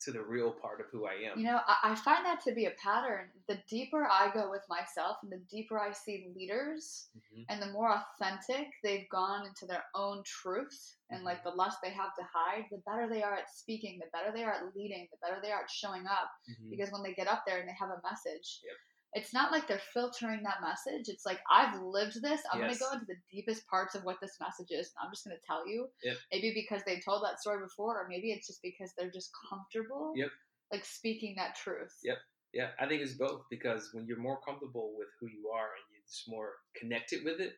to 0.00 0.12
the 0.12 0.22
real 0.22 0.50
part 0.50 0.80
of 0.80 0.86
who 0.90 1.06
I 1.06 1.12
am. 1.30 1.38
You 1.38 1.44
know, 1.44 1.60
I, 1.66 1.92
I 1.92 1.94
find 1.94 2.24
that 2.24 2.40
to 2.44 2.52
be 2.54 2.66
a 2.66 2.70
pattern. 2.82 3.28
The 3.48 3.58
deeper 3.68 4.06
I 4.10 4.30
go 4.32 4.50
with 4.50 4.62
myself 4.68 5.18
and 5.22 5.30
the 5.30 5.42
deeper 5.50 5.78
I 5.78 5.92
see 5.92 6.28
leaders 6.34 7.08
Mhm. 7.16 7.44
and 7.48 7.60
the 7.62 7.70
more 7.72 7.90
authentic 7.92 8.68
they've 8.82 9.08
gone 9.10 9.46
into 9.46 9.66
their 9.66 9.84
own 9.94 10.22
truth 10.24 10.96
and 11.10 11.24
like 11.24 11.42
the 11.44 11.50
less 11.50 11.76
they 11.82 11.90
have 11.90 12.14
to 12.16 12.22
hide, 12.32 12.64
the 12.70 12.78
better 12.86 13.08
they 13.08 13.22
are 13.22 13.34
at 13.34 13.50
speaking, 13.50 13.98
the 13.98 14.06
better 14.12 14.32
they 14.32 14.44
are 14.44 14.52
at 14.52 14.74
leading, 14.76 15.08
the 15.10 15.18
better 15.26 15.40
they 15.42 15.52
are 15.52 15.62
at 15.62 15.70
showing 15.70 16.06
up. 16.06 16.30
Mhm. 16.48 16.70
Because 16.70 16.90
when 16.92 17.02
they 17.02 17.14
get 17.14 17.28
up 17.28 17.44
there 17.46 17.58
and 17.58 17.68
they 17.68 17.74
have 17.78 17.90
a 17.90 18.00
message, 18.02 18.60
Yep. 18.64 18.76
It's 19.14 19.34
not 19.34 19.50
like 19.50 19.66
they're 19.66 19.82
filtering 19.92 20.42
that 20.44 20.62
message. 20.62 21.08
It's 21.08 21.26
like, 21.26 21.40
I've 21.50 21.80
lived 21.82 22.22
this. 22.22 22.40
I'm 22.52 22.60
Yes. 22.60 22.66
going 22.66 22.74
to 22.74 22.80
go 22.80 22.92
into 22.92 23.06
the 23.06 23.20
deepest 23.30 23.66
parts 23.66 23.94
of 23.94 24.04
what 24.04 24.20
this 24.20 24.36
message 24.40 24.70
is. 24.70 24.92
And 24.94 25.04
I'm 25.04 25.12
just 25.12 25.24
going 25.24 25.36
to 25.36 25.46
tell 25.46 25.66
you. 25.66 25.88
Yep. 26.04 26.16
Maybe 26.32 26.52
because 26.54 26.82
they 26.86 27.00
told 27.00 27.24
that 27.24 27.40
story 27.40 27.60
before, 27.62 28.00
or 28.00 28.08
maybe 28.08 28.30
it's 28.30 28.46
just 28.46 28.62
because 28.62 28.92
they're 28.96 29.10
just 29.10 29.30
comfortable. 29.48 30.12
Yep. 30.14 30.30
Like 30.72 30.84
speaking 30.84 31.34
that 31.36 31.56
truth. 31.56 31.94
Yep. 32.04 32.18
Yeah, 32.52 32.68
I 32.80 32.86
think 32.86 33.02
it's 33.02 33.14
both 33.14 33.42
because 33.48 33.90
when 33.92 34.06
you're 34.06 34.18
more 34.18 34.40
comfortable 34.40 34.92
with 34.98 35.08
who 35.20 35.28
you 35.28 35.50
are 35.54 35.70
and 35.70 35.84
you're 35.92 36.02
just 36.06 36.28
more 36.28 36.54
connected 36.76 37.24
with 37.24 37.40
it, 37.40 37.54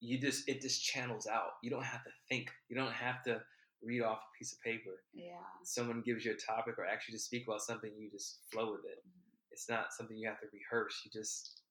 you 0.00 0.20
just 0.20 0.48
it 0.48 0.60
just 0.60 0.84
channels 0.84 1.26
out. 1.26 1.52
You 1.62 1.70
don't 1.70 1.84
have 1.84 2.02
to 2.04 2.10
think. 2.28 2.50
You 2.68 2.76
don't 2.76 2.92
have 2.92 3.22
to 3.24 3.40
read 3.82 4.02
off 4.02 4.18
a 4.18 4.30
piece 4.38 4.52
of 4.52 4.60
paper. 4.62 5.02
Yeah. 5.14 5.34
Someone 5.62 6.02
gives 6.04 6.24
you 6.24 6.32
a 6.32 6.34
topic 6.36 6.76
or 6.78 6.86
actually 6.86 7.14
to 7.14 7.22
speak 7.22 7.46
about 7.46 7.62
something, 7.62 7.90
you 7.96 8.10
just 8.10 8.38
flow 8.50 8.72
with 8.72 8.84
it. 8.84 8.98
Mm-hmm. 9.06 9.25
It's 9.56 9.70
not 9.70 9.86
something 9.96 10.18
you 10.18 10.28
have 10.28 10.40
to 10.40 10.46
rehearse. 10.52 11.00
You 11.02 11.10
just, 11.10 11.62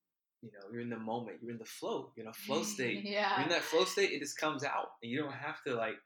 you 0.41 0.49
know, 0.51 0.67
you're 0.71 0.81
in 0.81 0.89
the 0.89 0.97
moment. 0.97 1.37
You're 1.39 1.51
in 1.51 1.59
the 1.59 1.65
flow. 1.65 2.11
You're 2.17 2.25
in 2.25 2.31
a 2.31 2.33
flow 2.33 2.63
state. 2.75 3.03
You're 3.03 3.13
yeah. 3.13 3.43
in 3.43 3.49
that 3.49 3.61
flow 3.61 3.85
state, 3.85 4.09
it 4.11 4.19
just 4.19 4.39
comes 4.39 4.63
out, 4.63 4.97
and 5.03 5.11
you 5.11 5.21
don't 5.21 5.31
have 5.31 5.61
to 5.67 5.75
like 5.75 6.01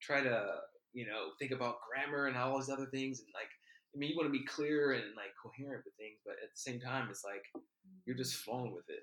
try 0.00 0.20
to, 0.22 0.46
you 0.92 1.04
know, 1.04 1.30
think 1.40 1.50
about 1.50 1.78
grammar 1.82 2.26
and 2.26 2.36
all 2.36 2.54
those 2.54 2.70
other 2.70 2.86
things. 2.86 3.18
And 3.18 3.28
like, 3.34 3.50
I 3.92 3.98
mean, 3.98 4.10
you 4.10 4.16
want 4.16 4.28
to 4.28 4.38
be 4.38 4.46
clear 4.46 4.92
and 4.92 5.02
like 5.16 5.34
coherent 5.42 5.82
with 5.84 5.94
things, 5.98 6.18
but 6.24 6.34
at 6.44 6.50
the 6.54 6.60
same 6.60 6.78
time, 6.78 7.08
it's 7.10 7.24
like 7.24 7.42
you're 8.04 8.16
just 8.16 8.36
flowing 8.36 8.72
with 8.72 8.88
it. 8.88 9.02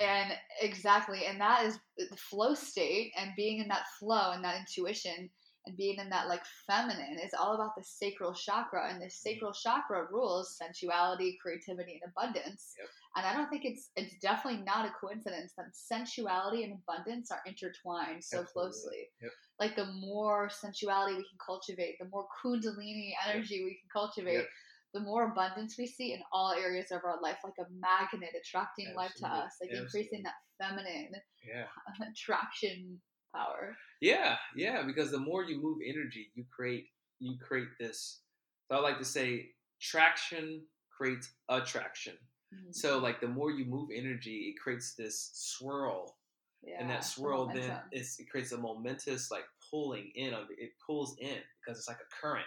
and 0.00 0.32
exactly 0.60 1.26
and 1.26 1.40
that 1.40 1.64
is 1.64 1.76
uh, 1.76 2.04
the 2.10 2.16
flow 2.16 2.54
state 2.54 3.12
and 3.16 3.30
being 3.36 3.60
in 3.60 3.68
that 3.68 3.84
flow 4.00 4.32
and 4.32 4.42
that 4.42 4.58
intuition 4.58 5.30
and 5.66 5.76
being 5.76 5.98
in 5.98 6.08
that 6.10 6.28
like 6.28 6.42
feminine 6.66 7.18
is 7.22 7.32
all 7.38 7.54
about 7.54 7.74
the 7.76 7.84
sacral 7.84 8.32
chakra 8.32 8.88
and 8.90 9.00
the 9.00 9.06
Mm-hmm. 9.06 9.28
sacral 9.28 9.52
chakra 9.52 10.06
rules 10.10 10.56
sensuality 10.58 11.36
creativity 11.42 12.00
and 12.02 12.12
abundance 12.16 12.74
Yep. 12.78 12.88
and 13.16 13.26
i 13.26 13.32
don't 13.36 13.50
think 13.50 13.64
it's 13.64 13.90
it's 13.96 14.16
definitely 14.20 14.62
not 14.62 14.86
a 14.86 14.92
coincidence 15.00 15.52
that 15.56 15.66
sensuality 15.72 16.64
and 16.64 16.74
abundance 16.74 17.30
are 17.30 17.42
intertwined 17.46 18.22
so 18.24 18.38
Absolutely. 18.40 18.52
closely 18.52 19.02
Yep. 19.22 19.32
like 19.58 19.76
the 19.76 19.86
more 20.00 20.48
sensuality 20.50 21.14
we 21.16 21.24
can 21.28 21.38
cultivate 21.44 21.96
the 22.00 22.08
more 22.08 22.26
kundalini 22.42 23.12
energy 23.28 23.64
we 23.64 23.78
can 23.80 23.88
cultivate 23.92 24.34
Yep. 24.34 24.46
the 24.94 25.00
more 25.00 25.30
abundance 25.30 25.76
we 25.78 25.86
see 25.86 26.12
in 26.14 26.20
all 26.32 26.50
areas 26.52 26.90
of 26.90 27.04
our 27.04 27.20
life, 27.22 27.38
like 27.44 27.54
a 27.60 27.66
magnet 27.78 28.30
attracting 28.36 28.92
life 28.96 29.12
to 29.18 29.26
us, 29.26 29.52
like 29.60 29.70
increasing 29.70 30.20
that 30.24 30.34
feminine 30.58 31.12
Yeah. 31.46 31.66
attraction 32.10 33.00
power. 33.34 33.76
Yeah, 34.00 34.36
yeah, 34.56 34.82
because 34.82 35.10
the 35.10 35.18
more 35.18 35.44
you 35.44 35.60
move 35.60 35.78
energy, 35.84 36.30
you 36.34 36.44
create 36.54 36.86
you 37.18 37.36
create 37.38 37.68
this. 37.78 38.20
So 38.68 38.76
I 38.76 38.80
like 38.80 38.98
to 38.98 39.04
say, 39.04 39.50
traction 39.80 40.62
creates 40.96 41.30
attraction. 41.48 42.14
Mm, 42.54 42.74
So 42.74 42.98
like 42.98 43.20
the 43.20 43.28
more 43.28 43.50
you 43.50 43.64
move 43.64 43.90
energy, 43.94 44.54
it 44.54 44.60
creates 44.60 44.94
this 44.94 45.30
swirl, 45.34 46.16
yeah, 46.62 46.76
and 46.80 46.90
that 46.90 47.04
swirl 47.04 47.46
then 47.46 47.72
it's, 47.92 48.18
it 48.18 48.28
creates 48.30 48.52
a 48.52 48.58
momentous 48.58 49.30
like 49.30 49.44
pulling 49.70 50.10
in 50.14 50.34
of 50.34 50.50
it. 50.50 50.58
It 50.58 50.70
pulls 50.84 51.16
in 51.20 51.38
because 51.60 51.78
it's 51.78 51.88
like 51.88 51.98
a 51.98 52.26
current. 52.26 52.46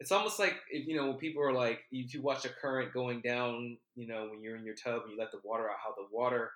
It's 0.00 0.12
almost 0.12 0.38
like 0.38 0.56
if 0.70 0.86
you 0.86 0.96
know 0.96 1.06
when 1.08 1.16
people 1.18 1.42
are 1.42 1.52
like 1.52 1.80
if 1.92 2.12
you 2.14 2.20
watch 2.22 2.44
a 2.44 2.48
current 2.48 2.92
going 2.92 3.20
down, 3.22 3.78
you 3.94 4.06
know 4.06 4.28
when 4.30 4.42
you're 4.42 4.56
in 4.56 4.64
your 4.64 4.74
tub 4.74 5.02
and 5.02 5.12
you 5.12 5.18
let 5.18 5.30
the 5.32 5.40
water 5.44 5.70
out, 5.70 5.76
how 5.82 5.94
the 5.96 6.08
water 6.12 6.50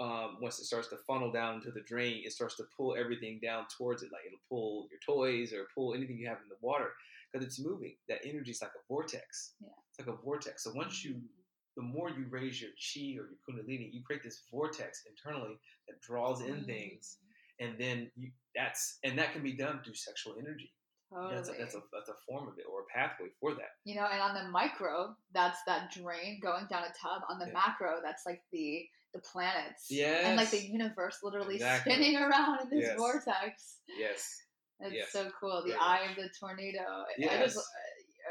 um, 0.00 0.38
once 0.40 0.58
it 0.60 0.64
starts 0.64 0.88
to 0.88 0.96
funnel 1.06 1.32
down 1.32 1.56
into 1.56 1.70
the 1.72 1.80
drain, 1.82 2.22
it 2.24 2.32
starts 2.32 2.56
to 2.56 2.64
pull 2.76 2.94
everything 2.96 3.40
down 3.42 3.66
towards 3.76 4.02
it. 4.02 4.10
Like 4.12 4.22
it'll 4.26 4.38
pull 4.48 4.88
your 4.90 5.00
toys 5.04 5.52
or 5.52 5.66
pull 5.74 5.94
anything 5.94 6.18
you 6.18 6.28
have 6.28 6.38
in 6.42 6.48
the 6.48 6.56
water 6.60 6.90
because 7.32 7.46
it's 7.46 7.58
moving. 7.60 7.96
That 8.08 8.20
energy 8.24 8.52
is 8.52 8.62
like 8.62 8.70
a 8.76 8.84
vortex. 8.88 9.54
Yeah. 9.60 9.68
It's 9.90 10.06
like 10.06 10.14
a 10.16 10.22
vortex. 10.22 10.62
So 10.64 10.70
once 10.74 11.04
you, 11.04 11.16
the 11.76 11.82
more 11.82 12.10
you 12.10 12.26
raise 12.30 12.60
your 12.60 12.70
chi 12.70 13.18
or 13.18 13.26
your 13.30 13.38
kundalini, 13.48 13.92
you 13.92 14.02
create 14.04 14.22
this 14.22 14.42
vortex 14.50 15.02
internally 15.08 15.58
that 15.88 16.00
draws 16.00 16.40
in 16.42 16.56
Mm, 16.62 16.66
things, 16.66 17.18
and 17.60 17.74
then 17.78 18.10
you 18.16 18.30
that's 18.54 18.98
and 19.04 19.18
that 19.18 19.32
can 19.32 19.42
be 19.42 19.52
done 19.52 19.80
through 19.84 19.94
sexual 19.94 20.34
energy. 20.40 20.72
Totally. 21.12 21.34
That's 21.36 21.48
a, 21.48 21.52
that's 21.58 21.74
a 21.74 21.80
that's 21.92 22.08
a 22.10 22.14
form 22.28 22.48
of 22.48 22.54
it 22.58 22.66
or 22.70 22.80
a 22.82 22.86
pathway 22.94 23.28
for 23.40 23.54
that. 23.54 23.72
you 23.84 23.94
know, 23.96 24.06
and 24.12 24.20
on 24.20 24.34
the 24.34 24.50
micro, 24.50 25.16
that's 25.32 25.58
that 25.66 25.90
drain 25.90 26.38
going 26.42 26.66
down 26.68 26.82
a 26.84 26.92
tub. 27.00 27.22
On 27.30 27.38
the 27.38 27.46
Yeah. 27.46 27.52
macro, 27.54 28.00
that's 28.04 28.24
like 28.26 28.42
the 28.52 28.86
the 29.14 29.20
planets. 29.20 29.86
Yes. 29.90 30.24
And 30.26 30.36
like 30.36 30.50
the 30.50 30.60
universe 30.62 31.18
literally 31.22 31.56
Exactly. 31.56 31.92
spinning 31.92 32.16
around 32.22 32.60
in 32.62 32.70
this 32.70 32.86
Yes. 32.88 32.96
vortex. 32.98 33.76
Yes. 33.98 34.42
It's 34.80 34.94
Yes. 34.94 35.10
so 35.10 35.28
cool. 35.40 35.62
The 35.64 35.70
Very 35.70 35.80
eye 35.80 36.06
much. 36.06 36.10
of 36.18 36.22
the 36.22 36.30
tornado. 36.38 36.78
I 36.78 37.06
Yes. 37.18 37.54
just, 37.54 37.66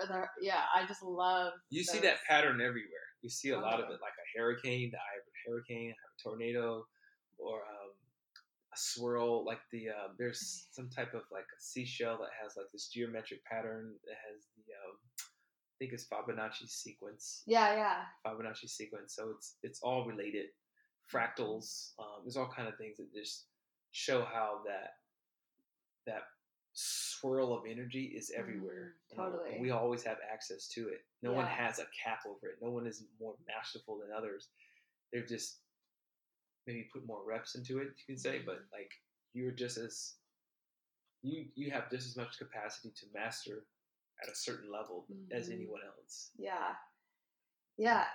uh, 0.10 0.26
yeah, 0.40 0.64
I 0.74 0.86
just 0.88 1.04
love. 1.04 1.52
You 1.70 1.84
see 1.84 2.00
that 2.00 2.24
pattern 2.26 2.62
everywhere. 2.62 3.04
You 3.22 3.30
see 3.30 3.50
a 3.50 3.60
lot 3.60 3.82
of 3.82 3.90
it, 3.90 4.00
like 4.00 4.14
a 4.16 4.40
hurricane, 4.40 4.90
the 4.92 4.98
eye 4.98 5.18
of 5.20 5.28
a 5.28 5.36
hurricane, 5.52 5.92
a 5.92 6.24
tornado, 6.24 6.88
or 7.38 7.64
um, 7.66 7.92
a 8.74 8.78
swirl. 8.78 9.44
Like 9.44 9.60
the 9.74 9.90
um, 9.90 10.16
there's 10.18 10.68
some 10.72 10.90
type 10.90 11.14
of 11.14 11.24
like 11.34 11.44
a 11.44 11.60
seashell 11.62 12.18
that 12.20 12.30
has 12.42 12.56
like 12.56 12.68
this 12.72 12.88
geometric 12.88 13.44
pattern 13.44 13.94
that 14.06 14.16
has 14.32 14.46
the 14.56 14.72
um, 14.88 14.96
I 15.20 15.76
think 15.80 15.92
it's 15.92 16.08
Fibonacci 16.08 16.70
sequence. 16.70 17.44
Yeah, 17.46 17.76
yeah. 17.76 18.04
Fibonacci 18.26 18.70
sequence. 18.70 19.16
So 19.16 19.32
it's 19.36 19.58
it's 19.64 19.82
all 19.82 20.06
related. 20.06 20.46
Fractals. 21.12 21.92
Um, 22.00 22.22
there's 22.24 22.38
all 22.38 22.48
kind 22.54 22.68
of 22.68 22.78
things 22.78 22.98
that 22.98 23.14
just 23.14 23.46
show 23.92 24.24
how 24.26 24.62
that 24.66 24.98
that 26.06 26.24
swirl 26.74 27.54
of 27.54 27.66
energy 27.68 28.06
is 28.16 28.32
everywhere. 28.36 28.96
Mhm, 29.08 29.12
you 29.12 29.18
know, 29.18 29.24
and 29.26 29.34
totally. 29.34 29.60
we 29.60 29.72
always 29.72 30.04
have 30.04 30.18
access 30.32 30.68
to 30.70 30.90
it. 30.90 31.06
No 31.22 31.32
one 31.34 31.48
has 31.48 31.80
a 31.80 31.86
cap 32.04 32.20
over 32.28 32.48
it. 32.50 32.62
No 32.62 32.70
one 32.72 32.86
is 32.88 33.04
more 33.20 33.36
masterful 33.48 33.98
than 34.00 34.12
others. 34.12 34.50
They're 35.12 35.26
just 35.26 35.60
maybe 36.68 36.84
put 36.94 37.06
more 37.06 37.24
reps 37.26 37.56
into 37.56 37.80
it, 37.80 37.88
you 37.98 38.06
can 38.06 38.18
say, 38.18 38.40
but 38.46 38.56
Mm-hmm. 38.58 38.74
like 38.74 38.92
you're 39.34 39.52
just 39.52 39.78
as 39.78 40.16
you 41.24 41.48
you 41.56 41.72
have 41.72 41.90
just 41.90 42.08
as 42.08 42.16
much 42.16 42.38
capacity 42.38 42.92
to 42.92 43.06
master 43.14 43.66
at 44.22 44.30
a 44.30 44.36
certain 44.36 44.72
level 44.72 45.08
as 45.32 45.50
Mhm. 45.50 45.54
anyone 45.54 45.82
else. 45.84 46.32
Yeah. 46.38 46.76
Yeah, 47.78 48.06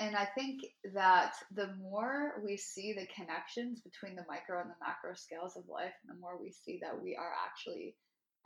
and 0.00 0.14
I 0.14 0.26
think 0.34 0.60
that 0.92 1.32
the 1.54 1.74
more 1.80 2.42
we 2.44 2.58
see 2.58 2.92
the 2.92 3.06
connections 3.06 3.80
between 3.80 4.14
the 4.14 4.26
micro 4.28 4.60
and 4.60 4.68
the 4.68 4.84
macro 4.84 5.14
scales 5.14 5.56
of 5.56 5.64
life, 5.66 5.94
the 6.06 6.20
more 6.20 6.38
we 6.38 6.52
see 6.52 6.78
that 6.82 7.02
we 7.02 7.16
are 7.16 7.32
actually 7.46 7.96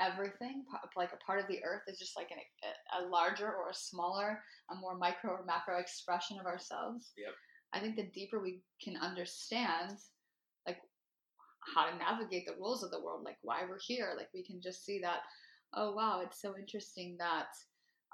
everything, 0.01 0.65
like 0.97 1.13
a 1.13 1.25
part 1.25 1.41
of 1.41 1.49
the 1.49 1.63
earth 1.65 1.83
is 1.89 1.99
just 1.99 2.17
like 2.17 2.31
an, 2.31 2.39
a, 2.63 3.05
a 3.05 3.09
larger 3.09 3.47
or 3.47 3.71
a 3.71 3.75
smaller, 3.75 4.41
a 4.71 4.75
more 4.77 4.97
micro 4.97 5.33
or 5.33 5.45
macro 5.45 5.81
expression 5.81 6.39
of 6.39 6.47
ourselves. 6.47 7.13
Yep. 7.17 7.35
I 7.73 7.81
think 7.81 7.97
the 7.97 8.11
deeper 8.15 8.41
we 8.41 8.63
can 8.83 8.97
understand, 8.97 9.99
like 10.67 10.79
how 11.75 11.91
to 11.91 11.97
navigate 11.97 12.47
the 12.47 12.55
rules 12.55 12.83
of 12.83 12.91
the 12.91 13.03
world, 13.03 13.23
like 13.25 13.39
why 13.43 13.63
we're 13.69 13.79
here, 13.85 14.15
like 14.17 14.29
we 14.35 14.45
can 14.45 14.61
just 14.63 14.85
see 14.85 15.01
that, 15.01 15.21
oh 15.75 15.93
wow, 15.93 16.21
it's 16.25 16.41
so 16.41 16.55
interesting 16.57 17.17
that 17.19 17.49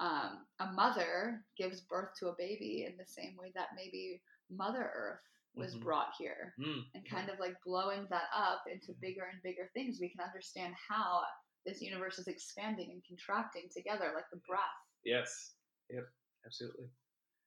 um, 0.00 0.46
a 0.60 0.72
mother 0.72 1.44
gives 1.56 1.80
birth 1.82 2.10
to 2.18 2.28
a 2.28 2.36
baby 2.38 2.86
in 2.88 2.96
the 2.96 3.06
same 3.06 3.36
way 3.36 3.52
that 3.54 3.68
maybe 3.74 4.22
Mother 4.50 4.90
Earth 4.94 5.20
was 5.54 5.74
Mhm. 5.74 5.82
brought 5.82 6.14
here, 6.16 6.54
Mm, 6.58 6.88
and 6.94 7.08
kind 7.08 7.28
of 7.30 7.38
like 7.40 7.56
blowing 7.64 8.06
that 8.10 8.28
up 8.32 8.62
into 8.66 8.92
bigger 9.00 9.24
and 9.24 9.42
bigger 9.42 9.68
things, 9.74 9.98
we 10.00 10.10
can 10.10 10.20
understand 10.20 10.74
how 10.76 11.24
this 11.66 11.80
universe 11.82 12.18
is 12.18 12.28
expanding 12.28 12.92
and 12.92 13.04
contracting 13.06 13.68
together, 13.70 14.12
like 14.14 14.28
the 14.30 14.38
breath. 14.46 14.62
Yes. 15.04 15.56
Yep. 15.90 16.04
Absolutely. 16.46 16.88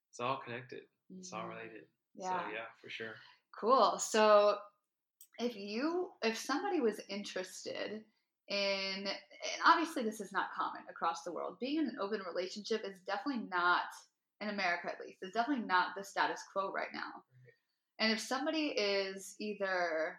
It's 0.10 0.20
all 0.20 0.42
connected. 0.42 0.84
It's 1.10 1.32
all 1.32 1.46
Mhm. 1.46 1.50
related. 1.50 1.90
Yeah. 2.16 2.46
So 2.46 2.52
yeah, 2.52 2.68
for 2.82 2.90
sure. 2.90 3.16
Cool. 3.58 3.98
So 3.98 4.62
if 5.40 5.56
you 5.56 6.14
if 6.22 6.38
somebody 6.38 6.82
was 6.82 7.00
interested 7.08 8.06
in 8.48 9.10
and 9.44 9.62
obviously 9.66 10.04
this 10.04 10.22
is 10.22 10.32
not 10.32 10.54
common 10.58 10.82
across 10.90 11.24
the 11.24 11.32
world. 11.32 11.58
Being 11.60 11.80
in 11.80 11.86
an 11.88 11.98
open 12.02 12.22
relationship 12.28 12.84
is 12.86 12.96
definitely 13.08 13.48
not 13.50 13.82
in 14.40 14.50
America 14.50 14.88
at 14.88 15.06
least. 15.06 15.20
It's 15.22 15.34
definitely 15.34 15.66
not 15.66 15.90
the 15.98 16.04
status 16.04 16.42
quo 16.52 16.72
right 16.72 16.94
now. 16.94 17.24
And 18.00 18.12
if 18.12 18.20
somebody 18.20 18.68
is 18.70 19.36
either 19.40 20.18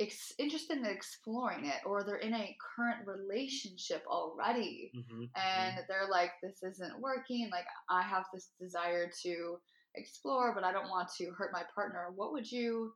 ex- 0.00 0.32
interested 0.38 0.78
in 0.78 0.86
exploring 0.86 1.66
it 1.66 1.80
or 1.86 2.02
they're 2.02 2.16
in 2.16 2.34
a 2.34 2.56
current 2.76 3.06
relationship 3.06 4.02
already 4.08 4.90
Mm-hmm. 4.94 5.24
and 5.36 5.78
they're 5.88 6.08
like 6.10 6.30
this 6.42 6.62
isn't 6.62 7.00
working 7.00 7.48
like 7.50 7.64
i 7.88 8.02
have 8.02 8.24
this 8.32 8.50
desire 8.60 9.10
to 9.22 9.58
explore 9.94 10.54
but 10.54 10.64
i 10.64 10.72
don't 10.72 10.88
want 10.90 11.08
to 11.18 11.30
hurt 11.36 11.52
my 11.52 11.62
partner 11.74 12.08
what 12.14 12.32
would 12.32 12.50
you 12.50 12.92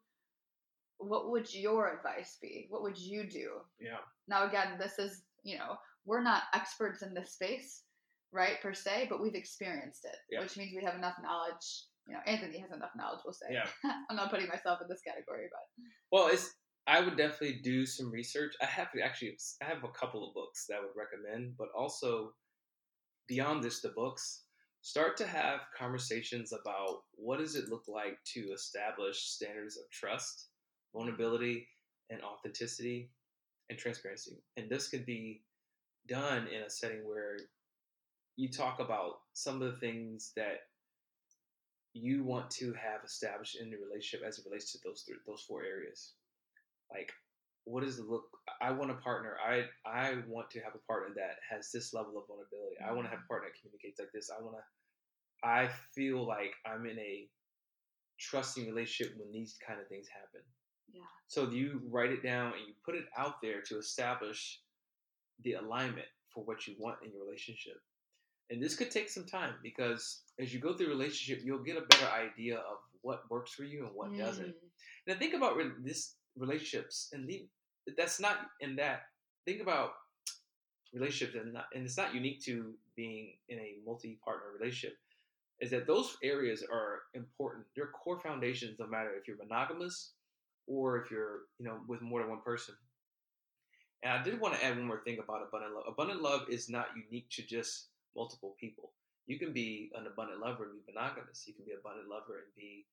what 0.98 1.30
would 1.30 1.52
your 1.54 1.96
advice 1.96 2.38
be 2.42 2.66
what 2.70 2.82
would 2.82 2.98
you 2.98 3.28
do 3.28 3.50
yeah. 3.80 3.98
now 4.26 4.46
again 4.48 4.76
this 4.78 4.98
is 4.98 5.22
you 5.48 5.56
know 5.58 5.76
we're 6.04 6.22
not 6.22 6.42
experts 6.54 7.02
in 7.02 7.14
this 7.14 7.32
space 7.32 7.82
right 8.32 8.60
per 8.62 8.74
se 8.74 9.06
but 9.10 9.20
we've 9.22 9.34
experienced 9.34 10.04
it 10.04 10.16
Yeah. 10.30 10.40
which 10.42 10.56
means 10.56 10.72
we 10.76 10.84
have 10.84 10.94
enough 10.96 11.16
knowledge 11.22 11.66
you 12.06 12.12
know 12.14 12.20
anthony 12.26 12.58
has 12.58 12.72
enough 12.72 12.90
knowledge 12.96 13.20
we'll 13.24 13.32
say 13.32 13.46
Yeah. 13.50 13.66
i'm 14.10 14.16
not 14.16 14.30
putting 14.30 14.48
myself 14.48 14.80
in 14.82 14.88
this 14.88 15.00
category 15.06 15.46
but 15.50 15.64
Well, 16.12 16.28
it's 16.28 16.54
I 16.86 17.00
would 17.00 17.18
definitely 17.18 17.60
do 17.62 17.84
some 17.84 18.10
research. 18.10 18.54
I 18.62 18.64
have 18.64 18.90
to 18.92 19.02
actually 19.02 19.36
I 19.62 19.66
have 19.66 19.84
a 19.84 19.88
couple 20.00 20.26
of 20.26 20.32
books 20.32 20.64
that 20.68 20.76
I 20.76 20.80
would 20.80 20.96
recommend, 20.96 21.52
but 21.58 21.68
also 21.76 22.32
beyond 23.26 23.62
this, 23.62 23.82
the 23.82 23.90
books 23.90 24.44
start 24.80 25.18
to 25.18 25.26
have 25.26 25.60
conversations 25.76 26.50
about 26.54 27.02
what 27.14 27.40
does 27.40 27.56
it 27.56 27.68
look 27.68 27.84
like 27.88 28.16
to 28.32 28.40
establish 28.54 29.18
standards 29.36 29.76
of 29.76 29.84
trust, 29.90 30.48
vulnerability, 30.94 31.68
and 32.08 32.22
authenticity 32.22 33.10
and 33.70 33.78
transparency. 33.78 34.42
And 34.56 34.68
this 34.70 34.88
could 34.88 35.06
be 35.06 35.42
done 36.06 36.46
in 36.48 36.62
a 36.62 36.70
setting 36.70 37.06
where 37.06 37.36
you 38.36 38.48
talk 38.48 38.80
about 38.80 39.20
some 39.32 39.60
of 39.60 39.72
the 39.72 39.78
things 39.78 40.32
that 40.36 40.60
you 41.92 42.24
want 42.24 42.50
to 42.50 42.72
have 42.74 43.04
established 43.04 43.56
in 43.60 43.70
the 43.70 43.76
relationship 43.76 44.26
as 44.26 44.38
it 44.38 44.44
relates 44.46 44.72
to 44.72 44.78
those 44.84 45.04
those 45.26 45.44
four 45.46 45.64
areas. 45.64 46.12
Like, 46.90 47.12
what 47.64 47.84
does 47.84 47.98
it 47.98 48.06
look? 48.08 48.24
I 48.62 48.70
want 48.70 48.90
a 48.90 48.94
partner. 48.94 49.36
I 49.44 49.64
I 49.84 50.18
want 50.28 50.50
to 50.52 50.60
have 50.60 50.74
a 50.74 50.86
partner 50.86 51.14
that 51.16 51.36
has 51.50 51.70
this 51.72 51.92
level 51.92 52.16
of 52.16 52.26
vulnerability. 52.26 52.76
I 52.84 52.92
want 52.92 53.06
to 53.06 53.10
have 53.10 53.24
a 53.24 53.28
partner 53.28 53.48
that 53.48 53.60
communicates 53.60 53.98
like 53.98 54.12
this. 54.12 54.30
I 54.30 54.42
want 54.42 54.56
to. 54.56 54.62
I 55.46 55.70
feel 55.94 56.26
like 56.26 56.54
I'm 56.66 56.86
in 56.86 56.98
a 56.98 57.28
trusting 58.18 58.66
relationship 58.66 59.14
when 59.18 59.32
these 59.32 59.56
kind 59.64 59.80
of 59.80 59.88
things 59.88 60.08
happen. 60.08 60.42
Yeah 60.92 61.02
So 61.28 61.50
you 61.50 61.82
write 61.90 62.10
it 62.10 62.22
down 62.22 62.52
and 62.54 62.66
you 62.66 62.74
put 62.84 62.94
it 62.94 63.06
out 63.16 63.40
there 63.42 63.60
to 63.62 63.78
establish 63.78 64.60
the 65.42 65.54
alignment 65.54 66.06
for 66.32 66.44
what 66.44 66.66
you 66.66 66.74
want 66.78 66.96
in 67.04 67.12
your 67.12 67.24
relationship. 67.24 67.80
And 68.50 68.62
this 68.62 68.74
could 68.76 68.90
take 68.90 69.10
some 69.10 69.26
time 69.26 69.54
because 69.62 70.22
as 70.38 70.52
you 70.54 70.60
go 70.60 70.74
through 70.74 70.88
relationship, 70.88 71.44
you'll 71.44 71.62
get 71.62 71.76
a 71.76 71.82
better 71.82 72.08
idea 72.10 72.56
of 72.58 72.78
what 73.02 73.30
works 73.30 73.52
for 73.52 73.64
you 73.64 73.86
and 73.86 73.94
what 73.94 74.16
doesn't. 74.16 74.48
Mm, 74.48 74.68
Now 75.06 75.14
think 75.16 75.34
about 75.34 75.56
re- 75.56 75.70
this 75.84 76.16
relationships 76.36 77.10
and 77.12 77.26
leave, 77.26 77.48
that's 77.96 78.20
not 78.20 78.38
in 78.60 78.76
that. 78.76 79.02
Think 79.44 79.60
about 79.60 79.92
relationships 80.92 81.34
and 81.36 81.52
not, 81.52 81.66
and 81.74 81.84
it's 81.84 81.96
not 81.96 82.14
unique 82.14 82.40
to 82.44 82.74
being 82.96 83.36
in 83.48 83.58
a 83.58 83.76
multi-partner 83.84 84.46
relationship. 84.58 84.96
Is 85.60 85.70
that 85.70 85.86
those 85.86 86.16
areas 86.22 86.64
are 86.70 87.02
important? 87.14 87.66
They're 87.74 87.88
core 87.88 88.18
foundations, 88.20 88.78
no 88.78 88.86
matter 88.86 89.12
if 89.14 89.26
you're 89.26 89.36
monogamous 89.36 90.12
or 90.68 91.02
if 91.02 91.10
you're 91.10 91.40
you 91.58 91.66
know 91.66 91.78
with 91.86 92.02
more 92.02 92.20
than 92.20 92.30
one 92.30 92.42
person. 92.42 92.74
And 94.02 94.12
I 94.12 94.22
did 94.22 94.40
want 94.40 94.54
to 94.54 94.64
add 94.64 94.76
one 94.76 94.86
more 94.86 95.02
thing 95.04 95.18
about 95.18 95.42
abundant 95.42 95.74
love. 95.74 95.84
Abundant 95.88 96.22
love 96.22 96.42
is 96.48 96.68
not 96.68 96.88
unique 96.94 97.28
to 97.30 97.42
just 97.42 97.88
multiple 98.14 98.54
people. 98.60 98.92
You 99.26 99.38
can 99.38 99.52
be 99.52 99.90
an 99.94 100.06
abundant 100.06 100.40
lover 100.40 100.64
and 100.64 100.86
be 100.86 100.92
monogamous. 100.92 101.44
You 101.46 101.54
can 101.54 101.64
be 101.64 101.72
an 101.72 101.78
abundant 101.80 102.08
lover 102.08 102.44
and 102.44 102.54
be 102.56 102.86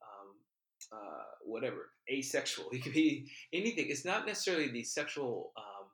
um, 0.00 0.34
uh, 0.92 1.24
whatever, 1.44 1.90
asexual. 2.10 2.68
You 2.72 2.80
can 2.80 2.92
be 2.92 3.30
anything. 3.52 3.86
It's 3.88 4.04
not 4.04 4.26
necessarily 4.26 4.68
the 4.68 4.82
sexual 4.82 5.52
um, 5.56 5.86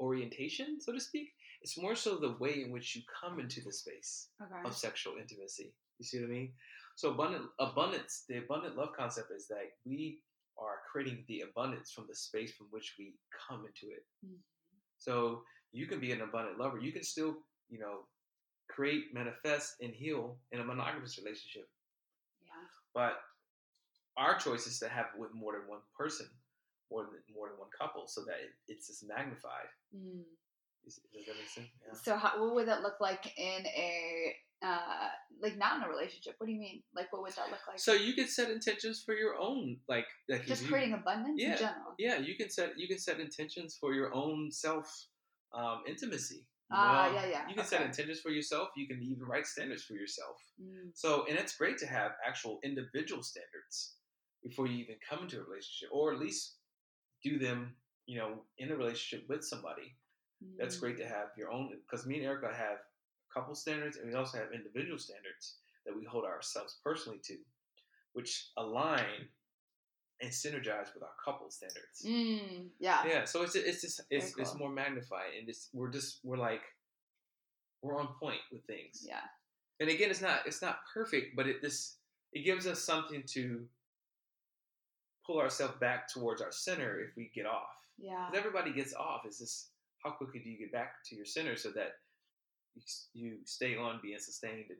orientation, 0.00 0.80
so 0.80 0.92
to 0.92 1.00
speak. 1.00 1.30
It's 1.62 1.78
more 1.78 1.94
so 1.94 2.16
the 2.16 2.36
way 2.38 2.62
in 2.64 2.72
which 2.72 2.96
you 2.96 3.02
come 3.20 3.38
into 3.38 3.60
the 3.60 3.72
space 3.72 4.28
okay 4.40 4.62
of 4.64 4.74
sexual 4.74 5.14
intimacy. 5.20 5.74
You 5.98 6.04
see 6.04 6.20
what 6.20 6.28
I 6.28 6.32
mean? 6.32 6.52
So 6.96 7.10
abundant 7.10 7.44
abundance, 7.58 8.24
the 8.28 8.38
abundant 8.38 8.76
love 8.76 8.90
concept 8.96 9.30
is 9.36 9.46
that 9.48 9.72
we 9.84 10.20
are 10.60 10.82
creating 10.90 11.24
the 11.28 11.40
abundance 11.42 11.90
from 11.90 12.06
the 12.08 12.14
space 12.14 12.52
from 12.52 12.66
which 12.70 12.94
we 12.98 13.14
come 13.48 13.64
into 13.66 13.92
it. 13.94 14.04
Mhm. 14.24 14.38
So 14.98 15.44
you 15.72 15.86
can 15.86 16.00
be 16.00 16.12
an 16.12 16.20
abundant 16.20 16.58
lover. 16.58 16.78
You 16.78 16.92
can 16.92 17.02
still, 17.02 17.46
you 17.68 17.78
know, 17.78 18.06
create, 18.68 19.12
manifest, 19.14 19.80
and 19.80 19.94
heal 19.94 20.38
in 20.52 20.60
a 20.60 20.64
monogamous 20.64 21.18
relationship. 21.18 21.68
yeah 22.42 22.52
But 22.94 23.22
our 24.16 24.38
choice 24.38 24.66
is 24.66 24.78
to 24.80 24.88
have 24.88 25.14
with 25.16 25.32
more 25.32 25.52
than 25.58 25.66
one 25.68 25.80
person, 25.96 26.26
more 26.90 27.04
than 27.04 27.22
more 27.34 27.48
than 27.48 27.58
one 27.58 27.70
couple, 27.70 28.06
so 28.06 28.24
that 28.24 28.40
it, 28.40 28.50
it's 28.68 28.86
just 28.88 29.04
magnified. 29.04 29.68
Mm. 29.94 30.24
Is- 30.84 31.00
Does 31.12 31.26
that 31.26 31.36
make 31.36 31.48
sense? 31.48 31.68
Yeah. 31.86 31.92
So 31.94 32.16
how, 32.16 32.40
what 32.42 32.54
would 32.54 32.68
that 32.68 32.82
look 32.82 33.00
like 33.00 33.36
in 33.38 33.66
a 33.66 34.36
uh 34.62 35.08
like 35.40 35.56
not 35.56 35.76
in 35.78 35.82
a 35.84 35.88
relationship? 35.88 36.34
What 36.38 36.46
do 36.46 36.52
you 36.52 36.60
mean? 36.60 36.82
Like 36.94 37.12
what 37.12 37.22
would 37.22 37.32
that 37.32 37.50
look 37.50 37.60
like? 37.66 37.78
So 37.78 37.92
you 37.94 38.12
can 38.14 38.26
set 38.28 38.50
intentions 38.50 39.02
for 39.02 39.14
your 39.14 39.36
own, 39.38 39.78
like, 39.88 40.06
like 40.28 40.44
just 40.46 40.62
you- 40.62 40.68
creating 40.68 40.94
abundance 40.94 41.40
yeah. 41.40 41.52
in 41.52 41.58
general. 41.58 41.94
Yeah, 41.98 42.18
you 42.18 42.36
can 42.36 42.50
set 42.50 42.78
you 42.78 42.86
can 42.88 42.98
set 42.98 43.20
intentions 43.20 43.76
for 43.80 43.94
your 43.94 44.12
own 44.14 44.50
self 44.50 44.86
um, 45.54 45.82
intimacy. 45.88 46.36
you 46.70 46.76
Ah, 46.76 47.12
yeah, 47.12 47.26
yeah, 47.26 47.48
You 47.48 47.54
can 47.54 47.64
set 47.64 47.82
intentions 47.82 48.20
for 48.20 48.30
yourself. 48.30 48.68
You 48.76 48.86
can 48.86 49.02
even 49.02 49.24
write 49.26 49.46
standards 49.46 49.82
for 49.82 49.94
yourself. 49.94 50.36
Mm. 50.62 50.90
So, 50.94 51.24
and 51.28 51.36
it's 51.38 51.56
great 51.56 51.78
to 51.78 51.86
have 51.86 52.12
actual 52.24 52.60
individual 52.62 53.22
standards 53.22 53.96
before 54.44 54.66
you 54.68 54.76
even 54.84 54.96
come 55.08 55.24
into 55.24 55.40
a 55.40 55.44
relationship, 55.44 55.88
or 55.92 56.12
at 56.12 56.20
least 56.20 56.56
do 57.24 57.38
them, 57.38 57.74
you 58.06 58.18
know, 58.18 58.30
in 58.58 58.70
a 58.70 58.76
relationship 58.76 59.28
with 59.28 59.42
somebody. 59.44 59.96
That's 60.58 60.76
great 60.78 60.96
to 60.98 61.04
Mm. 61.04 61.08
have 61.16 61.28
your 61.36 61.50
own. 61.50 61.70
Because 61.84 62.06
me 62.06 62.16
and 62.18 62.24
Erica 62.24 62.54
have 62.54 62.78
couple 63.32 63.54
standards, 63.54 63.96
and 63.96 64.08
we 64.08 64.14
also 64.14 64.38
have 64.38 64.52
individual 64.52 64.98
standards 64.98 65.56
that 65.86 65.96
we 65.96 66.04
hold 66.04 66.24
ourselves 66.24 66.78
personally 66.84 67.18
to, 67.24 67.36
which 68.12 68.48
align 68.56 69.28
and 70.20 70.30
synergize 70.30 70.92
with 70.94 71.02
our 71.02 71.14
couple 71.24 71.50
standards. 71.50 72.02
Mm, 72.04 72.68
yeah. 72.78 73.06
Yeah, 73.06 73.24
so 73.24 73.42
it's 73.42 73.54
it's 73.54 73.80
just 73.80 74.00
it's 74.10 74.32
Very 74.32 74.42
it's 74.42 74.54
more 74.56 74.70
magnified, 74.70 75.32
and 75.38 75.48
it's 75.48 75.68
we're 75.72 75.88
just 75.90 76.20
we're 76.24 76.36
like 76.36 76.62
we're 77.82 77.98
on 77.98 78.08
point 78.20 78.40
with 78.52 78.62
things. 78.66 79.04
Yeah. 79.06 79.22
And 79.80 79.88
again, 79.88 80.10
it's 80.10 80.20
not 80.20 80.40
it's 80.46 80.60
not 80.60 80.80
perfect, 80.92 81.34
but 81.36 81.46
it 81.46 81.62
this 81.62 81.96
it 82.32 82.44
gives 82.44 82.66
us 82.66 82.80
something 82.82 83.22
to 83.28 83.66
pull 85.26 85.38
ourselves 85.38 85.74
back 85.80 86.08
towards 86.12 86.42
our 86.42 86.52
center 86.52 87.00
if 87.00 87.16
we 87.16 87.30
get 87.34 87.46
off. 87.46 87.76
Yeah. 87.98 88.26
'Cause 88.26 88.36
everybody 88.36 88.72
gets 88.72 88.94
off. 88.94 89.22
It's 89.24 89.38
just 89.38 89.70
how 90.04 90.10
quickly 90.10 90.40
do 90.40 90.50
you 90.50 90.58
get 90.58 90.72
back 90.72 91.02
to 91.04 91.14
your 91.16 91.24
center 91.26 91.56
so 91.56 91.70
that 91.72 92.00
you, 92.74 92.82
you 93.14 93.38
stay 93.44 93.76
on 93.76 94.00
being 94.02 94.18
sustained 94.18 94.66
and, 94.70 94.78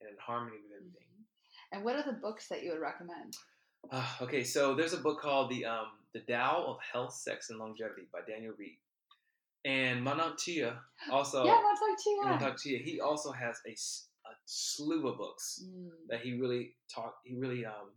and 0.00 0.10
in 0.10 0.16
harmony 0.20 0.56
with 0.62 0.72
everything. 0.76 1.06
Mhm. 1.18 1.24
And 1.72 1.84
what 1.84 1.96
are 1.96 2.02
the 2.02 2.18
books 2.20 2.48
that 2.48 2.62
you 2.62 2.70
would 2.72 2.80
recommend? 2.80 3.34
Uh, 3.90 4.06
okay, 4.20 4.44
so 4.44 4.74
there's 4.74 4.92
a 4.92 4.98
book 4.98 5.20
called 5.20 5.50
the 5.50 5.64
um, 5.64 5.86
the 6.14 6.20
Tao 6.20 6.64
of 6.68 6.76
Health, 6.92 7.14
Sex, 7.14 7.50
and 7.50 7.58
Longevity 7.58 8.06
by 8.12 8.20
Daniel 8.28 8.54
Reid, 8.58 8.78
and 9.64 10.06
Mantak 10.06 10.38
Chia 10.38 10.78
also. 11.10 11.44
yeah, 11.44 11.58
Mantak 12.24 12.60
Chia. 12.62 12.78
He 12.78 13.00
also 13.00 13.32
has 13.32 13.56
a 13.66 13.74
slew 14.44 15.08
of 15.08 15.18
books 15.18 15.64
Mm. 15.64 15.90
that 16.08 16.20
he 16.20 16.34
really 16.34 16.76
taught. 16.94 17.14
He 17.24 17.34
really 17.34 17.64
um, 17.66 17.90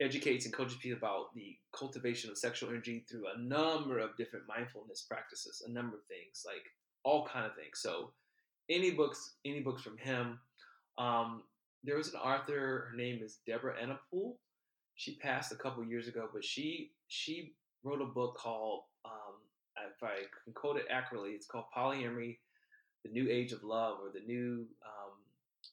educates 0.00 0.44
and 0.46 0.54
coaches 0.54 0.78
people 0.80 0.98
about 0.98 1.34
the 1.34 1.56
cultivation 1.72 2.30
of 2.30 2.38
sexual 2.38 2.70
energy 2.70 3.04
through 3.08 3.26
a 3.28 3.38
number 3.38 3.98
of 3.98 4.16
different 4.16 4.46
mindfulness 4.48 5.02
practices, 5.02 5.62
a 5.66 5.70
number 5.70 5.96
of 5.96 6.04
things, 6.06 6.42
like 6.46 6.64
all 7.04 7.26
kind 7.26 7.46
of 7.46 7.54
things. 7.54 7.80
So, 7.80 8.12
any 8.68 8.90
books, 8.90 9.34
any 9.44 9.60
books 9.60 9.82
from 9.82 9.96
him. 9.98 10.38
Um, 10.98 11.42
there 11.84 11.96
was 11.96 12.12
an 12.12 12.20
author. 12.20 12.88
Her 12.90 12.96
name 12.96 13.20
is 13.22 13.38
Deborah 13.46 13.74
Anapol. 13.82 14.34
She 14.96 15.16
passed 15.16 15.52
a 15.52 15.56
couple 15.56 15.84
years 15.84 16.08
ago, 16.08 16.28
but 16.32 16.44
she 16.44 16.92
she 17.06 17.54
wrote 17.84 18.02
a 18.02 18.06
book 18.06 18.36
called, 18.36 18.82
um, 19.04 19.36
if 19.88 20.02
I 20.02 20.16
can 20.44 20.52
quote 20.54 20.76
it 20.76 20.86
accurately, 20.90 21.30
it's 21.30 21.46
called 21.46 21.66
Polyamory: 21.76 22.38
The 23.04 23.10
New 23.10 23.28
Age 23.30 23.52
of 23.52 23.62
Love, 23.62 23.98
or 24.02 24.10
the 24.12 24.26
New 24.26 24.66
um, 24.84 25.12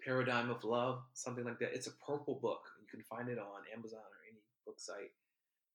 Paradigm 0.03 0.49
of 0.49 0.63
Love, 0.63 0.99
something 1.13 1.43
like 1.43 1.59
that. 1.59 1.73
It's 1.73 1.87
a 1.87 1.95
purple 2.05 2.35
book. 2.35 2.61
You 2.79 2.87
can 2.87 3.03
find 3.03 3.29
it 3.29 3.39
on 3.39 3.63
Amazon 3.73 3.99
or 3.99 4.29
any 4.29 4.39
book 4.65 4.79
site. 4.79 5.11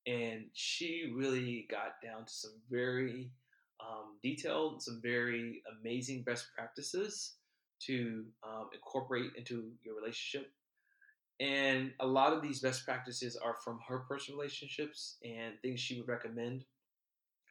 And 0.07 0.47
she 0.55 1.13
really 1.15 1.67
got 1.71 2.01
down 2.03 2.25
to 2.25 2.33
some 2.33 2.53
very 2.71 3.31
um, 3.89 4.17
detailed, 4.23 4.83
some 4.83 5.01
very 5.03 5.63
amazing 5.81 6.23
best 6.23 6.47
practices 6.57 7.35
to 7.81 8.25
um, 8.45 8.69
incorporate 8.75 9.33
into 9.37 9.71
your 9.83 9.97
relationship. 9.97 10.51
And 11.41 11.93
a 12.01 12.07
lot 12.07 12.35
of 12.35 12.43
these 12.43 12.61
best 12.61 12.85
practices 12.85 13.37
are 13.37 13.57
from 13.65 13.81
her 13.89 14.01
personal 14.01 14.39
relationships 14.39 15.17
and 15.25 15.55
things 15.63 15.81
she 15.81 15.99
would 15.99 16.09
recommend. 16.09 16.65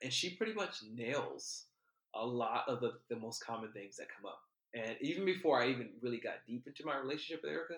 And 0.03 0.13
she 0.13 0.35
pretty 0.35 0.53
much 0.53 0.83
nails 0.93 1.65
a 2.13 2.25
lot 2.25 2.65
of 2.67 2.81
the, 2.81 2.93
the 3.09 3.15
most 3.15 3.43
common 3.43 3.71
things 3.71 3.97
that 3.97 4.07
come 4.15 4.25
up. 4.27 4.41
And 4.75 4.95
even 5.01 5.25
before 5.25 5.61
I 5.61 5.69
even 5.69 5.89
really 6.01 6.19
got 6.19 6.45
deep 6.47 6.67
into 6.67 6.85
my 6.85 6.97
relationship 6.97 7.41
with 7.43 7.51
Erica, 7.51 7.75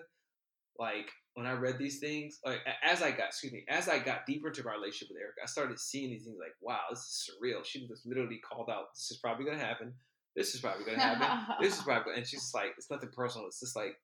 like 0.78 1.10
when 1.34 1.46
I 1.46 1.52
read 1.52 1.78
these 1.78 1.98
things, 1.98 2.38
like 2.44 2.60
as 2.82 3.02
I 3.02 3.10
got, 3.10 3.28
excuse 3.28 3.52
me, 3.52 3.64
as 3.68 3.88
I 3.88 3.98
got 3.98 4.26
deeper 4.26 4.48
into 4.48 4.64
my 4.64 4.72
relationship 4.72 5.08
with 5.10 5.20
Erica, 5.20 5.40
I 5.42 5.46
started 5.46 5.78
seeing 5.78 6.10
these 6.10 6.24
things 6.24 6.36
like, 6.38 6.54
wow, 6.60 6.80
this 6.90 7.00
is 7.00 7.30
surreal. 7.30 7.64
She 7.64 7.86
just 7.86 8.06
literally 8.06 8.38
called 8.38 8.68
out, 8.70 8.94
this 8.94 9.10
is 9.10 9.18
probably 9.18 9.44
going 9.44 9.58
to 9.58 9.64
happen. 9.64 9.92
This 10.36 10.54
is 10.54 10.60
probably 10.60 10.84
going 10.84 10.98
to 10.98 11.02
happen. 11.02 11.56
this 11.60 11.78
is 11.78 11.82
probably, 11.84 12.14
and 12.16 12.26
she's 12.26 12.52
like, 12.54 12.74
it's 12.76 12.90
nothing 12.90 13.10
personal. 13.14 13.46
It's 13.46 13.60
just 13.60 13.76
like, 13.76 13.96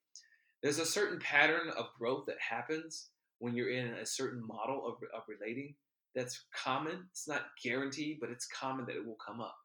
there's 0.63 0.79
a 0.79 0.87
certain 0.87 1.19
pattern 1.21 1.71
of 1.77 1.87
growth 1.99 2.25
that 2.27 2.37
happens 2.41 3.09
when 3.39 3.55
you're 3.55 3.71
in 3.71 3.95
a 3.95 4.07
certain 4.07 4.45
model 4.47 4.87
of, 4.87 4.95
of 5.15 5.23
relating 5.29 5.75
that's 6.15 6.45
common. 6.55 7.07
It's 7.11 7.29
not 7.29 7.43
guaranteed, 7.63 8.19
but 8.21 8.31
it's 8.31 8.47
common 8.47 8.87
that 8.87 8.97
it 8.97 9.07
will 9.07 9.19
come 9.25 9.41
up. 9.41 9.57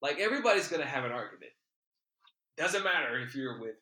Like 0.00 0.18
everybody's 0.18 0.68
going 0.68 0.82
to 0.82 0.88
have 0.88 1.04
an 1.04 1.12
argument. 1.12 1.52
Doesn't 2.56 2.84
matter 2.84 3.18
if 3.20 3.34
you're 3.34 3.60
with 3.60 3.76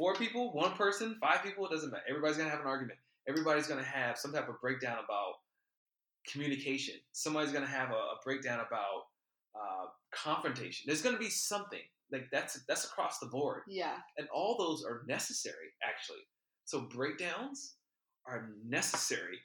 four 0.00 0.14
people, 0.14 0.50
one 0.52 0.72
person, 0.72 1.16
five 1.20 1.42
people, 1.42 1.66
it 1.66 1.70
doesn't 1.70 1.90
matter. 1.90 2.02
Everybody's 2.08 2.38
going 2.38 2.48
to 2.48 2.56
have 2.56 2.62
an 2.64 2.70
argument. 2.70 2.98
Everybody's 3.28 3.66
going 3.66 3.82
to 3.84 3.86
have 3.88 4.16
some 4.16 4.32
type 4.32 4.48
of 4.48 4.58
breakdown 4.62 4.96
about 5.04 5.34
communication. 6.26 6.94
Somebody's 7.12 7.52
going 7.52 7.64
to 7.64 7.70
have 7.70 7.90
a, 7.90 7.94
a 7.94 8.16
breakdown 8.24 8.60
about 8.66 9.06
uh, 9.54 9.86
confrontation. 10.10 10.84
There's 10.86 11.02
going 11.02 11.14
to 11.14 11.20
be 11.20 11.28
something 11.30 11.80
like 12.12 12.28
that's 12.32 12.60
that's 12.66 12.84
across 12.86 13.18
the 13.18 13.26
board 13.26 13.62
Yeah. 13.68 13.94
and 14.18 14.26
all 14.34 14.56
those 14.58 14.82
are 14.84 15.02
necessary 15.06 15.68
actually 15.88 16.18
so 16.64 16.80
breakdowns 16.80 17.74
are 18.26 18.50
necessary 18.66 19.38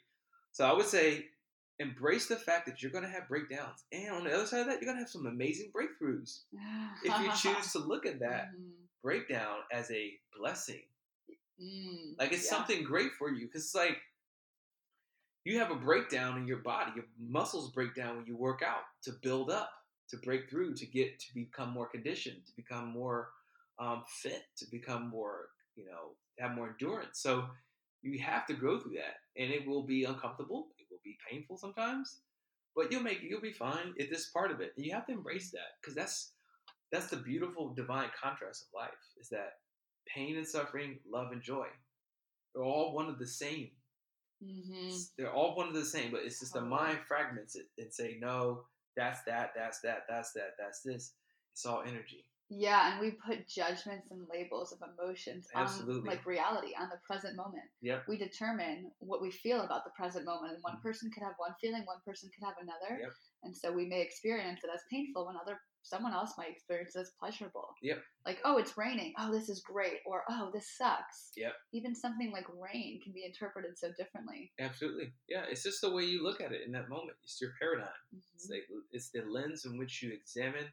so 0.50 0.66
i 0.68 0.72
would 0.72 0.86
say 0.86 1.26
embrace 1.78 2.26
the 2.26 2.34
fact 2.34 2.66
that 2.66 2.82
you're 2.82 2.90
going 2.90 3.04
to 3.04 3.10
have 3.10 3.28
breakdowns 3.28 3.84
and 3.92 4.10
on 4.10 4.24
the 4.24 4.34
other 4.34 4.46
side 4.46 4.62
of 4.62 4.66
that 4.66 4.80
you're 4.80 4.90
going 4.90 4.96
to 4.96 5.00
have 5.02 5.08
some 5.08 5.26
amazing 5.26 5.70
breakthroughs 5.72 6.40
if 7.04 7.16
you 7.20 7.30
choose 7.54 7.70
to 7.72 7.78
look 7.78 8.04
at 8.04 8.18
that 8.18 8.48
Mhm. 8.48 8.72
Breakdown 9.02 9.58
as 9.72 9.90
a 9.90 10.12
blessing 10.38 10.82
Mm, 11.62 12.18
like 12.18 12.32
it's 12.32 12.44
yeah. 12.44 12.50
something 12.50 12.84
great 12.84 13.12
for 13.18 13.30
you 13.30 13.46
because 13.46 13.64
it's 13.64 13.74
like 13.74 13.98
you 15.44 15.58
have 15.58 15.70
a 15.70 15.76
breakdown 15.76 16.36
in 16.36 16.46
your 16.46 16.58
body 16.58 16.92
your 16.94 17.06
muscles 17.18 17.70
break 17.72 17.94
down 17.94 18.16
when 18.16 18.26
you 18.26 18.36
work 18.36 18.62
out 18.62 18.82
to 19.02 19.12
build 19.22 19.50
up 19.50 19.70
to 20.08 20.16
break 20.18 20.48
through 20.50 20.74
to 20.74 20.86
get 20.86 21.18
to 21.18 21.34
become 21.34 21.70
more 21.70 21.86
conditioned 21.88 22.44
to 22.46 22.52
become 22.56 22.88
more 22.88 23.30
um, 23.78 24.04
fit 24.06 24.44
to 24.56 24.66
become 24.70 25.08
more 25.08 25.48
you 25.76 25.86
know 25.86 26.14
have 26.38 26.54
more 26.54 26.68
endurance 26.68 27.20
so 27.20 27.44
you 28.02 28.18
have 28.18 28.46
to 28.46 28.54
go 28.54 28.78
through 28.78 28.92
that 28.94 29.16
and 29.42 29.50
it 29.50 29.66
will 29.66 29.82
be 29.82 30.04
uncomfortable 30.04 30.68
it 30.78 30.86
will 30.90 31.00
be 31.04 31.16
painful 31.30 31.56
sometimes 31.56 32.18
but 32.74 32.92
you'll 32.92 33.02
make 33.02 33.22
it, 33.22 33.30
you'll 33.30 33.40
be 33.40 33.52
fine 33.52 33.94
it's 33.96 34.10
this 34.10 34.26
part 34.30 34.50
of 34.50 34.60
it 34.60 34.72
and 34.76 34.84
you 34.84 34.92
have 34.92 35.06
to 35.06 35.12
embrace 35.12 35.50
that 35.50 35.80
because 35.80 35.94
that's 35.94 36.32
that's 36.92 37.08
the 37.08 37.16
beautiful 37.16 37.74
divine 37.74 38.10
contrast 38.20 38.62
of 38.62 38.68
life 38.74 38.90
is 39.20 39.28
that 39.28 39.54
pain 40.06 40.36
and 40.36 40.46
suffering 40.46 40.98
love 41.10 41.32
and 41.32 41.42
joy 41.42 41.66
they're 42.54 42.64
all 42.64 42.94
one 42.94 43.08
of 43.08 43.18
the 43.18 43.26
same 43.26 43.70
Mhm. 44.42 45.16
they're 45.16 45.32
all 45.32 45.56
one 45.56 45.66
of 45.68 45.74
the 45.74 45.84
same, 45.84 46.10
but 46.10 46.22
it's 46.22 46.40
just 46.40 46.52
the 46.52 46.60
Oh. 46.60 46.66
mind 46.66 47.00
fragments 47.08 47.56
it 47.56 47.70
and 47.78 47.92
say, 47.92 48.18
no, 48.20 48.66
that's 48.94 49.22
that, 49.24 49.54
that's 49.54 49.80
that, 49.80 50.04
that's 50.08 50.32
that, 50.34 50.56
that's 50.58 50.82
this. 50.82 51.14
It's 51.52 51.64
all 51.64 51.80
energy. 51.82 52.30
Yeah, 52.50 52.92
and 52.92 53.00
we 53.00 53.12
put 53.12 53.48
judgments 53.48 54.10
and 54.10 54.28
labels 54.28 54.72
of 54.72 54.82
emotions 54.82 55.48
on 55.54 55.62
Absolutely. 55.62 56.08
like 56.08 56.26
reality 56.26 56.74
on 56.78 56.90
the 56.90 56.98
present 56.98 57.34
moment. 57.34 57.64
Yep. 57.80 58.06
We 58.08 58.18
determine 58.18 58.92
what 58.98 59.22
we 59.22 59.30
feel 59.30 59.62
about 59.62 59.84
the 59.84 59.90
present 59.92 60.26
moment, 60.26 60.52
and 60.52 60.62
one 60.62 60.76
Mhm. 60.76 60.82
person 60.82 61.10
could 61.10 61.22
have 61.22 61.34
one 61.38 61.54
feeling, 61.54 61.86
one 61.86 62.02
person 62.02 62.30
could 62.30 62.44
have 62.44 62.58
another, 62.58 63.00
Yep. 63.00 63.12
and 63.44 63.56
so 63.56 63.72
we 63.72 63.86
may 63.86 64.02
experience 64.02 64.62
it 64.62 64.68
as 64.70 64.84
painful 64.90 65.26
when 65.26 65.36
other 65.36 65.60
someone 65.86 66.12
else 66.12 66.32
might 66.36 66.50
experience 66.50 66.96
as 66.96 67.12
pleasurable. 67.18 67.68
Yep. 67.82 68.02
Like, 68.26 68.38
oh, 68.44 68.58
it's 68.58 68.76
raining. 68.76 69.14
Oh, 69.18 69.30
this 69.32 69.48
is 69.48 69.60
great. 69.60 69.98
Or 70.04 70.22
oh, 70.28 70.50
this 70.52 70.68
sucks. 70.76 71.30
Yep. 71.36 71.52
Even 71.72 71.94
something 71.94 72.32
like 72.32 72.46
rain 72.60 73.00
can 73.02 73.12
be 73.12 73.24
interpreted 73.24 73.78
so 73.78 73.88
differently. 73.96 74.52
Absolutely. 74.58 75.12
Yeah, 75.28 75.44
it's 75.48 75.62
just 75.62 75.80
the 75.80 75.92
way 75.92 76.04
you 76.04 76.22
look 76.22 76.40
at 76.40 76.52
it 76.52 76.62
in 76.66 76.72
that 76.72 76.88
moment. 76.88 77.16
It's 77.22 77.40
your 77.40 77.52
paradigm. 77.60 77.88
It's, 78.16 78.46
Mhm. 78.46 78.50
like, 78.50 78.66
it's 78.90 79.10
the 79.10 79.22
lens 79.22 79.64
in 79.64 79.78
which 79.78 80.02
you 80.02 80.12
examine 80.12 80.72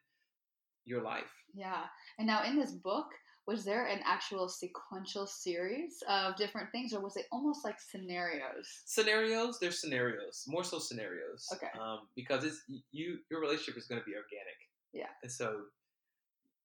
your 0.85 1.01
life. 1.01 1.31
Yeah. 1.53 1.87
And 2.17 2.27
now 2.27 2.43
in 2.43 2.57
this 2.57 2.71
book, 2.71 3.07
was 3.45 3.65
there 3.65 3.87
an 3.87 3.99
actual 4.05 4.47
sequential 4.47 5.27
series 5.27 6.01
of 6.07 6.35
different 6.37 6.71
things, 6.71 6.93
or 6.93 7.01
was 7.01 7.17
it 7.17 7.25
almost 7.31 7.65
like 7.65 7.77
scenarios? 7.79 8.83
Scenarios, 8.85 9.59
there's 9.59 9.81
scenarios, 9.81 10.45
more 10.47 10.63
so 10.63 10.79
scenarios. 10.79 11.45
Okay. 11.53 11.67
Um, 11.77 12.07
because 12.15 12.45
it's 12.45 12.61
you, 12.91 13.19
your 13.29 13.41
relationship 13.41 13.77
is 13.77 13.87
going 13.87 13.99
to 13.99 14.05
be 14.05 14.15
organic. 14.15 14.55
Yeah. 14.93 15.07
And 15.23 15.31
so, 15.31 15.61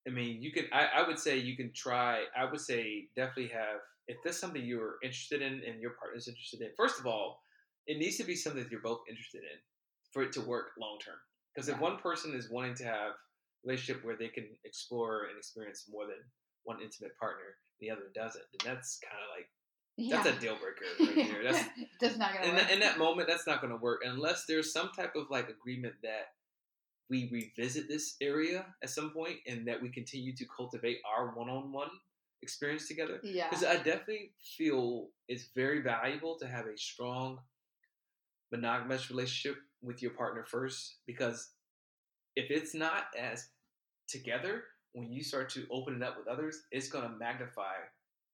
I 0.06 0.10
mean, 0.10 0.42
you 0.42 0.52
can. 0.52 0.66
I, 0.72 1.02
I 1.02 1.06
would 1.06 1.18
say 1.18 1.38
you 1.38 1.56
can 1.56 1.72
try. 1.72 2.24
I 2.36 2.44
would 2.50 2.60
say 2.60 3.08
definitely 3.16 3.48
have. 3.54 3.80
If 4.06 4.16
there's 4.24 4.38
something 4.38 4.64
you're 4.64 4.96
interested 5.02 5.42
in 5.42 5.60
and 5.66 5.80
your 5.80 5.92
partner's 6.00 6.28
interested 6.28 6.62
in, 6.62 6.68
first 6.76 6.98
of 6.98 7.06
all, 7.06 7.40
it 7.86 7.98
needs 7.98 8.16
to 8.18 8.24
be 8.24 8.34
something 8.36 8.62
that 8.62 8.70
you're 8.72 8.80
both 8.80 9.00
interested 9.08 9.42
in 9.42 9.58
for 10.12 10.22
it 10.22 10.32
to 10.32 10.40
work 10.40 10.68
long 10.80 10.98
term. 11.04 11.16
Because 11.54 11.68
if 11.68 11.78
one 11.78 11.98
person 11.98 12.34
is 12.34 12.50
wanting 12.50 12.74
to 12.76 12.84
have 12.84 13.12
a 13.12 13.66
relationship 13.66 14.04
where 14.04 14.16
they 14.16 14.28
can 14.28 14.46
explore 14.64 15.24
and 15.28 15.36
experience 15.36 15.84
more 15.90 16.06
than 16.06 16.16
one 16.64 16.80
intimate 16.80 17.18
partner, 17.18 17.56
the 17.80 17.90
other 17.90 18.10
doesn't, 18.14 18.44
then 18.52 18.72
that's 18.74 18.98
kind 19.02 19.20
of 19.22 19.28
like 19.36 19.48
Yeah. 19.96 20.22
that's 20.22 20.38
a 20.38 20.40
deal 20.40 20.56
breaker 20.56 20.86
right 21.18 21.28
there. 21.30 21.42
That's 21.44 21.68
That's 22.00 22.16
not 22.16 22.32
gonna 22.32 22.46
in 22.46 22.54
work. 22.54 22.62
that, 22.62 22.70
in 22.72 22.80
that 22.80 22.98
moment, 22.98 23.28
that's 23.28 23.46
not 23.46 23.60
going 23.60 23.72
to 23.72 23.78
work 23.78 24.02
unless 24.06 24.44
there's 24.46 24.72
some 24.72 24.90
type 24.96 25.14
of 25.16 25.24
like 25.30 25.48
agreement 25.50 25.94
that 26.02 26.28
we 27.10 27.28
revisit 27.32 27.88
this 27.88 28.16
area 28.20 28.66
at 28.82 28.90
some 28.90 29.10
point 29.10 29.36
and 29.46 29.66
that 29.66 29.80
we 29.80 29.88
continue 29.88 30.34
to 30.36 30.44
cultivate 30.54 30.98
our 31.06 31.34
one-on-one 31.34 31.88
experience 32.42 32.86
together. 32.86 33.20
yeah. 33.22 33.48
Because 33.48 33.64
I 33.64 33.76
definitely 33.76 34.32
feel 34.56 35.08
it's 35.28 35.48
very 35.54 35.80
valuable 35.80 36.36
to 36.38 36.46
have 36.46 36.66
a 36.66 36.76
strong 36.76 37.38
monogamous 38.52 39.10
relationship 39.10 39.58
with 39.82 40.02
your 40.02 40.12
partner 40.12 40.44
first. 40.44 40.96
Because 41.06 41.50
if 42.36 42.50
it's 42.50 42.74
not 42.74 43.04
as 43.18 43.48
together, 44.08 44.64
when 44.92 45.12
you 45.12 45.22
start 45.22 45.50
to 45.50 45.66
open 45.70 45.96
it 45.96 46.02
up 46.02 46.16
with 46.18 46.28
others, 46.28 46.62
it's 46.70 46.88
going 46.88 47.04
to 47.04 47.16
magnify 47.16 47.74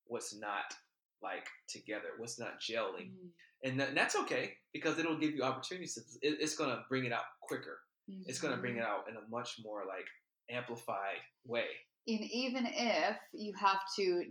what's 0.07 0.35
not 0.39 0.75
like 1.23 1.47
together, 1.69 2.09
what's 2.19 2.39
not 2.39 2.61
gelling 2.61 3.11
Mm, 3.11 3.31
and, 3.65 3.81
that, 3.81 3.89
and 3.89 3.97
that's 3.97 4.15
okay 4.15 4.53
because 4.75 4.99
it'll 4.99 5.19
give 5.19 5.35
you 5.35 5.43
opportunities. 5.43 5.97
It, 6.21 6.37
it's 6.39 6.55
going 6.55 6.71
to 6.71 6.85
bring 6.89 7.07
it 7.07 7.13
out 7.13 7.25
quicker. 7.41 7.79
It's 8.09 8.41
going 8.41 8.55
to 8.55 8.61
bring 8.61 8.77
it 8.77 8.83
out 8.85 9.09
in 9.09 9.17
a 9.17 9.29
much 9.31 9.57
more 9.63 9.85
like 9.87 10.07
amplified 10.51 11.19
way. 11.47 11.67
And 12.07 12.21
even 12.21 12.67
if 12.67 13.17
you 13.33 13.55
have 13.55 13.81
to 13.97 14.25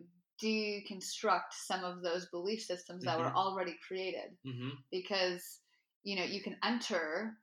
deconstruct 0.44 1.52
some 1.52 1.84
of 1.84 2.02
those 2.04 2.28
belief 2.30 2.62
systems 2.62 3.04
that 3.06 3.18
were 3.20 3.26
Mhm. 3.30 3.36
already 3.36 3.78
created, 3.88 4.38
Mm-hmm. 4.46 4.72
because 4.92 5.62
you 6.04 6.16
know 6.18 6.24
you 6.24 6.42
can 6.42 6.58
enter 6.64 7.38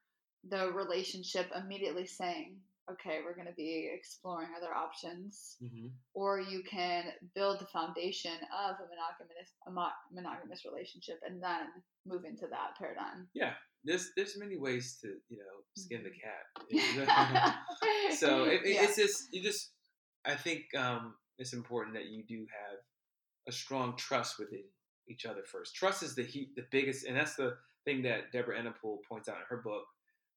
the 0.44 0.72
relationship 0.72 1.50
immediately 1.54 2.06
saying, 2.06 2.60
"Okay, 2.92 3.20
we're 3.24 3.34
going 3.34 3.46
to 3.46 3.54
be 3.54 3.90
exploring 3.92 4.48
other 4.56 4.74
options," 4.74 5.56
Mm-hmm. 5.62 5.88
or 6.14 6.40
you 6.40 6.62
can 6.62 7.04
build 7.34 7.60
the 7.60 7.66
foundation 7.66 8.32
of 8.52 8.76
a 8.76 8.86
monogamous 8.88 9.50
a 9.66 9.70
mo- 9.70 9.98
monogamous 10.12 10.64
relationship 10.64 11.20
and 11.26 11.42
then 11.42 11.66
move 12.06 12.24
into 12.24 12.46
that 12.48 12.76
paradigm. 12.78 13.28
Yeah, 13.34 13.54
there's 13.84 14.10
there's 14.16 14.36
many 14.38 14.56
ways 14.56 14.98
to 15.02 15.08
you 15.28 15.38
know 15.38 15.56
skin 15.76 16.02
the 16.02 16.10
cat. 16.10 16.44
Mm-hmm. 16.70 18.12
so 18.14 18.44
it, 18.44 18.62
it- 18.64 18.74
Yeah. 18.74 18.84
it's 18.84 18.96
just 18.96 19.32
you 19.32 19.42
just 19.42 19.70
I 20.24 20.34
think 20.34 20.74
um, 20.76 21.14
it's 21.38 21.52
important 21.54 21.94
that 21.96 22.06
you 22.06 22.22
do 22.26 22.40
have 22.40 22.78
a 23.48 23.52
strong 23.52 23.96
trust 23.96 24.38
within 24.38 24.64
each 25.08 25.24
other 25.26 25.42
first. 25.50 25.74
Trust 25.74 26.02
is 26.02 26.14
the 26.14 26.22
he, 26.24 26.50
the 26.56 26.66
biggest, 26.70 27.06
and 27.06 27.16
that's 27.16 27.36
the 27.36 27.56
thing 27.84 28.02
that 28.02 28.30
Deborah 28.32 28.60
Anapol 28.60 28.98
points 29.08 29.28
out 29.28 29.36
in 29.36 29.42
her 29.48 29.56
book. 29.62 29.84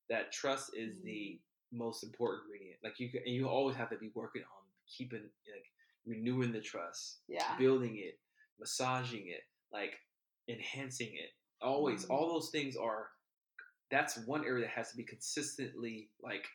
That 0.09 0.31
trust 0.31 0.71
is 0.75 0.95
Mm. 0.97 1.03
the 1.03 1.41
most 1.73 2.03
important 2.03 2.43
ingredient. 2.45 2.79
Like 2.83 2.99
you, 2.99 3.09
can, 3.09 3.21
and 3.25 3.33
you 3.33 3.47
always 3.47 3.75
have 3.75 3.89
to 3.89 3.97
be 3.97 4.11
working 4.13 4.43
on 4.43 4.63
keeping, 4.87 5.21
like 5.21 5.65
renewing 6.05 6.51
the 6.51 6.61
trust, 6.61 7.17
Yeah. 7.27 7.57
building 7.57 7.97
it, 7.97 8.19
massaging 8.59 9.27
it, 9.27 9.43
like 9.71 9.93
enhancing 10.47 11.13
it. 11.15 11.31
Always, 11.61 12.05
Mhm. 12.05 12.11
all 12.11 12.27
those 12.33 12.49
things 12.49 12.75
are. 12.75 13.09
That's 13.89 14.17
one 14.25 14.43
area 14.45 14.61
that 14.65 14.71
has 14.71 14.91
to 14.91 14.97
be 14.97 15.03
consistently 15.03 16.09
like 16.21 16.47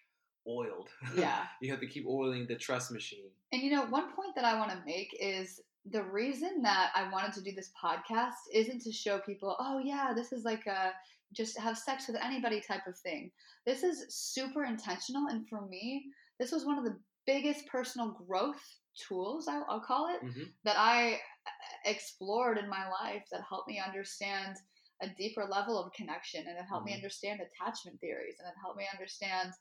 oiled. 0.46 0.88
Yeah. 1.14 1.46
you 1.60 1.70
have 1.70 1.80
to 1.80 1.86
keep 1.86 2.06
oiling 2.06 2.46
the 2.46 2.56
trust 2.56 2.90
machine. 2.90 3.30
And 3.52 3.62
you 3.62 3.70
know, 3.70 3.86
one 3.86 4.12
point 4.12 4.34
that 4.34 4.44
I 4.44 4.58
want 4.58 4.70
to 4.72 4.82
make 4.84 5.16
is 5.20 5.60
the 5.86 6.02
reason 6.02 6.62
that 6.62 6.90
I 6.94 7.08
wanted 7.10 7.32
to 7.34 7.40
do 7.42 7.52
this 7.52 7.70
podcast 7.80 8.34
isn't 8.52 8.82
to 8.82 8.92
show 8.92 9.18
people, 9.20 9.56
oh 9.58 9.78
yeah, 9.78 10.12
this 10.14 10.32
is 10.32 10.44
like 10.44 10.66
a 10.66 10.92
just 11.32 11.58
have 11.58 11.78
sex 11.78 12.06
with 12.08 12.16
anybody 12.16 12.60
type 12.60 12.86
of 12.86 12.98
thing. 12.98 13.30
This 13.66 13.82
is 13.82 14.06
super 14.14 14.64
intentional, 14.64 15.26
and 15.28 15.48
for 15.48 15.66
me, 15.66 16.10
this 16.38 16.52
was 16.52 16.64
one 16.64 16.78
of 16.78 16.84
the 16.84 16.98
biggest 17.26 17.66
personal 17.66 18.12
growth 18.26 18.62
tools 19.06 19.46
I'll, 19.48 19.64
I'll 19.68 19.80
call 19.80 20.08
it 20.14 20.20
hmm 20.22 20.44
that 20.64 20.76
I 20.78 21.14
uh, 21.14 21.50
explored 21.84 22.58
in 22.58 22.68
my 22.68 22.88
life 22.88 23.24
that 23.30 23.42
helped 23.48 23.68
me 23.68 23.78
understand 23.78 24.56
a 25.02 25.08
deeper 25.10 25.44
level 25.44 25.78
of 25.78 25.92
connection 25.92 26.46
and 26.48 26.58
it 26.58 26.64
helped 26.68 26.86
me 26.86 26.92
Mhm. 26.92 26.96
understand 26.96 27.40
attachment 27.40 28.00
theories 28.00 28.36
and 28.40 28.48
it 28.48 28.54
helped 28.60 28.78
me 28.78 28.88
understand 28.92 29.52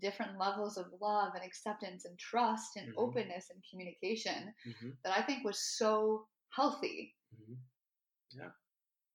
different 0.00 0.38
levels 0.38 0.76
of 0.76 0.92
love 1.00 1.34
and 1.34 1.44
acceptance 1.44 2.04
and 2.04 2.18
trust 2.18 2.76
and 2.76 2.88
Mhm. 2.88 2.96
openness 2.98 3.50
and 3.50 3.62
communication 3.70 4.54
hmm 4.64 4.90
that 5.04 5.16
I 5.16 5.22
think 5.22 5.44
was 5.44 5.60
so 5.76 6.28
healthy. 6.50 7.14
hmm 7.36 7.54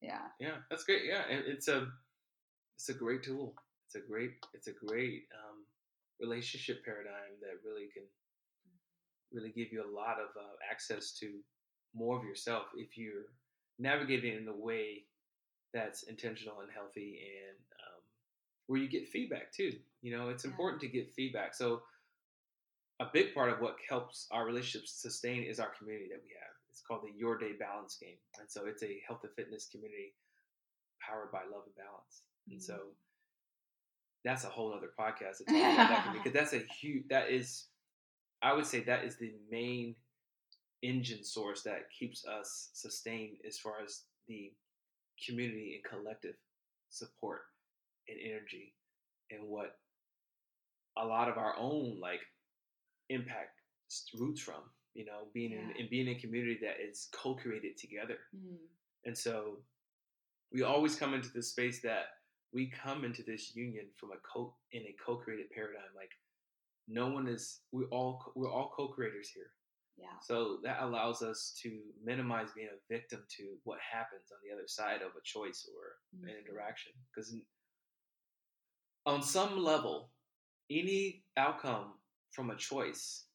Yeah. 0.02 0.28
Yeah, 0.40 0.58
that's 0.70 0.84
great. 0.84 1.06
Yeah, 1.06 1.24
and 1.30 1.44
it's 1.46 1.68
a 1.68 1.88
it's 2.78 2.90
a 2.90 2.94
great 2.94 3.24
tool. 3.24 3.56
It's 3.88 3.96
a 3.96 4.02
great 4.08 4.34
it's 4.54 4.68
a 4.68 4.74
great 4.74 5.24
um, 5.34 5.66
relationship 6.20 6.84
paradigm 6.86 7.40
that 7.42 7.60
really 7.66 7.90
can 7.94 8.04
really 9.32 9.52
give 9.52 9.72
you 9.72 9.84
a 9.84 9.96
lot 9.96 10.18
of 10.20 10.30
uh, 10.38 10.56
access 10.70 11.12
to 11.20 11.40
more 11.94 12.18
of 12.18 12.24
yourself 12.24 12.66
if 12.76 12.98
you're 12.98 13.28
navigating 13.80 14.36
in 14.38 14.48
a 14.48 14.56
way 14.56 15.06
that's 15.74 16.04
intentional 16.04 16.62
and 16.62 16.72
healthy 16.74 17.20
and 17.48 17.58
um, 17.58 18.02
where 18.68 18.80
you 18.80 18.88
get 18.90 19.08
feedback 19.08 19.52
too. 19.54 19.72
You 20.02 20.18
know, 20.18 20.30
it's 20.30 20.46
Yeah. 20.46 20.52
important 20.52 20.82
to 20.82 20.88
get 20.88 21.14
feedback. 21.14 21.54
So 21.56 21.82
a 23.00 23.08
big 23.12 23.34
part 23.34 23.52
of 23.52 23.60
what 23.62 23.78
helps 23.88 24.28
our 24.32 24.46
relationships 24.46 24.92
sustain 25.02 25.44
is 25.44 25.60
our 25.60 25.72
community 25.78 26.10
that 26.12 26.22
we 26.24 26.32
have. 26.40 26.49
It's 26.80 26.88
called 26.88 27.04
the 27.04 27.20
Your 27.20 27.38
Day 27.38 27.52
Balance 27.60 27.98
Game, 28.00 28.16
and 28.40 28.50
so 28.50 28.66
it's 28.66 28.84
a 28.84 29.02
health 29.06 29.20
and 29.24 29.34
fitness 29.36 29.68
community 29.70 30.14
powered 31.06 31.30
by 31.30 31.40
love 31.40 31.64
and 31.66 31.76
balance. 31.76 32.22
And 32.50 32.58
mm. 32.58 32.64
so 32.64 32.80
that's 34.24 34.46
a 34.46 34.48
whole 34.48 34.74
other 34.74 34.92
podcast 34.98 35.40
to 35.40 35.44
talk 35.48 35.74
about 35.74 36.06
that 36.06 36.14
because 36.14 36.32
that's 36.32 36.54
a 36.54 36.64
huge. 36.80 37.04
That 37.10 37.30
is, 37.30 37.66
I 38.42 38.54
would 38.54 38.66
say 38.66 38.80
that 38.86 39.04
is 39.04 39.18
the 39.18 39.34
main 39.52 39.96
engine 40.82 41.26
source 41.26 41.64
that 41.64 41.92
keeps 41.92 42.26
us 42.26 42.70
sustained 42.72 43.40
as 43.46 43.60
far 43.60 43.82
as 43.84 44.04
the 44.30 44.54
community 45.28 45.82
and 45.84 46.00
collective 46.00 46.36
support 46.92 47.42
and 48.08 48.18
energy 48.24 48.74
and 49.32 49.50
what 49.50 49.76
a 50.98 51.06
lot 51.06 51.28
of 51.28 51.38
our 51.38 51.56
own 51.58 52.00
like 52.00 52.22
impact 53.10 53.60
roots 54.18 54.40
from 54.40 54.62
you 55.00 55.06
know 55.10 55.22
being 55.34 55.54
in, 55.54 55.66
Yeah. 55.70 55.78
in 55.80 55.86
being 55.90 56.08
in 56.08 56.16
a 56.18 56.20
community 56.20 56.58
that 56.66 56.78
is 56.90 56.98
co-created 57.22 57.74
together 57.78 58.18
Mm. 58.36 58.58
and 59.08 59.18
so 59.26 59.64
we 60.54 60.60
always 60.64 60.96
come 61.02 61.14
into 61.18 61.30
this 61.34 61.50
space 61.56 61.82
that 61.90 62.06
we 62.52 62.64
come 62.84 63.06
into 63.08 63.24
this 63.24 63.44
union 63.56 63.86
from 64.00 64.10
a 64.12 64.20
co 64.32 64.42
in 64.72 64.82
a 64.92 64.94
co-created 65.06 65.48
paradigm 65.56 65.94
like 66.02 66.12
no 66.88 67.06
one 67.18 67.28
is 67.36 67.44
we 67.72 67.86
all 67.96 68.14
we're 68.36 68.52
all 68.58 68.70
co-creators 68.80 69.30
here 69.38 69.52
Yeah. 70.06 70.18
so 70.30 70.36
that 70.66 70.78
allows 70.88 71.22
us 71.32 71.40
to 71.62 71.70
minimize 72.12 72.50
being 72.58 72.70
a 72.78 72.80
victim 72.96 73.22
to 73.38 73.44
what 73.68 73.80
happens 73.96 74.28
on 74.34 74.40
the 74.44 74.52
other 74.56 74.68
side 74.80 75.02
of 75.08 75.12
a 75.16 75.24
choice 75.36 75.62
or 75.74 75.84
an 76.24 76.30
Mhm. 76.36 76.40
interaction 76.42 76.94
because 77.08 77.30
on 79.06 79.22
some 79.24 79.54
level 79.74 80.12
any 80.70 81.24
outcome 81.38 81.88
from 82.32 82.50
a 82.52 82.56
choice 82.56 83.29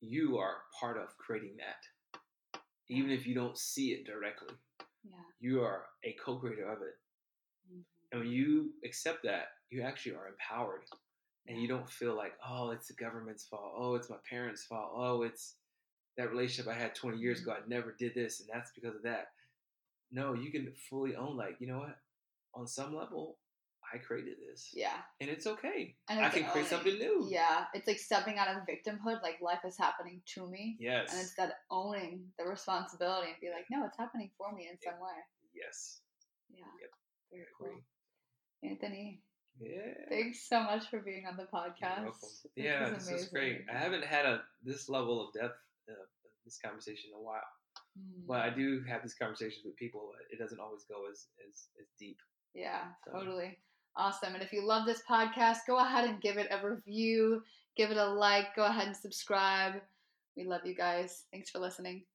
you 0.00 0.38
are 0.38 0.62
part 0.78 0.96
of 0.98 1.16
creating 1.18 1.56
that 1.58 2.60
even 2.88 3.10
if 3.10 3.26
you 3.26 3.34
don't 3.34 3.56
see 3.56 3.92
it 3.92 4.04
directly. 4.06 4.54
Yeah. 5.04 5.16
you 5.40 5.62
are 5.62 5.86
a 6.04 6.12
co-creator 6.24 6.68
of 6.70 6.82
it. 6.82 6.98
Mhm. 7.70 7.84
and 8.12 8.20
when 8.20 8.30
you 8.30 8.74
accept 8.84 9.22
that 9.24 9.48
you 9.70 9.82
actually 9.82 10.14
are 10.16 10.28
empowered. 10.28 10.84
And 11.46 11.60
you 11.60 11.66
don't 11.68 11.88
feel 11.88 12.14
like 12.14 12.34
oh 12.46 12.70
it's 12.70 12.88
the 12.88 12.94
government's 12.94 13.46
fault. 13.46 13.72
Oh 13.76 13.94
it's 13.94 14.10
my 14.10 14.18
parents 14.28 14.64
fault. 14.64 14.92
Oh 14.94 15.22
it's 15.22 15.56
that 16.16 16.30
relationship 16.30 16.70
i 16.70 16.78
had 16.78 16.94
20 16.94 17.18
years 17.18 17.40
ago. 17.40 17.52
I 17.52 17.60
never 17.66 17.92
did 17.98 18.14
this 18.14 18.40
and 18.40 18.48
that's 18.52 18.72
because 18.72 18.94
of 18.96 19.02
that. 19.02 19.28
No 20.10 20.34
you 20.34 20.50
can 20.52 20.72
fully 20.90 21.16
own 21.16 21.36
like 21.36 21.56
you 21.60 21.66
know 21.68 21.78
what? 21.78 21.98
On 22.54 22.66
some 22.66 22.94
level 22.94 23.38
i 23.94 23.98
created 23.98 24.36
this 24.48 24.70
Yeah. 24.74 24.96
and 25.20 25.28
it's 25.30 25.46
okay 25.46 25.96
And 26.08 26.20
i 26.20 26.26
it's 26.26 26.34
can 26.36 26.44
create 26.50 26.68
something 26.68 26.98
new 26.98 27.26
Yeah. 27.30 27.64
It's 27.74 27.86
like 27.86 27.98
stepping 27.98 28.36
out 28.38 28.48
of 28.48 28.62
victimhood, 28.66 29.22
like 29.22 29.40
life 29.40 29.64
is 29.64 29.76
happening 29.78 30.22
to 30.34 30.46
me. 30.48 30.76
yes 30.78 31.12
And 31.12 31.20
it's 31.22 31.34
that 31.36 31.52
owning 31.70 32.32
the 32.38 32.44
responsibility 32.44 33.28
and 33.32 33.40
be 33.40 33.48
like, 33.50 33.66
no, 33.70 33.86
it's 33.86 33.98
happening 33.98 34.30
for 34.38 34.52
me 34.56 34.68
in 34.70 34.76
some 34.80 34.98
way. 35.00 35.18
yes 35.54 36.00
Yeah. 36.54 36.64
Yep. 36.80 36.90
Very 37.32 37.46
cool. 37.58 37.78
Anthony, 38.62 39.22
yeah 39.60 39.94
thanks 40.08 40.48
so 40.48 40.60
much 40.62 40.88
for 40.90 41.00
being 41.00 41.24
on 41.26 41.36
the 41.36 41.48
podcast. 41.52 42.46
Yeah 42.56 42.90
this 42.90 43.08
is 43.10 43.28
great 43.28 43.64
i 43.72 43.76
haven't 43.76 44.04
had 44.04 44.24
a 44.26 44.42
this 44.62 44.88
level 44.88 45.16
of 45.26 45.32
depth 45.34 45.58
uh, 45.90 46.04
this 46.44 46.58
conversation 46.58 47.10
in 47.12 47.18
a 47.18 47.22
while 47.22 47.50
Mm. 47.98 48.26
but 48.26 48.40
I 48.40 48.50
do 48.50 48.82
have 48.88 49.02
these 49.02 49.14
conversations 49.14 49.62
with 49.64 49.74
people. 49.76 50.12
but 50.12 50.22
It 50.30 50.38
doesn't 50.42 50.60
always 50.60 50.84
go 50.84 50.98
as 51.10 51.26
as, 51.46 51.56
as 51.80 51.86
deep. 51.98 52.18
Yeah, 52.54 52.82
So- 53.04 53.12
totally. 53.12 53.58
Awesome. 53.96 54.34
And 54.34 54.42
if 54.42 54.52
you 54.52 54.64
love 54.64 54.86
this 54.86 55.02
podcast, 55.08 55.58
go 55.66 55.78
ahead 55.78 56.04
and 56.08 56.20
give 56.20 56.38
it 56.38 56.48
a 56.50 56.66
review, 56.66 57.42
give 57.76 57.90
it 57.90 57.96
a 57.96 58.06
like, 58.06 58.54
go 58.56 58.64
ahead 58.64 58.86
and 58.86 58.96
subscribe. 58.96 59.74
We 60.36 60.44
love 60.44 60.64
you 60.64 60.74
guys. 60.74 61.24
Thanks 61.32 61.50
for 61.50 61.58
listening. 61.58 62.09